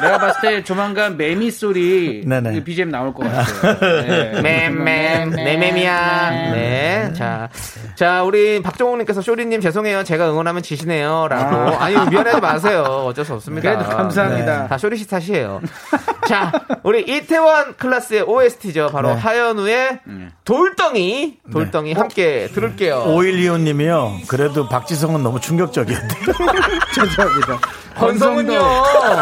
내가 0.01 0.17
봤을 0.17 0.41
때 0.41 0.63
조만간 0.63 1.17
매미 1.17 1.51
소리 1.51 2.23
네네. 2.25 2.53
그 2.53 2.63
BGM 2.63 2.89
나올 2.91 3.13
것 3.13 3.29
같아요. 3.31 4.01
네. 4.01 4.41
맴맴 4.69 5.29
내 5.31 5.57
맴이야. 5.57 6.29
네. 6.53 7.13
자, 7.15 7.49
자 7.95 8.23
우리 8.23 8.61
박종욱님께서 8.61 9.21
쇼리님 9.21 9.61
죄송해요. 9.61 10.03
제가 10.03 10.29
응원하면 10.31 10.63
지시네요.라고. 10.63 11.77
아 11.79 11.89
니 11.89 12.09
미안하지 12.09 12.39
마세요. 12.41 12.83
어쩔 13.07 13.25
수 13.25 13.33
없습니다. 13.33 13.75
그래도 13.75 13.89
감사합니다. 13.89 14.61
네. 14.63 14.67
다 14.67 14.77
쇼리 14.77 14.97
씨 14.97 15.07
탓이에요. 15.07 15.61
자, 16.27 16.51
우리 16.83 17.01
이태원 17.01 17.75
클라스의 17.77 18.21
OST죠. 18.21 18.89
바로 18.93 19.15
네. 19.15 19.19
하현우의 19.19 19.99
돌덩이, 20.45 21.37
돌덩이 21.51 21.93
함께 21.93 22.47
들을게요. 22.53 23.03
5125님이요. 23.07 24.27
그래도 24.27 24.67
박지성은 24.69 25.23
너무 25.23 25.39
충격적이었대요. 25.39 26.09
죄송합니다. 26.93 27.59
건성은요. 27.95 28.59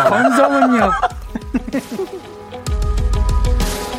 건성은 0.10 0.67
요. 0.76 0.92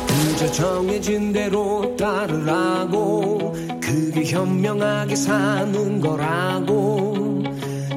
그저 0.07 0.51
정해진 0.51 1.33
대로 1.33 1.95
따르라고 1.97 3.53
그게 3.81 4.23
현명하게 4.25 5.15
사는 5.15 5.99
거라고 5.99 7.43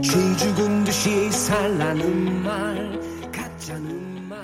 쥐 0.02 0.36
죽은 0.36 0.84
듯이 0.84 1.30
살라는 1.30 2.42
말 2.42 3.00
가짜는 3.32 4.28
말 4.28 4.38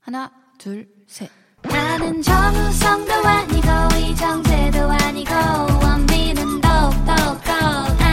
하나, 0.00 0.30
둘, 0.58 0.86
셋. 1.06 1.30
나는 1.62 2.20
정우성도 2.20 3.12
아니고, 3.12 3.68
이정재도 3.98 4.78
아니고, 4.80 5.32
원빈은 5.82 6.60
더욱더 6.60 7.12
아 7.12 8.03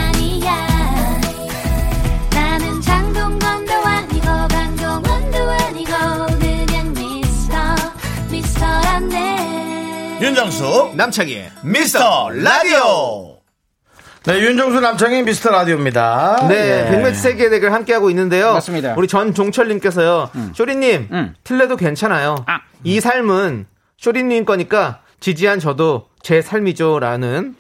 윤정수 10.21 10.91
남창희 10.95 11.49
미스터 11.63 12.29
라디오. 12.29 13.37
네, 14.23 14.39
윤정수 14.39 14.79
남창희 14.79 15.23
미스터 15.23 15.49
라디오입니다. 15.49 16.45
네, 16.47 16.85
예. 16.85 16.91
백매치 16.91 17.19
세계 17.19 17.49
대결 17.49 17.73
함께하고 17.73 18.11
있는데요. 18.11 18.53
맞습니다. 18.53 18.93
우리 18.97 19.07
전종철님께서요, 19.07 20.29
쇼리님, 20.53 21.07
음. 21.11 21.33
틀려도 21.43 21.75
괜찮아요. 21.75 22.35
아. 22.45 22.59
이 22.83 22.99
삶은 22.99 23.65
쇼리님 23.97 24.45
거니까 24.45 24.99
지지한 25.21 25.59
저도 25.59 26.05
제 26.21 26.43
삶이죠라는 26.43 27.55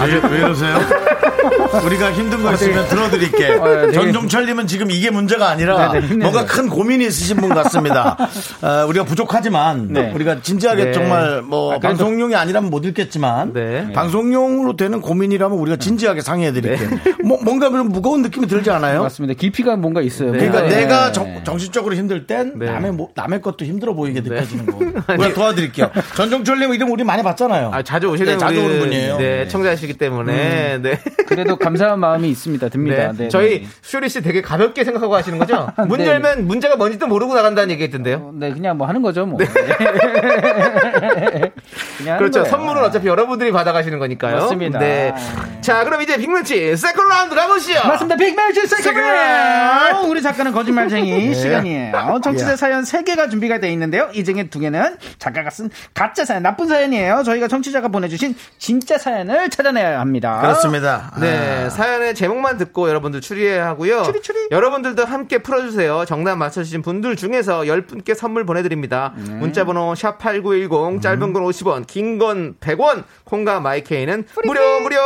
왜, 0.00 0.14
왜 0.30 0.38
이러세요? 0.38 0.78
우리가 1.84 2.12
힘든 2.12 2.42
거 2.42 2.52
있으면 2.52 2.86
들어드릴게. 2.88 3.52
어, 3.54 3.80
되게- 3.86 3.92
전종철님은 3.92 4.66
지금 4.66 4.90
이게 4.90 5.10
문제가 5.10 5.48
아니라 5.50 5.92
네, 5.92 6.00
네. 6.00 6.14
뭔가 6.16 6.44
큰 6.44 6.68
고민이 6.68 7.04
있으신 7.06 7.36
분 7.36 7.50
같습니다. 7.50 8.16
어, 8.62 8.86
우리가 8.88 9.04
부족하지만 9.04 9.88
네. 9.90 10.10
우리가 10.14 10.40
진지하게 10.42 10.84
네. 10.86 10.92
정말 10.92 11.42
뭐 11.42 11.74
아, 11.74 11.78
방송용이 11.78 12.34
아니라면 12.34 12.70
못 12.70 12.84
읽겠지만 12.84 13.52
네. 13.52 13.92
방송용으로 13.92 14.76
되는 14.76 15.00
고민이라면 15.00 15.58
우리가 15.58 15.76
진지하게 15.76 16.20
상의해드릴게요. 16.20 16.88
뭐, 17.24 17.38
뭔가 17.42 17.68
좀 17.70 17.88
무거운 17.88 18.22
느낌이 18.22 18.46
들지 18.46 18.70
않아요? 18.70 19.02
맞습니다. 19.02 19.34
깊이가 19.38 19.76
뭔가 19.76 20.00
있어요. 20.02 20.32
그러니까 20.32 20.62
네. 20.62 20.68
내가 20.82 21.12
정, 21.12 21.42
정신적으로 21.44 21.94
힘들 21.94 22.26
땐 22.26 22.52
네. 22.56 22.66
남의 22.66 22.92
뭐- 22.92 23.08
남의 23.14 23.40
것도 23.40 23.64
힘들어 23.64 23.94
보이게 23.94 24.20
느껴지는 24.20 24.66
거. 24.66 24.78
우리가 25.14 25.34
도와드릴게요. 25.34 25.90
전종철님 26.16 26.72
이름 26.74 26.90
우리 26.90 27.04
많이 27.04 27.22
봤잖아요. 27.22 27.70
아, 27.72 27.82
자주 27.82 28.08
오시는 28.08 28.32
네, 28.32 28.38
자주 28.38 28.60
오는 28.60 28.78
분이에요. 28.80 29.16
네, 29.18 29.48
청자이시기 29.48 29.94
때문에 29.94 30.78
네. 30.82 30.98
그래도 31.26 31.51
감사한 31.56 31.98
마음이 31.98 32.28
있습니다. 32.30 32.68
듭니다. 32.68 33.12
네. 33.12 33.24
네, 33.24 33.28
저희 33.28 33.62
네. 33.62 33.68
쇼리 33.82 34.08
씨 34.08 34.22
되게 34.22 34.42
가볍게 34.42 34.84
생각하고 34.84 35.14
하시는 35.14 35.38
거죠? 35.38 35.68
문 35.88 35.98
네. 35.98 36.06
열면 36.06 36.46
문제가 36.46 36.76
뭔지도 36.76 37.06
모르고 37.06 37.34
나간다는 37.34 37.70
얘기 37.70 37.84
했던데요. 37.84 38.32
네, 38.34 38.52
그냥 38.52 38.76
뭐 38.78 38.86
하는 38.86 39.02
거죠, 39.02 39.26
뭐. 39.26 39.38
네. 39.38 39.46
그냥 41.98 42.18
그렇죠. 42.18 42.44
선물은 42.44 42.82
어차피 42.82 43.06
여러분들이 43.06 43.52
받아가시는 43.52 43.98
거니까요. 43.98 44.36
맞습니다. 44.36 44.78
네. 44.78 45.14
자, 45.60 45.84
그럼 45.84 46.02
이제 46.02 46.16
빅매치 46.16 46.76
second 46.76 47.08
라운드 47.08 47.34
가보시죠. 47.34 47.86
맞습니다. 47.86 48.16
빅매치 48.16 48.66
second 48.66 50.06
우리 50.08 50.22
작가는 50.22 50.52
거짓말쟁이 50.52 51.10
네. 51.28 51.34
시간이에요. 51.34 52.20
정치자 52.22 52.56
사연 52.56 52.82
3개가 52.84 53.30
준비가 53.30 53.58
되어 53.58 53.70
있는데요. 53.70 54.08
이 54.12 54.24
중에 54.24 54.48
2개는 54.48 54.96
작가가 55.18 55.50
쓴 55.50 55.70
가짜 55.94 56.24
사연, 56.24 56.42
나쁜 56.42 56.68
사연이에요. 56.68 57.22
저희가 57.24 57.48
정치자가 57.48 57.88
보내주신 57.88 58.34
진짜 58.58 58.98
사연을 58.98 59.50
찾아내야 59.50 60.00
합니다. 60.00 60.40
그렇습니다. 60.40 61.12
네, 61.20 61.41
사연의 61.70 62.14
제목만 62.14 62.56
듣고 62.58 62.88
여러분들 62.88 63.20
추리해야 63.20 63.66
하고요. 63.68 64.02
추리, 64.04 64.20
추리. 64.22 64.48
여러분들도 64.50 65.04
함께 65.04 65.38
풀어주세요. 65.38 66.04
정답 66.06 66.36
맞춰주신 66.36 66.82
분들 66.82 67.16
중에서 67.16 67.60
10분께 67.62 68.14
선물 68.14 68.44
보내드립니다. 68.44 69.14
네. 69.16 69.34
문자번호 69.34 69.94
샵8910, 69.94 70.88
음. 70.94 71.00
짧은 71.00 71.32
건 71.32 71.42
50원, 71.44 71.86
긴 71.86 72.18
건 72.18 72.54
100원, 72.60 73.04
콩과 73.24 73.60
마이케이는 73.60 74.24
무료, 74.44 74.80
무료! 74.80 74.98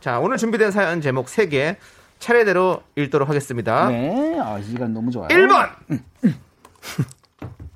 자, 0.00 0.18
오늘 0.18 0.36
준비된 0.36 0.70
사연 0.70 1.00
제목 1.00 1.26
3개 1.26 1.76
차례대로 2.18 2.82
읽도록 2.96 3.28
하겠습니다. 3.28 3.88
네, 3.88 4.38
아, 4.42 4.58
이 4.58 4.62
시간 4.64 4.92
너무 4.92 5.10
좋아요. 5.10 5.28
1번! 5.28 5.68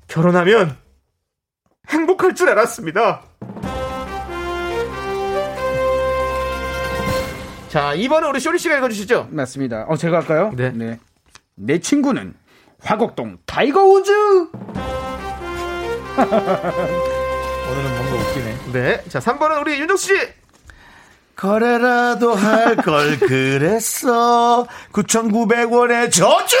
결혼하면 0.07 0.77
행복할 1.89 2.33
줄 2.35 2.49
알았습니다. 2.49 3.21
자, 7.75 7.91
2번은 7.93 8.29
우리 8.29 8.39
쇼리 8.39 8.57
씨가 8.57 8.77
읽어주시죠. 8.77 9.27
맞습니다. 9.31 9.83
어, 9.89 9.97
제가 9.97 10.19
할까요? 10.19 10.49
네. 10.55 10.97
내 11.55 11.79
친구는 11.79 12.33
화곡동 12.81 13.37
타이거 13.45 13.83
우즈! 13.83 14.11
오늘은 14.47 14.51
뭔가 17.97 18.15
웃기네. 18.15 18.57
네. 18.71 19.03
자, 19.09 19.19
3번은 19.19 19.59
우리 19.59 19.77
윤정수 19.81 20.07
씨. 20.07 20.13
거래라도 21.35 22.33
할 22.33 22.77
걸 22.77 23.19
그랬어. 23.27 24.65
9,900원의 24.93 26.13
저주! 26.13 26.55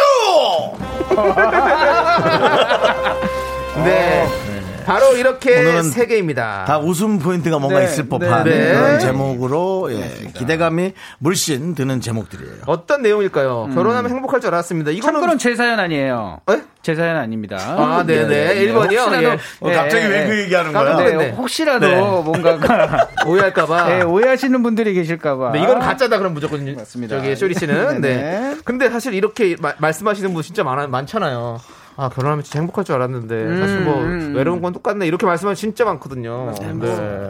네. 3.85 4.44
바로 4.85 5.15
이렇게 5.15 5.59
오늘은 5.59 5.83
세 5.83 6.05
개입니다. 6.05 6.65
다 6.67 6.79
웃음 6.79 7.19
포인트가 7.19 7.59
뭔가 7.59 7.79
네, 7.79 7.85
있을 7.85 8.07
법한 8.07 8.43
네. 8.43 8.73
그런 8.73 8.93
네. 8.93 8.99
제목으로 8.99 9.89
예, 9.91 10.27
기대감이 10.33 10.93
물씬 11.19 11.75
드는 11.75 12.01
제목들이에요. 12.01 12.53
어떤 12.67 13.01
내용일까요? 13.01 13.69
결혼하면 13.73 14.11
행복할 14.11 14.39
줄 14.41 14.53
알았습니다. 14.53 14.91
이거는 14.91 15.19
참고로 15.19 15.37
제 15.37 15.55
사연 15.55 15.79
아니에요. 15.79 16.39
에? 16.49 16.61
제 16.81 16.93
사연 16.93 17.17
아닙니다. 17.17 17.57
아, 17.59 18.03
네네. 18.05 18.55
1번이요. 18.67 18.75
혹시라도, 18.99 19.23
예. 19.23 19.31
어, 19.59 19.71
갑자기 19.71 20.05
왜 20.07 20.25
그 20.25 20.39
얘기하는 20.41 20.71
거야? 20.73 20.97
네. 20.97 21.29
혹시라도 21.31 21.87
네. 21.87 21.95
뭔가가 21.99 23.07
오해할까봐. 23.25 23.87
네, 23.87 24.01
오해하시는 24.03 24.61
분들이 24.61 24.93
계실까봐. 24.93 25.51
네, 25.51 25.63
이건 25.63 25.79
가짜다 25.79 26.17
그럼 26.19 26.33
무조건 26.35 26.75
맞습니다. 26.75 27.15
저기 27.17 27.35
쇼리 27.35 27.53
씨는 27.55 28.01
네. 28.01 28.55
근데 28.63 28.89
사실 28.89 29.13
이렇게 29.15 29.55
마- 29.59 29.73
말씀하시는 29.79 30.31
분 30.33 30.43
진짜 30.43 30.63
많아, 30.63 30.87
많잖아요. 30.87 31.59
아 31.97 32.09
결혼하면 32.09 32.43
진짜 32.43 32.59
행복할 32.59 32.83
줄 32.83 32.93
알았는데 32.95 33.57
사실 33.59 33.79
뭐 33.79 34.03
음. 34.03 34.33
외로운 34.35 34.61
건 34.61 34.73
똑같네 34.73 35.07
이렇게 35.07 35.25
말씀하시는 35.25 35.73
진짜 35.73 35.85
많거든요. 35.85 36.53
네. 36.59 36.73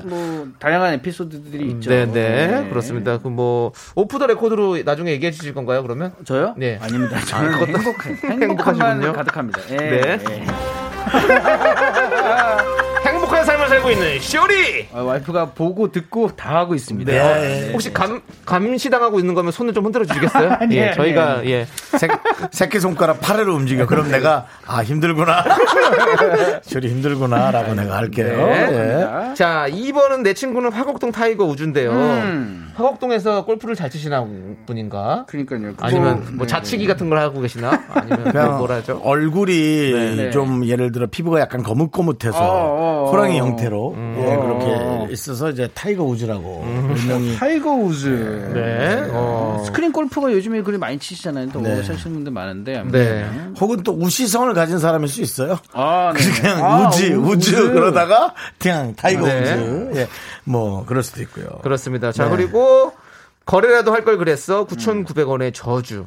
뭐 0.05 0.47
다양한 0.57 0.93
에피소드들이 0.95 1.67
있죠. 1.71 1.91
네, 1.91 2.05
네, 2.07 2.67
그렇습니다. 2.69 3.19
그 3.19 3.35
뭐 3.35 3.73
오프 3.95 4.17
더 4.17 4.27
레코드로 4.27 4.77
나중에 4.83 5.11
얘기해 5.11 5.31
주실 5.31 5.53
건가요? 5.53 5.83
그러면? 5.83 6.13
저요? 6.23 6.53
네. 6.57 6.79
아닙니다. 6.81 7.19
저는 7.19 7.53
아, 7.53 7.57
행복해. 7.57 8.13
행복한 8.23 9.13
가득합니다. 9.13 9.59
예, 9.71 9.75
네. 9.77 10.19
예. 10.29 10.45
행복한 13.05 13.45
삶을 13.45 13.54
삶을 13.65 13.69
살고 13.69 13.91
있는 13.91 14.19
쇼리. 14.19 14.87
아, 14.93 15.01
와이프가 15.01 15.51
보고 15.51 15.91
듣고 15.91 16.29
다 16.35 16.55
하고 16.55 16.75
있습니다. 16.75 17.11
네. 17.11 17.71
혹시 17.71 17.91
감 17.91 18.21
감시당하고 18.45 19.19
있는 19.19 19.33
거면 19.33 19.51
손을 19.51 19.73
좀 19.73 19.85
흔들어 19.85 20.05
주시겠어요? 20.05 20.57
아니에요, 20.61 20.83
예, 20.85 20.93
저희가. 20.93 21.45
예. 21.45 21.65
새, 21.97 22.07
새끼 22.51 22.79
손가락 22.79 23.19
팔을 23.21 23.49
움직여. 23.49 23.85
그럼 23.85 24.09
내가 24.11 24.45
아 24.65 24.83
힘들구나. 24.83 25.43
저리 26.67 26.89
힘들구나라고 26.89 27.73
내가 27.73 27.97
할게요. 27.97 28.27
네. 28.47 29.29
예. 29.31 29.33
자, 29.35 29.65
2번은 29.69 30.21
내 30.21 30.33
친구는 30.33 30.71
화곡동 30.71 31.11
타이거 31.11 31.45
우즈인데요. 31.45 31.91
음. 31.91 32.71
화곡동에서 32.75 33.45
골프를 33.45 33.75
잘 33.75 33.89
치시는 33.89 34.25
분인가? 34.65 35.25
그러니까요. 35.27 35.61
그거- 35.71 35.85
아니면 35.85 36.25
뭐 36.33 36.45
네, 36.45 36.47
자치기 36.47 36.87
같은 36.87 37.09
걸 37.09 37.19
하고 37.19 37.39
계시나? 37.41 37.83
아니면 37.89 38.23
뭐 38.23 38.31
그냥 38.31 38.57
뭐라죠? 38.57 39.01
얼굴이 39.03 40.15
네. 40.17 40.29
좀 40.31 40.65
예를 40.65 40.91
들어 40.91 41.07
피부가 41.07 41.39
약간 41.39 41.63
거뭇거뭇해서 41.63 42.37
어, 42.37 43.05
어, 43.05 43.11
호랑이 43.11 43.39
어. 43.55 43.57
형태로 43.57 43.95
예, 44.17 44.35
그렇게 44.37 45.13
있어서 45.13 45.49
이제 45.49 45.69
타이거 45.73 46.03
우즈라고 46.03 46.61
별명이 46.63 47.35
타이거 47.37 47.71
우즈. 47.71 48.51
네. 48.53 49.07
어. 49.11 49.61
스크린 49.65 49.91
골프가 49.91 50.31
요즘에 50.31 50.61
그리 50.61 50.77
많이 50.77 50.99
치시잖아요. 50.99 51.49
또 51.51 51.61
네. 51.61 51.75
하시는 51.75 51.97
분들 51.97 52.31
많은데. 52.31 52.83
네. 52.91 53.25
혹은 53.59 53.83
또 53.83 53.93
우씨 53.93 54.13
성을 54.13 54.53
가진 54.53 54.79
사람일 54.79 55.07
수 55.07 55.21
있어요. 55.21 55.57
아, 55.73 56.13
네. 56.15 56.19
그냥 56.41 56.63
아, 56.65 56.87
우즈, 56.89 57.13
우- 57.13 57.31
우즈, 57.31 57.71
그러다가 57.71 58.33
그냥 58.59 58.93
타이거 58.95 59.25
네. 59.27 59.41
우즈. 59.53 59.91
예. 59.99 60.07
뭐 60.43 60.85
그럴 60.85 61.03
수도 61.03 61.21
있고요. 61.21 61.45
그렇습니다. 61.63 62.11
자, 62.11 62.25
네. 62.25 62.31
그리고 62.35 62.91
거래라도 63.45 63.93
할 63.93 64.03
걸 64.03 64.17
그랬어. 64.17 64.65
9,900원의 64.65 65.51
저주. 65.53 66.05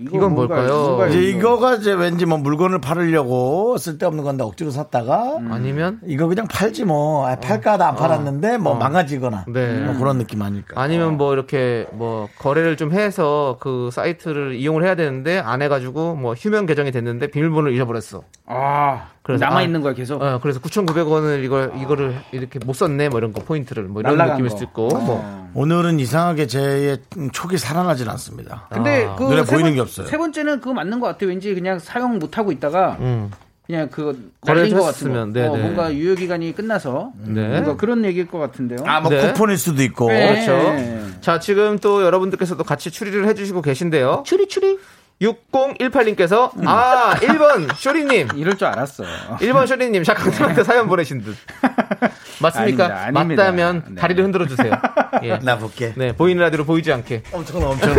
이건 0.00 0.34
뭔가- 0.34 0.54
뭘까요? 0.54 0.82
뭔가 0.82 1.06
이제 1.08 1.22
이거가 1.22 1.74
이제 1.76 1.92
왠지 1.92 2.24
뭐 2.26 2.38
물건을 2.38 2.80
팔으려고 2.80 3.76
쓸데없는 3.78 4.24
건데 4.24 4.44
억지로 4.44 4.70
샀다가 4.70 5.38
아니면 5.50 6.00
이거 6.06 6.26
그냥 6.26 6.46
팔지 6.48 6.84
뭐 6.84 7.26
아, 7.26 7.36
팔까도 7.36 7.84
안 7.84 7.96
팔았는데 7.96 8.58
뭐 8.58 8.74
망가지거나 8.76 9.44
네. 9.48 9.78
뭐 9.84 9.96
그런 9.98 10.18
느낌 10.18 10.42
아닐까. 10.42 10.80
아니면 10.80 11.16
뭐 11.16 11.32
이렇게 11.32 11.86
뭐 11.92 12.28
거래를 12.38 12.76
좀 12.76 12.92
해서 12.92 13.56
그 13.60 13.90
사이트를 13.92 14.54
이용을 14.54 14.84
해야 14.84 14.94
되는데 14.94 15.38
안 15.38 15.62
해가지고 15.62 16.14
뭐 16.16 16.34
휴면 16.34 16.66
계정이 16.66 16.90
됐는데 16.92 17.28
비밀번호를 17.30 17.74
잊어버렸어. 17.74 18.22
아, 18.46 19.08
그래서 19.22 19.44
남아 19.44 19.58
아, 19.58 19.62
있는 19.62 19.80
거야 19.80 19.92
계속. 19.92 20.20
어, 20.22 20.38
그래서 20.42 20.58
9,900원을 20.60 21.44
이걸 21.44 21.72
이거를 21.80 22.14
이렇게 22.32 22.58
못 22.58 22.72
썼네 22.72 23.10
뭐 23.10 23.18
이런 23.18 23.32
거 23.32 23.42
포인트를 23.42 23.84
뭐 23.84 24.00
이런 24.00 24.16
날라간 24.16 24.36
느낌일 24.42 24.50
거. 24.50 24.56
수도 24.56 24.64
있고 24.68 24.88
뭐 24.98 25.50
오늘은 25.54 25.98
이상하게 26.00 26.46
제 26.46 27.02
촉이 27.32 27.58
살아나질 27.58 28.08
않습니다. 28.10 28.66
근데 28.72 29.06
아. 29.06 29.16
그 29.16 29.24
눈에 29.24 29.44
세 29.44 29.52
보이는 29.52 29.70
번- 29.70 29.74
게 29.74 29.80
없어요. 29.90 30.06
세 30.06 30.16
번째는 30.16 30.60
그거 30.60 30.72
맞는 30.74 31.00
것 31.00 31.06
같아요. 31.06 31.30
왠지 31.30 31.54
그냥 31.54 31.78
사용 31.78 32.18
못 32.18 32.38
하고 32.38 32.52
있다가 32.52 32.96
음. 33.00 33.30
그냥 33.66 33.88
그거 33.88 34.14
날린 34.42 34.76
것 34.76 34.82
같은 34.82 35.12
거. 35.12 35.20
어, 35.20 35.26
네네. 35.26 35.48
뭔가 35.48 35.94
유효 35.94 36.16
기간이 36.16 36.52
끝나서 36.54 37.12
네. 37.22 37.46
뭔가 37.48 37.76
그런 37.76 38.04
얘기일 38.04 38.26
것 38.26 38.38
같은데요. 38.38 38.80
아, 38.84 39.00
뭐 39.00 39.10
네. 39.10 39.28
쿠폰일 39.28 39.58
수도 39.58 39.82
있고. 39.84 40.08
네. 40.08 40.44
그렇죠. 40.44 41.20
자, 41.20 41.38
지금 41.38 41.78
또 41.78 42.02
여러분들께서도 42.02 42.64
같이 42.64 42.90
추리를 42.90 43.26
해주시고 43.28 43.62
계신데요. 43.62 44.24
추리 44.26 44.48
추리 44.48 44.78
6018님께서, 45.20 46.50
아, 46.66 47.14
1번, 47.16 47.74
쇼리님. 47.74 48.28
이럴 48.36 48.56
줄 48.56 48.68
알았어. 48.68 49.04
1번 49.40 49.66
쇼리님, 49.66 50.02
샤강님한테 50.02 50.64
사연 50.64 50.88
보내신 50.88 51.22
듯. 51.22 51.36
맞습니까? 52.40 52.84
아닙니다, 52.84 53.04
아닙니다. 53.04 53.42
맞다면 53.42 53.84
네. 53.88 54.00
다리를 54.00 54.24
흔들어 54.24 54.46
주세요. 54.46 54.72
예. 55.22 55.38
나 55.44 55.58
볼게. 55.58 55.92
네, 55.96 56.12
보이는 56.16 56.42
라디오로 56.42 56.64
보이지 56.64 56.90
않게. 56.92 57.24
엄청나, 57.32 57.66
엄청, 57.68 57.94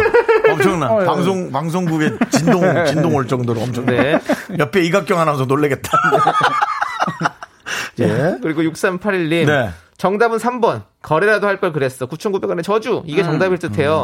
엄청나. 0.50 0.90
어, 0.92 1.02
예. 1.02 1.06
방송, 1.06 1.52
방송국에 1.52 2.12
진동, 2.32 2.86
진동 2.86 3.16
올 3.16 3.28
정도로 3.28 3.62
엄청. 3.62 3.86
네. 3.86 4.20
옆에 4.58 4.82
이각경 4.82 5.20
아나운서 5.20 5.46
놀래겠다. 5.46 5.92
예. 8.00 8.38
그리고 8.42 8.62
6381님. 8.64 9.46
네. 9.48 9.70
정답은 9.98 10.38
3번. 10.39 10.84
거래라도 11.02 11.48
할 11.48 11.60
걸 11.60 11.72
그랬어. 11.74 12.08
9,900원의 12.08 12.64
저주. 12.64 13.04
이게 13.06 13.22
정답일 13.24 13.58
듯 13.60 13.78
해요. 13.78 14.04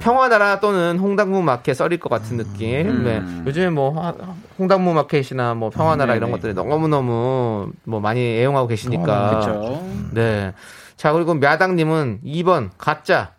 평화나라 0.00 0.60
또는 0.60 0.98
홍당무 0.98 1.42
마켓 1.42 1.74
썰일 1.74 1.98
것 1.98 2.08
같은 2.08 2.36
느낌. 2.36 3.04
네. 3.04 3.22
요즘에 3.46 3.70
뭐 3.70 3.90
하- 4.00 4.14
홍당무 4.58 4.92
마켓이나 4.94 5.54
뭐 5.54 5.70
평화나라 5.70 6.14
이런. 6.14 6.30
것들이 6.30 6.54
너무너무 6.54 7.70
뭐 7.84 8.00
많이 8.00 8.20
애용하고 8.20 8.68
계시니까. 8.68 9.30
그렇죠. 9.30 9.84
네. 10.12 10.52
자, 10.96 11.12
그리고 11.12 11.34
мя당님은 11.34 12.20
2번 12.24 12.70
가짜. 12.78 13.30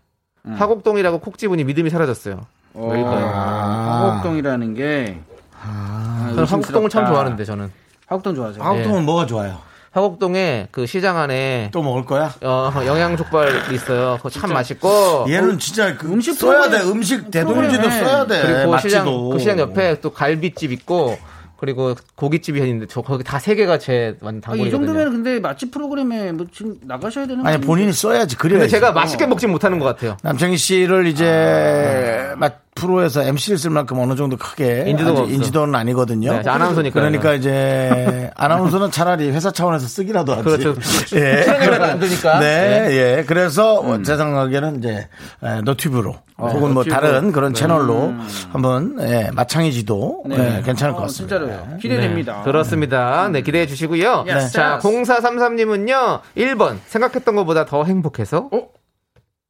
화곡동이라고 0.47 1.19
콕 1.19 1.37
집으니 1.37 1.63
믿음이 1.63 1.89
사라졌어요. 1.89 2.41
왜일까요? 2.75 3.25
화곡동이라는 3.25 4.73
게 4.75 5.19
아, 5.63 6.27
저는 6.35 6.43
화곡동을 6.45 6.89
참. 6.89 7.05
좋아하는데 7.07 7.43
저는. 7.45 7.71
화곡동 8.07 8.35
좋아하세요. 8.35 8.63
화곡동은 8.63 9.05
뭐가 9.05 9.25
좋아요? 9.25 9.57
화곡동에 9.95 10.67
그 10.71 10.85
시장 10.85 11.17
안에 11.17 11.69
또 11.71 11.81
먹을 11.81 12.03
거야? 12.03 12.33
어, 12.43 12.69
영양 12.85 13.15
족발 13.15 13.71
있어요. 13.71 14.17
그거 14.17 14.29
참 14.29 14.51
맛있고. 14.51 15.25
얘는 15.29 15.57
진짜 15.57 15.95
그 15.97 16.07
음식 16.11 16.33
써야 16.33 16.63
돼. 16.63 16.79
프로그램- 16.79 16.91
음식 16.97 17.31
대동지도 17.31 17.81
프로그램에. 17.83 18.03
써야 18.03 18.27
돼. 18.27 18.41
그리고 18.41 18.71
그 18.71 18.77
시장 18.81 19.05
맛지도. 19.05 19.29
그 19.29 19.39
시장 19.39 19.59
옆에 19.59 20.01
또 20.01 20.09
갈비집 20.11 20.73
있고 20.73 21.17
그리고 21.57 21.95
고깃집이 22.15 22.59
있는데 22.59 22.87
저 22.89 23.01
거기 23.01 23.23
다 23.23 23.39
세 23.39 23.55
개가 23.55 23.79
제 23.79 24.17
완전 24.19 24.51
아, 24.51 24.55
이 24.55 24.57
단골이거든요. 24.59 24.85
정도면 24.87 25.11
근데 25.13 25.39
맛집 25.39 25.71
프로그램에 25.71 26.33
뭐 26.33 26.45
지금 26.53 26.75
나가셔야 26.83 27.25
되는 27.25 27.41
거 27.41 27.49
아니? 27.49 27.61
본인이 27.61 27.93
써야지. 27.93 28.35
그래야 28.35 28.59
근데 28.59 28.69
제가 28.69 28.91
맛있게 28.91 29.25
먹지 29.25 29.47
못하는 29.47 29.79
것 29.79 29.85
같아요. 29.85 30.17
남창희 30.23 30.57
씨를 30.57 31.07
이제 31.07 32.33
맛 32.35 32.64
프로에서 32.75 33.23
MC를 33.23 33.57
쓸 33.57 33.69
만큼 33.71 33.97
어느 33.99 34.15
정도 34.15 34.35
크게 34.35 34.93
없어. 34.99 35.25
인지도는 35.25 35.73
아니거든요. 35.75 36.33
네, 36.33 36.41
저 36.43 36.51
아나운서니까요. 36.51 37.01
그러니까 37.03 37.33
이제 37.33 38.29
아나운서는 38.35 38.91
차라리 38.91 39.31
회사 39.31 39.49
차원에서 39.49 39.87
쓰기라도 39.87 40.33
하지. 40.33 40.43
그렇죠. 40.43 40.75
예. 41.15 41.43
출연료가 41.43 41.85
안 41.85 41.99
드니까. 41.99 42.39
네, 42.39 42.87
예. 42.91 43.23
그래서 43.25 43.75
어, 43.79 44.01
제 44.03 44.17
생각에는 44.17 44.79
이제 44.79 45.07
에, 45.41 45.61
너튜브로 45.63 46.15
혹은 46.37 46.59
뭐 46.73 46.83
너튜브. 46.83 46.89
다른 46.89 47.31
그런 47.31 47.53
채널로 47.53 48.13
한번 48.51 48.97
예, 48.99 49.29
마창이지도 49.33 50.25
예, 50.31 50.61
괜찮을 50.65 50.93
것 50.95 50.99
어, 50.99 51.01
같습니다. 51.03 51.37
진짜로요. 51.37 51.77
기대됩니다. 51.81 52.37
네, 52.39 52.43
그렇습니다. 52.43 53.29
네, 53.29 53.41
기대해 53.41 53.67
주시고요. 53.67 54.25
자, 54.27 54.33
yes. 54.35 54.53
0433님은요, 54.81 56.19
1번. 56.35 56.79
생각했던 56.87 57.35
것보다 57.37 57.63
더 57.65 57.85
행복해서. 57.85 58.49
어? 58.51 58.67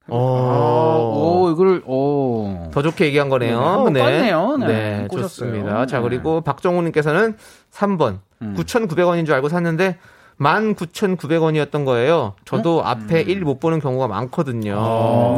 오. 0.07 0.15
오, 0.17 1.49
이걸 1.51 1.81
오. 1.85 2.69
더 2.71 2.81
좋게 2.81 3.05
얘기한 3.05 3.29
거네요. 3.29 3.59
네, 3.59 3.65
한번 3.65 3.93
껐네요. 3.93 4.65
네, 4.65 5.07
꽂았어요. 5.09 5.27
좋습니다. 5.27 5.85
자, 5.85 5.97
네. 5.97 6.03
그리고 6.03 6.41
박정우 6.41 6.81
님께서는 6.83 7.37
3번. 7.71 8.19
9,900원인 8.41 9.25
줄 9.25 9.33
알고 9.33 9.49
샀는데, 9.49 9.97
19,900원이었던 10.37 11.85
거예요. 11.85 12.35
저도 12.45 12.83
앞에 12.83 13.23
1못 13.23 13.59
보는 13.59 13.79
경우가 13.79 14.07
많거든요. 14.07 14.75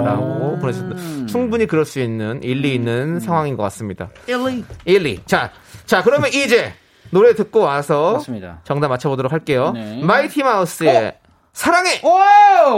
라고 0.03 0.57
보내주셨습니다. 0.59 1.27
충분히 1.27 1.67
그럴 1.67 1.85
수 1.85 1.99
있는 1.99 2.41
일리 2.43 2.73
있는 2.73 3.19
상황인 3.19 3.55
것 3.55 3.63
같습니다. 3.63 4.09
일, 4.27 4.63
일리. 4.85 5.25
자, 5.25 5.51
자, 5.85 6.03
그러면 6.03 6.29
이제 6.33 6.73
노래 7.11 7.35
듣고 7.35 7.61
와서 7.61 8.13
맞습니다. 8.13 8.59
정답 8.63 8.89
맞춰보도록 8.89 9.31
할게요. 9.31 9.71
네. 9.73 10.01
마이티 10.03 10.43
마우스의 10.43 11.17
사랑해! 11.53 12.01
와 12.03 12.75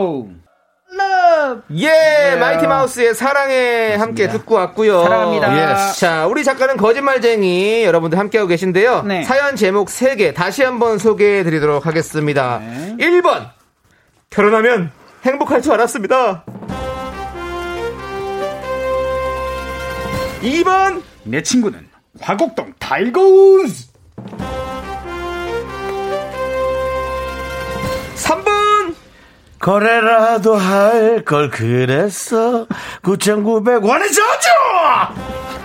예, 1.76 2.36
마이티 2.40 2.68
마우스의 2.68 3.14
사랑해 3.16 3.96
함께 3.96 4.28
듣고 4.30 4.56
왔고요. 4.56 5.04
사랑합니다. 5.04 5.90
Yes. 5.90 6.00
자, 6.00 6.26
우리 6.28 6.44
작가는 6.44 6.78
거짓말쟁이 6.78 7.84
여러분들 7.84 8.18
함께하고 8.18 8.48
계신데요. 8.48 9.04
네. 9.04 9.24
사연 9.24 9.56
제목 9.56 9.88
3개 9.88 10.34
다시 10.34 10.64
한번 10.64 10.98
소개해 10.98 11.44
드리도록 11.44 11.86
하겠습니다. 11.86 12.60
네. 12.60 12.96
1번. 13.00 13.50
결혼하면 14.30 14.92
행복할 15.24 15.62
줄 15.62 15.74
알았습니다. 15.74 16.44
2번. 20.42 21.02
내 21.24 21.44
친구는 21.44 21.88
화곡동 22.22 22.74
타이거우즈! 22.80 23.88
거래라도 29.74 30.56
할 30.56 31.24
걸 31.24 31.52
그랬어. 31.52 32.66
9,900원의 33.04 34.08
저주! 34.12 34.50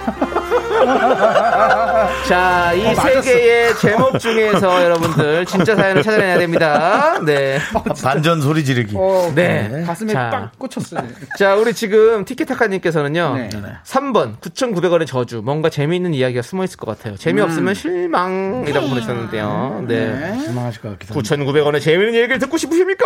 자, 2.27 2.73
이 2.73 2.95
세 2.95 3.21
개의 3.21 3.77
제목 3.77 4.19
중에서 4.19 4.83
여러분들 4.85 5.45
진짜 5.47 5.77
사연을 5.77 6.03
찾아내야 6.03 6.39
됩니다. 6.39 7.21
네. 7.25 7.59
반전 8.03 8.41
소리 8.41 8.65
지르기. 8.65 8.97
네. 9.35 9.85
가슴에 9.87 10.13
자. 10.13 10.31
빡 10.31 10.59
꽂혔어요. 10.59 11.03
자, 11.39 11.55
우리 11.55 11.75
지금 11.75 12.25
티키타카님께서는요. 12.25 13.35
네. 13.37 13.51
3번 13.85 14.39
9,900원의 14.41 15.07
저주. 15.07 15.43
뭔가 15.45 15.69
재미있는 15.69 16.15
이야기가 16.15 16.41
숨어 16.43 16.65
있을 16.65 16.79
것 16.79 16.87
같아요. 16.97 17.17
재미없으면 17.17 17.69
음. 17.69 17.75
실망이라고 17.75 18.89
보내셨는데요. 18.89 19.85
네. 19.87 20.39
실망하실 20.45 20.81
것 20.81 20.91
같기도 20.93 21.13
하고. 21.15 21.21
9,900원의 21.23 21.83
재미있는 21.83 22.15
얘기를 22.21 22.39
듣고 22.39 22.57
싶으십니까? 22.57 23.05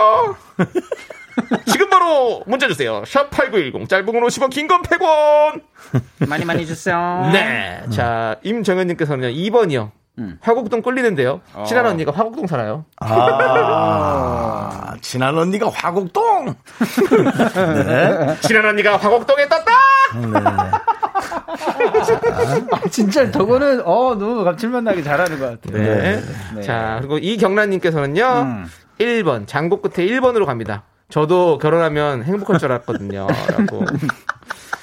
지금 1.67 1.89
바로 1.91 2.43
문자 2.47 2.67
주세요. 2.69 3.03
샵 3.07 3.31
8910 3.31 3.89
짧은 3.89 4.07
건 4.07 4.15
50원 4.23 4.51
긴 4.51 4.67
건 4.69 4.83
100원. 4.83 5.63
많이 6.29 6.45
많이 6.45 6.67
주세요. 6.67 7.29
네. 7.33 7.83
자, 7.91 8.37
임정현 8.43 8.87
님께서는요. 8.89 9.29
2번이요. 9.29 9.91
화곡동 10.41 10.83
끌리는데요. 10.83 11.41
친한 11.65 11.87
언니가 11.87 12.11
화곡동 12.11 12.49
살아요. 12.49 12.85
아, 12.97 14.95
친한 15.01 15.39
언니가 15.39 15.71
화곡동. 15.71 16.55
네. 17.87 18.37
친한 18.41 18.67
언니가 18.67 18.97
화곡동에 18.97 19.47
떴다. 19.49 19.73
아, 22.73 22.89
진짜 22.91 23.31
저거는 23.31 23.83
어 23.85 24.15
너무 24.15 24.45
감칠맛 24.45 24.83
나게 24.83 25.03
잘하는 25.03 25.39
것 25.39 25.61
같아요. 25.63 25.83
네. 25.83 26.21
네. 26.55 26.63
자, 26.63 26.97
그리고 27.01 27.19
이경란님께서는요. 27.19 28.25
음. 28.25 28.67
1번, 28.99 29.47
장고 29.47 29.81
끝에 29.81 30.05
1번으로 30.07 30.45
갑니다. 30.47 30.83
저도 31.09 31.59
결혼하면 31.59 32.23
행복할 32.25 32.59
줄 32.59 32.71
알았거든요. 32.73 33.27
라고. 33.57 33.85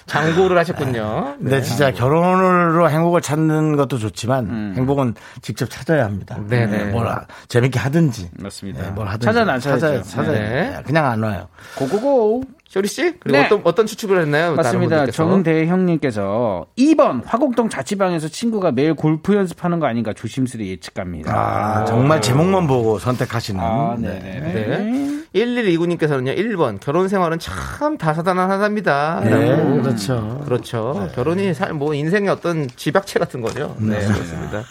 장고를 0.07 0.57
하셨군요. 0.59 1.35
근데 1.39 1.61
진짜 1.61 1.91
결혼으로 1.91 2.89
행복을 2.89 3.21
찾는 3.21 3.75
것도 3.75 3.97
좋지만 3.97 4.73
행복은 4.77 5.15
직접 5.41 5.67
찾아야 5.69 6.05
합니다. 6.05 6.35
음. 6.37 6.47
네네. 6.47 6.85
뭘 6.91 7.07
하- 7.07 7.25
재밌게 7.47 7.79
하든지. 7.79 8.29
맞습니다. 8.39 8.83
네, 8.83 8.89
뭘 8.91 9.07
하든지. 9.07 9.25
찾아놔야죠. 9.25 9.69
찾아야, 9.69 10.01
찾아야 10.03 10.31
네. 10.39 10.71
돼. 10.77 10.83
그냥 10.85 11.07
안 11.07 11.23
와요. 11.23 11.47
고고고. 11.75 12.43
쇼리 12.75 12.89
씨? 12.89 13.13
그리고 13.21 13.37
네. 13.37 13.45
어떤 13.45 13.61
어떤 13.63 13.85
추측을 13.85 14.19
했나요? 14.19 14.53
맞습니다. 14.53 14.97
분들께서? 14.97 15.15
정대 15.15 15.65
형님께서 15.65 16.65
2번 16.77 17.21
화곡동 17.25 17.69
자취방에서 17.69 18.27
친구가 18.27 18.73
매일 18.73 18.93
골프 18.95 19.33
연습하는 19.33 19.79
거 19.79 19.85
아닌가 19.87 20.11
조심스레 20.11 20.67
예측합니다. 20.67 21.33
아, 21.33 21.85
정말 21.85 22.19
제목만 22.19 22.67
보고 22.67 22.99
선택하시는. 22.99 23.61
아, 23.63 23.95
네. 23.97 24.19
네네. 24.19 24.51
네. 24.51 25.21
1129님께서는요, 25.33 26.37
1번, 26.37 26.77
결혼 26.81 27.07
생활은 27.07 27.39
참 27.39 27.97
다사다난하답니다. 27.97 29.21
네, 29.23 29.51
라고. 29.51 29.81
그렇죠. 29.81 30.41
그렇죠. 30.43 31.09
결혼이 31.15 31.53
살, 31.53 31.73
뭐, 31.73 31.93
인생의 31.93 32.29
어떤 32.29 32.67
집약체 32.67 33.19
같은 33.19 33.39
거죠. 33.39 33.75
네, 33.79 33.99
그렇습니다. 33.99 34.63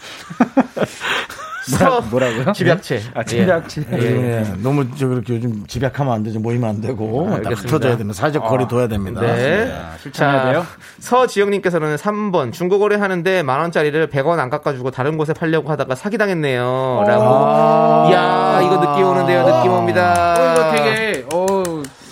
서- 1.64 2.00
뭐라 2.10 2.26
고요? 2.34 2.52
집약체. 2.52 3.02
아, 3.14 3.24
집약체. 3.24 3.84
예. 3.92 3.96
요즘 3.96 4.22
예, 4.24 4.44
너무 4.62 4.86
저 4.96 5.08
그렇게 5.08 5.34
요즘 5.34 5.66
집약하면 5.66 6.12
안 6.12 6.22
되죠. 6.22 6.38
모이면 6.40 6.68
안 6.68 6.80
되고. 6.80 7.26
아, 7.26 7.30
다 7.30 7.36
알겠습니다. 7.36 7.62
붙어줘야 7.62 7.96
됩니다. 7.96 8.18
사회적 8.20 8.44
거리 8.46 8.68
둬야 8.68 8.86
됩니다. 8.88 9.20
네. 9.22 9.72
실천해야 10.02 10.44
돼요? 10.52 10.66
서지영님께서는 11.00 11.96
3번, 11.96 12.52
중고거래 12.52 12.96
하는데 12.96 13.42
만 13.42 13.60
원짜리를 13.60 14.08
100원 14.08 14.38
안 14.38 14.50
깎아주고 14.50 14.90
다른 14.90 15.16
곳에 15.16 15.32
팔려고 15.32 15.70
하다가 15.70 15.94
사기당했네요. 15.94 17.04
라고. 17.06 18.10
이야, 18.10 18.60
이거 18.62 18.80
느낌 18.80 19.06
오는데요. 19.06 19.44
느낌 19.46 19.72
옵니다. 19.72 20.34
어, 20.36 20.52
이거 20.52 20.70
되게 20.76 21.24
어, 21.32 21.46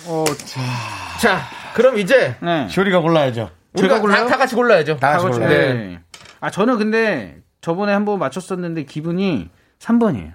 어, 0.07 0.25
자, 1.19 1.41
그럼 1.73 1.97
이제. 1.99 2.35
네. 2.41 2.67
쇼리가 2.69 2.99
골라야죠. 2.99 3.49
우리가 3.75 3.99
골라요? 4.01 4.25
다, 4.25 4.31
다 4.31 4.37
같이 4.37 4.55
골라야죠. 4.55 4.97
다 4.97 5.11
같이 5.13 5.23
하고 5.25 5.35
골라요. 5.35 5.49
싶- 5.51 5.57
네. 5.57 5.73
네. 5.73 5.99
아 6.39 6.49
저는 6.51 6.77
근데 6.77 7.37
저번에 7.63 7.93
한 7.93 8.03
번 8.05 8.19
맞췄었는데 8.19 8.83
기분이 8.83 9.49
3번이에요. 9.79 10.31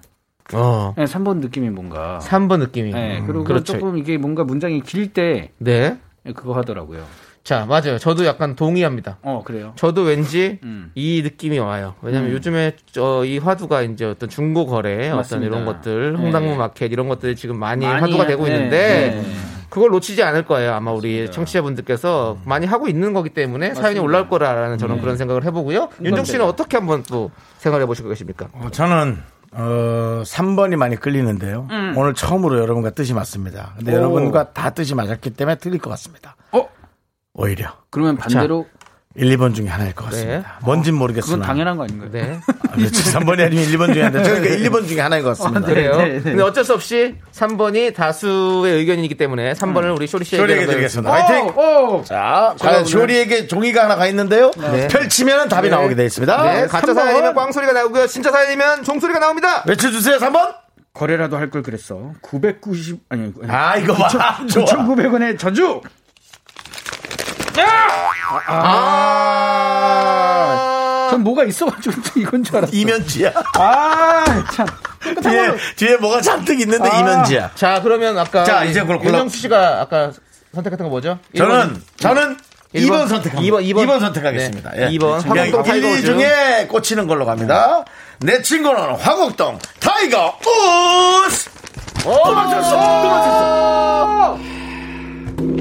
어. 0.55 0.95
네, 0.97 1.05
3번 1.05 1.37
느낌이 1.37 1.69
뭔가. 1.69 2.19
3번 2.23 2.57
느낌이. 2.59 2.91
네, 2.91 3.19
음, 3.19 3.27
그리고 3.27 3.43
그렇죠. 3.43 3.73
조금 3.73 3.97
이게 3.99 4.17
뭔가 4.17 4.43
문장이 4.43 4.81
길때 4.81 5.51
네. 5.59 5.97
그거 6.35 6.53
하더라고요. 6.55 7.03
자, 7.43 7.65
맞아요. 7.67 7.97
저도 7.99 8.25
약간 8.25 8.55
동의합니다. 8.55 9.19
어 9.21 9.43
그래요. 9.45 9.73
저도 9.75 10.01
왠지 10.01 10.59
음. 10.63 10.91
이 10.95 11.21
느낌이 11.23 11.57
와요. 11.59 11.93
왜냐면 12.01 12.29
음. 12.31 12.33
요즘에 12.35 12.75
저 12.91 13.23
이 13.25 13.37
화두가 13.37 13.83
이제 13.83 14.05
어떤 14.05 14.27
중고 14.27 14.65
거래, 14.65 15.09
어떤. 15.11 15.43
이런 15.43 15.65
것들, 15.65 16.13
네. 16.13 16.19
홍당무 16.19 16.55
마켓 16.57 16.91
이런 16.91 17.07
것들이 17.07 17.35
지금 17.35 17.57
많이, 17.57 17.85
많이 17.85 18.01
화두가 18.01 18.23
하- 18.23 18.27
되고 18.27 18.45
네, 18.45 18.53
있는데 18.55 18.77
네. 19.23 19.23
그걸 19.69 19.91
놓치지 19.91 20.23
않을 20.23 20.45
거예요. 20.45 20.73
아마 20.73 20.91
우리 20.91 21.29
청취자분들께서 21.31 22.37
많이 22.45 22.65
하고 22.65 22.87
있는 22.87 23.13
거기 23.13 23.29
때문에 23.29 23.75
사연이 23.75 23.99
올라올 23.99 24.27
거라는 24.29 24.77
저는 24.77 24.95
네. 24.95 25.01
그런 25.01 25.17
생각을 25.17 25.43
해보고요. 25.45 25.89
윤정 26.03 26.25
씨는 26.25 26.45
어떻게 26.45 26.77
한번 26.77 27.03
또 27.03 27.31
생각해 27.57 27.85
보시고 27.85 28.09
계십니까? 28.09 28.47
어, 28.53 28.69
저는 28.71 29.17
어, 29.51 30.21
3번이 30.25 30.75
많이 30.75 30.95
끌리는데요. 30.95 31.67
음. 31.71 31.93
오늘 31.97 32.13
처음으로 32.13 32.59
여러분과 32.59 32.91
뜻이 32.91 33.13
맞습니다. 33.13 33.73
근데 33.77 33.93
오. 33.93 33.95
여러분과 33.95 34.53
다 34.53 34.69
뜻이 34.71 34.95
맞았기 34.95 35.31
때문에 35.31 35.55
틀릴 35.55 35.79
것 35.79 35.89
같습니다. 35.91 36.35
어? 36.51 36.67
오히려 37.33 37.71
그러면 37.89 38.17
반대로 38.17 38.67
1, 39.15 39.37
2번 39.37 39.55
중에 39.55 39.67
하나일 39.67 39.93
것 39.95 40.05
같습니다. 40.05 40.59
뭔진 40.61 40.93
모르겠으나. 40.93 41.33
그건 41.37 41.47
당연한 41.47 41.77
거 41.77 41.83
아닌가요? 41.83 42.11
네. 42.11 42.39
아, 42.69 42.75
그렇지. 42.75 43.11
3번이 43.11 43.41
아니면 43.43 43.65
1번 43.65 43.91
중에 43.91 44.03
하나인데 44.03 44.23
저는 44.23 44.41
그 44.43 44.47
1, 44.53 44.69
2번 44.69 44.87
중에 44.87 44.99
하나인 45.01 45.23
것 45.23 45.29
같습니다. 45.29 45.61
네, 45.61 45.65
그래요. 45.73 45.97
네, 45.97 46.05
네. 46.09 46.19
근데 46.21 46.43
어쩔 46.43 46.63
수 46.63 46.75
없이 46.75 47.15
3번이 47.33 47.95
다수의 47.95 48.75
의견이기 48.77 49.15
때문에 49.15 49.53
3번을 49.53 49.95
우리 49.95 50.05
쇼리 50.05 50.25
씨에게 50.25 50.43
쇼리에게 50.43 50.65
드리겠습니다. 50.67 51.11
화이팅! 51.11 51.47
오! 51.57 52.03
자, 52.03 52.53
과연 52.59 52.85
쇼리에게 52.85 53.47
종이가 53.47 53.85
하나 53.85 53.95
가 53.95 54.05
있는데요. 54.07 54.51
펼치면 54.51 55.49
답이 55.49 55.69
나오게 55.69 55.95
되어 55.95 56.05
있습니다. 56.05 56.43
네, 56.43 56.67
가짜 56.67 56.93
3번. 56.93 56.95
사연이면 56.95 57.33
꽝 57.33 57.51
소리가 57.51 57.73
나오고요. 57.73 58.05
진짜 58.05 58.29
사연이면 58.31 58.83
종 58.83 58.99
소리가 58.99 59.17
나옵니다. 59.19 59.63
외쳐주세요, 59.65 60.17
3번. 60.19 60.53
거래라도 60.93 61.37
할 61.37 61.49
걸 61.49 61.63
그랬어. 61.63 62.11
990 62.21 62.99
아니 63.09 63.33
아, 63.47 63.75
이거 63.77 63.95
봐. 63.95 64.07
좋아. 64.07 64.37
9,900원의 64.37 65.39
저주. 65.39 65.81
아, 69.81 71.07
전 71.11 71.21
뭐가 71.23 71.43
있어가지고 71.45 71.95
이건 72.19 72.43
줄 72.43 72.57
알았어. 72.57 72.71
이면지야. 72.73 73.31
아, 73.57 74.25
참. 74.53 74.67
뒤에, 75.23 75.47
뒤에 75.75 75.95
뭐가 75.97 76.21
잔뜩 76.21 76.59
있는데 76.59 76.89
이면지야. 76.99 77.51
자, 77.55 77.81
그러면 77.81 78.17
아까 78.17 78.43
자, 78.43 78.63
이제 78.65 78.81
그걸 78.81 78.97
골라- 78.99 79.19
윤정수 79.19 79.37
씨가 79.39 79.81
아까 79.81 80.11
선택했던 80.53 80.85
거 80.85 80.89
뭐죠? 80.89 81.19
저는, 81.35 81.81
저는 81.97 82.37
일 82.73 82.87
번, 82.87 82.99
2번 83.05 83.07
선택합니다. 83.09 83.41
이번, 83.47 83.63
이번. 83.63 83.85
2번 83.87 83.99
선택하겠습니다. 83.99 84.71
네, 84.71 84.81
예. 84.83 84.87
이번. 84.91 85.21
그냥 85.23 85.45
화곡동 85.47 85.59
1, 85.65 85.81
타이거 85.81 85.87
2 85.87 85.91
우즈. 85.93 86.05
중에 86.05 86.67
꽂히는 86.69 87.07
걸로 87.07 87.25
갑니다. 87.25 87.83
내 88.19 88.41
친구는 88.41 88.95
화곡동 88.95 89.57
타이거 89.79 90.37
우즈! 91.25 91.49
또 92.03 92.33
맞췄어! 92.33 92.69
또 92.71 93.09
맞췄어! 93.09 94.37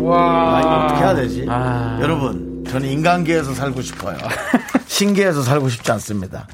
와. 0.00 0.60
이거 0.60 0.76
어떻게 0.84 1.00
해야 1.00 1.14
되지? 1.14 1.46
아. 1.48 1.98
여러분, 2.00 2.64
저는 2.68 2.88
인간계에서 2.88 3.54
살고 3.54 3.82
싶어요. 3.82 4.16
신계에서 4.86 5.42
살고 5.42 5.68
싶지 5.68 5.90
않습니다. 5.92 6.48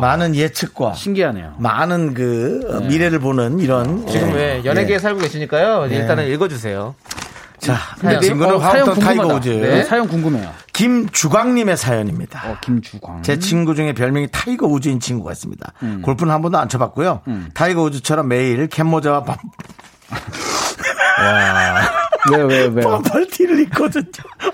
많은 0.00 0.34
예측과 0.34 0.94
신기하네요. 0.94 1.54
많은 1.58 2.14
그 2.14 2.60
어, 2.70 2.80
미래를 2.86 3.18
보는 3.18 3.58
이런 3.58 4.06
지금 4.06 4.30
예. 4.30 4.34
왜 4.34 4.64
연예계에 4.64 4.94
예. 4.94 4.98
살고 4.98 5.20
계시니까요. 5.20 5.86
네. 5.86 5.96
일단은 5.96 6.26
읽어주세요. 6.28 6.94
자, 7.58 7.76
사연. 7.98 8.20
내 8.20 8.26
친구는 8.26 8.54
어, 8.54 8.58
사연 8.58 8.98
타이거. 8.98 9.26
우즈 9.34 9.48
네, 9.50 9.82
사연 9.84 10.08
궁금해요. 10.08 10.50
김주광님의 10.72 11.76
사연입니다. 11.76 12.40
어, 12.48 12.56
김주광. 12.62 13.22
제 13.22 13.38
친구 13.38 13.74
중에 13.74 13.92
별명이 13.92 14.28
타이거 14.32 14.66
우즈인 14.66 14.98
친구가 14.98 15.32
있습니다. 15.32 15.72
골프는 16.02 16.32
한 16.32 16.40
번도 16.40 16.56
안 16.58 16.68
쳐봤고요. 16.70 17.20
타이거 17.52 17.82
우즈처럼 17.82 18.28
매일 18.28 18.66
캡모자와 18.66 19.24
반, 19.24 19.36
왜, 22.32 22.42
왜, 22.42 22.66
왜? 22.66 22.82
반팔티를 22.82 23.60
입거든요. 23.60 24.04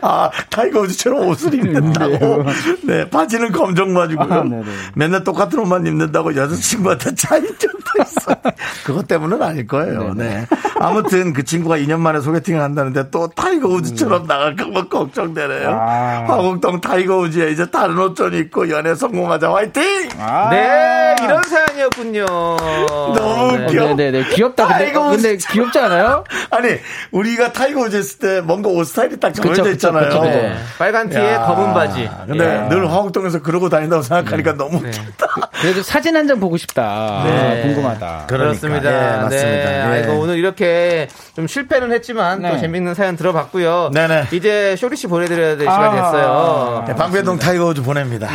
아, 0.00 0.30
타이거 0.50 0.80
우즈처럼 0.80 1.26
옷을 1.28 1.54
입는다고. 1.54 2.44
네, 2.82 3.08
바지는 3.10 3.52
검정 3.52 3.92
바지고요. 3.94 4.32
아, 4.32 4.42
네네. 4.44 4.64
맨날 4.94 5.24
똑같은 5.24 5.58
옷만 5.58 5.86
입는다고 5.86 6.36
여자친구한테 6.36 7.14
차인 7.14 7.46
적도 7.58 8.02
있어요. 8.02 8.36
그것 8.84 9.08
때문은 9.08 9.42
아닐 9.42 9.66
거예요. 9.66 10.14
네. 10.14 10.46
아무튼 10.78 11.32
그 11.32 11.44
친구가 11.44 11.78
2년 11.78 11.98
만에 11.98 12.20
소개팅을 12.20 12.60
한다는데 12.60 13.10
또 13.10 13.28
타이거 13.28 13.68
우즈처럼 13.68 14.26
나갈까봐 14.26 14.88
걱정되네요. 14.88 15.70
아. 15.70 16.24
화곡동 16.28 16.80
타이거 16.80 17.18
우즈에 17.18 17.50
이제 17.50 17.66
다른 17.70 17.98
옷좀 17.98 18.34
입고 18.34 18.70
연애 18.70 18.94
성공하자. 18.94 19.50
화이팅! 19.52 19.82
아. 20.18 20.48
네, 20.50 21.14
이런 21.22 21.42
사연이었군요. 21.90 22.26
너무 22.26 23.56
네. 23.58 23.64
웃겨. 23.66 23.84
어, 23.84 23.94
네네네. 23.94 24.24
귀엽다. 24.34 24.66
근데, 24.66 24.84
타이거 24.84 25.06
어, 25.06 25.10
근데. 25.10 25.36
귀엽지 25.36 25.78
않아요? 25.78 26.24
아니, 26.50 26.70
우리가 27.12 27.52
타이거 27.52 27.80
우즈 27.82 27.96
했을 27.96 28.18
때 28.18 28.40
뭔가 28.40 28.68
옷 28.68 28.84
스타일이 28.84 29.18
딱 29.18 29.32
정해져 29.32 29.62
그쵸, 29.62 29.72
있잖아요. 29.74 30.04
그쵸, 30.08 30.20
그쵸. 30.20 30.32
네. 30.32 30.56
빨간 30.78 31.08
티에 31.08 31.20
야, 31.34 31.46
검은 31.46 31.74
바지. 31.74 32.08
근데 32.26 32.64
예. 32.64 32.68
늘 32.68 32.90
화곡동에서 32.90 33.42
그러고 33.42 33.68
다닌다고 33.68 34.02
생각하니까 34.02 34.54
너무 34.54 34.82
네. 34.82 34.88
웃기다. 34.88 35.26
그래도 35.60 35.82
사진 35.82 36.14
한 36.16 36.26
장 36.26 36.40
보고 36.40 36.56
싶다. 36.56 37.22
네. 37.24 37.60
아, 37.60 37.62
궁금하다. 37.62 38.24
그렇습니다. 38.26 38.90
예, 38.90 39.16
맞습니다. 39.22 39.36
네. 39.70 39.76
예. 39.76 39.80
아이고, 39.82 40.14
오늘 40.18 40.38
이렇게 40.38 41.06
좀 41.36 41.46
실패는 41.46 41.92
했지만 41.92 42.42
또 42.42 42.48
네. 42.48 42.58
재밌는 42.58 42.94
사연 42.94 43.16
들어봤고요. 43.16 43.92
네네. 43.94 44.24
이제 44.32 44.74
쇼리 44.76 44.96
씨 44.96 45.06
보내드려야 45.06 45.56
될 45.56 45.68
아. 45.68 45.72
시간이 45.72 45.94
됐어요. 45.96 46.84
네, 46.88 46.94
방배동 46.96 47.38
타이거 47.38 47.66
우즈 47.66 47.82
보냅니다. 47.82 48.28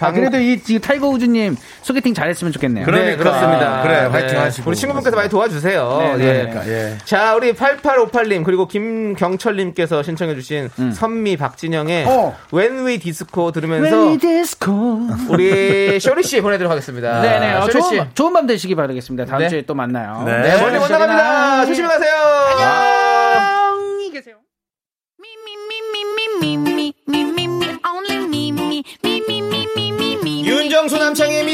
아, 0.00 0.12
그래도 0.12 0.38
이, 0.38 0.58
이 0.66 0.78
타이거 0.78 1.08
우즈님 1.08 1.56
소개팅 1.82 2.14
잘했으면 2.14 2.52
좋겠네요. 2.52 2.86
그래. 2.86 2.98
네, 2.98 3.16
그러니까. 3.16 3.24
그렇습니다. 3.24 3.82
그래, 3.82 3.96
화이팅 4.06 4.38
하시고. 4.38 4.68
우리 4.70 4.76
친구분께서 4.76 5.16
많이 5.16 5.28
도와주세요. 5.28 5.98
네, 6.00 6.16
네, 6.16 6.24
예. 6.24 6.32
그러니까, 6.46 6.68
예. 6.68 6.98
자, 7.04 7.34
우리 7.34 7.52
8858님, 7.52 8.44
그리고 8.44 8.66
김경철님께서 8.68 10.02
신청해주신 10.02 10.70
선미 10.94 11.36
박진영의 11.36 12.04
어. 12.06 12.36
When 12.52 12.86
We 12.86 12.98
Disco 12.98 13.52
들으면서 13.52 14.16
디스코. 14.18 15.00
우리 15.28 15.98
쇼리씨 16.00 16.40
보내드리도록 16.40 16.70
하겠습니다. 16.70 17.20
네네. 17.20 17.54
어, 17.54 17.60
쇼리씨. 17.70 17.96
좋은, 17.96 18.10
좋은 18.14 18.32
밤 18.32 18.46
되시기 18.46 18.74
바라겠습니다. 18.74 19.24
다음 19.26 19.40
네. 19.40 19.48
주에 19.48 19.62
또 19.62 19.74
만나요. 19.74 20.22
네. 20.24 20.42
네, 20.42 20.60
멀리 20.60 20.78
못 20.78 20.90
나갑니다. 20.90 21.66
조심히 21.66 21.88
가세요. 21.88 22.12
안녕. 22.52 22.68
안녕히 22.68 24.10
계세요. 24.10 24.36
미, 26.42 26.93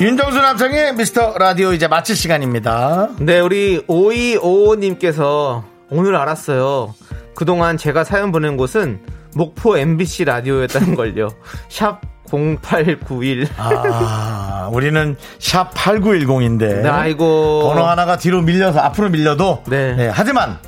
윤정수 0.00 0.40
남창의 0.40 0.94
미스터 0.94 1.36
라디오 1.38 1.72
이제 1.72 1.88
마칠 1.88 2.14
시간입니다 2.14 3.08
네 3.18 3.40
우리 3.40 3.84
5255님께서 3.88 5.64
오늘 5.90 6.14
알았어요 6.14 6.94
그동안 7.34 7.76
제가 7.76 8.04
사연 8.04 8.30
보낸 8.30 8.56
곳은 8.56 9.00
목포 9.34 9.76
MBC 9.76 10.24
라디오였다는 10.26 10.94
걸요 10.94 11.30
샵 11.68 12.00
0891 12.30 13.48
아, 13.56 14.68
우리는 14.70 15.16
샵 15.38 15.72
8910인데. 15.72 16.82
네, 16.82 16.88
아이고. 16.90 17.62
번호 17.64 17.84
하나가 17.84 18.18
뒤로 18.18 18.42
밀려서 18.42 18.80
앞으로 18.80 19.08
밀려도. 19.08 19.62
네. 19.66 19.94
네, 19.94 20.10
하지만, 20.12 20.58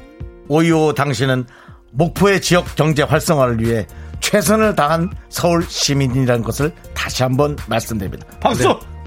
오이오 0.48 0.94
당신은 0.94 1.44
목포의 1.92 2.40
지역 2.40 2.76
경제 2.76 3.02
활성화를 3.02 3.60
위해 3.60 3.86
최선을 4.20 4.74
다한 4.74 5.10
서울 5.28 5.62
시민이라는 5.62 6.42
것을 6.42 6.72
다시 6.94 7.22
한번 7.24 7.58
말씀드립니다. 7.68 8.26
박수! 8.40 8.68
네. 8.68 8.99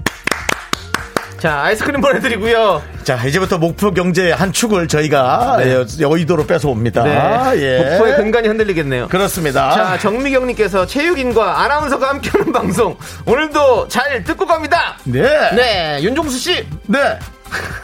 자 1.44 1.60
아이스크림 1.64 2.00
보내드리고요 2.00 2.82
자, 3.02 3.16
이제부터 3.22 3.58
목포 3.58 3.92
경제의 3.92 4.34
한 4.34 4.50
축을 4.50 4.88
저희가 4.88 5.56
네. 5.58 5.74
예, 5.76 5.84
여의도로 6.00 6.46
뺏어옵니다. 6.46 7.02
네. 7.04 7.60
예. 7.60 7.78
목포의 7.82 8.16
근간이 8.16 8.48
흔들리겠네요 8.48 9.08
그렇습니다. 9.08 9.70
자 9.72 9.98
정미경님께서 9.98 10.86
체육인과 10.86 11.60
아나운서가 11.60 12.08
함께하는 12.08 12.50
방송 12.54 12.96
오늘도 13.26 13.88
잘 13.88 14.24
듣고 14.24 14.46
갑니다 14.46 14.96
네. 15.04 15.20
네 15.54 15.98
윤종수 16.02 16.38
씨 16.38 16.66
네. 16.86 17.18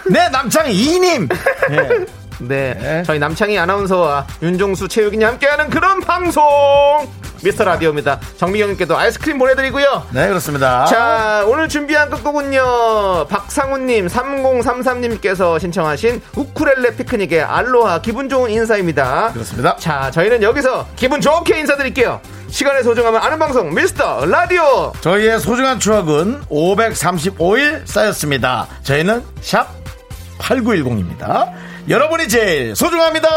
네, 0.08 0.26
남창희 0.30 0.74
이님. 0.74 1.28
네. 2.40 2.74
네. 2.74 3.02
저희 3.04 3.18
남창희 3.18 3.58
아나운서와 3.58 4.26
윤종수 4.42 4.88
체육인이 4.88 5.22
함께하는 5.24 5.70
그런 5.70 6.00
방송 6.00 6.42
미스터 7.42 7.64
라디오입니다. 7.64 8.20
정미경님께도 8.36 8.96
아이스크림 8.96 9.38
보내드리고요. 9.38 10.06
네, 10.12 10.28
그렇습니다. 10.28 10.84
자, 10.84 11.44
오늘 11.46 11.68
준비한 11.68 12.10
끝곡은요. 12.10 13.28
박상훈님, 13.28 14.08
3033님께서 14.08 15.58
신청하신 15.58 16.20
우쿠렐레 16.36 16.96
피크닉의 16.96 17.42
알로하 17.42 18.02
기분 18.02 18.28
좋은 18.28 18.50
인사입니다. 18.50 19.32
그렇습니다. 19.32 19.76
자, 19.76 20.10
저희는 20.10 20.42
여기서 20.42 20.86
기분 20.96 21.20
좋게 21.20 21.60
인사드릴게요. 21.60 22.20
시간의 22.48 22.82
소중함을 22.82 23.20
아는 23.22 23.38
방송 23.38 23.72
미스터 23.74 24.26
라디오. 24.26 24.92
저희의 25.00 25.40
소중한 25.40 25.78
추억은 25.78 26.42
535일 26.50 27.86
쌓였습니다. 27.86 28.66
저희는 28.82 29.22
샵 29.40 29.68
8910입니다. 30.38 31.52
여러분이 31.88 32.28
제일 32.28 32.76
소중합니다. 32.76 33.28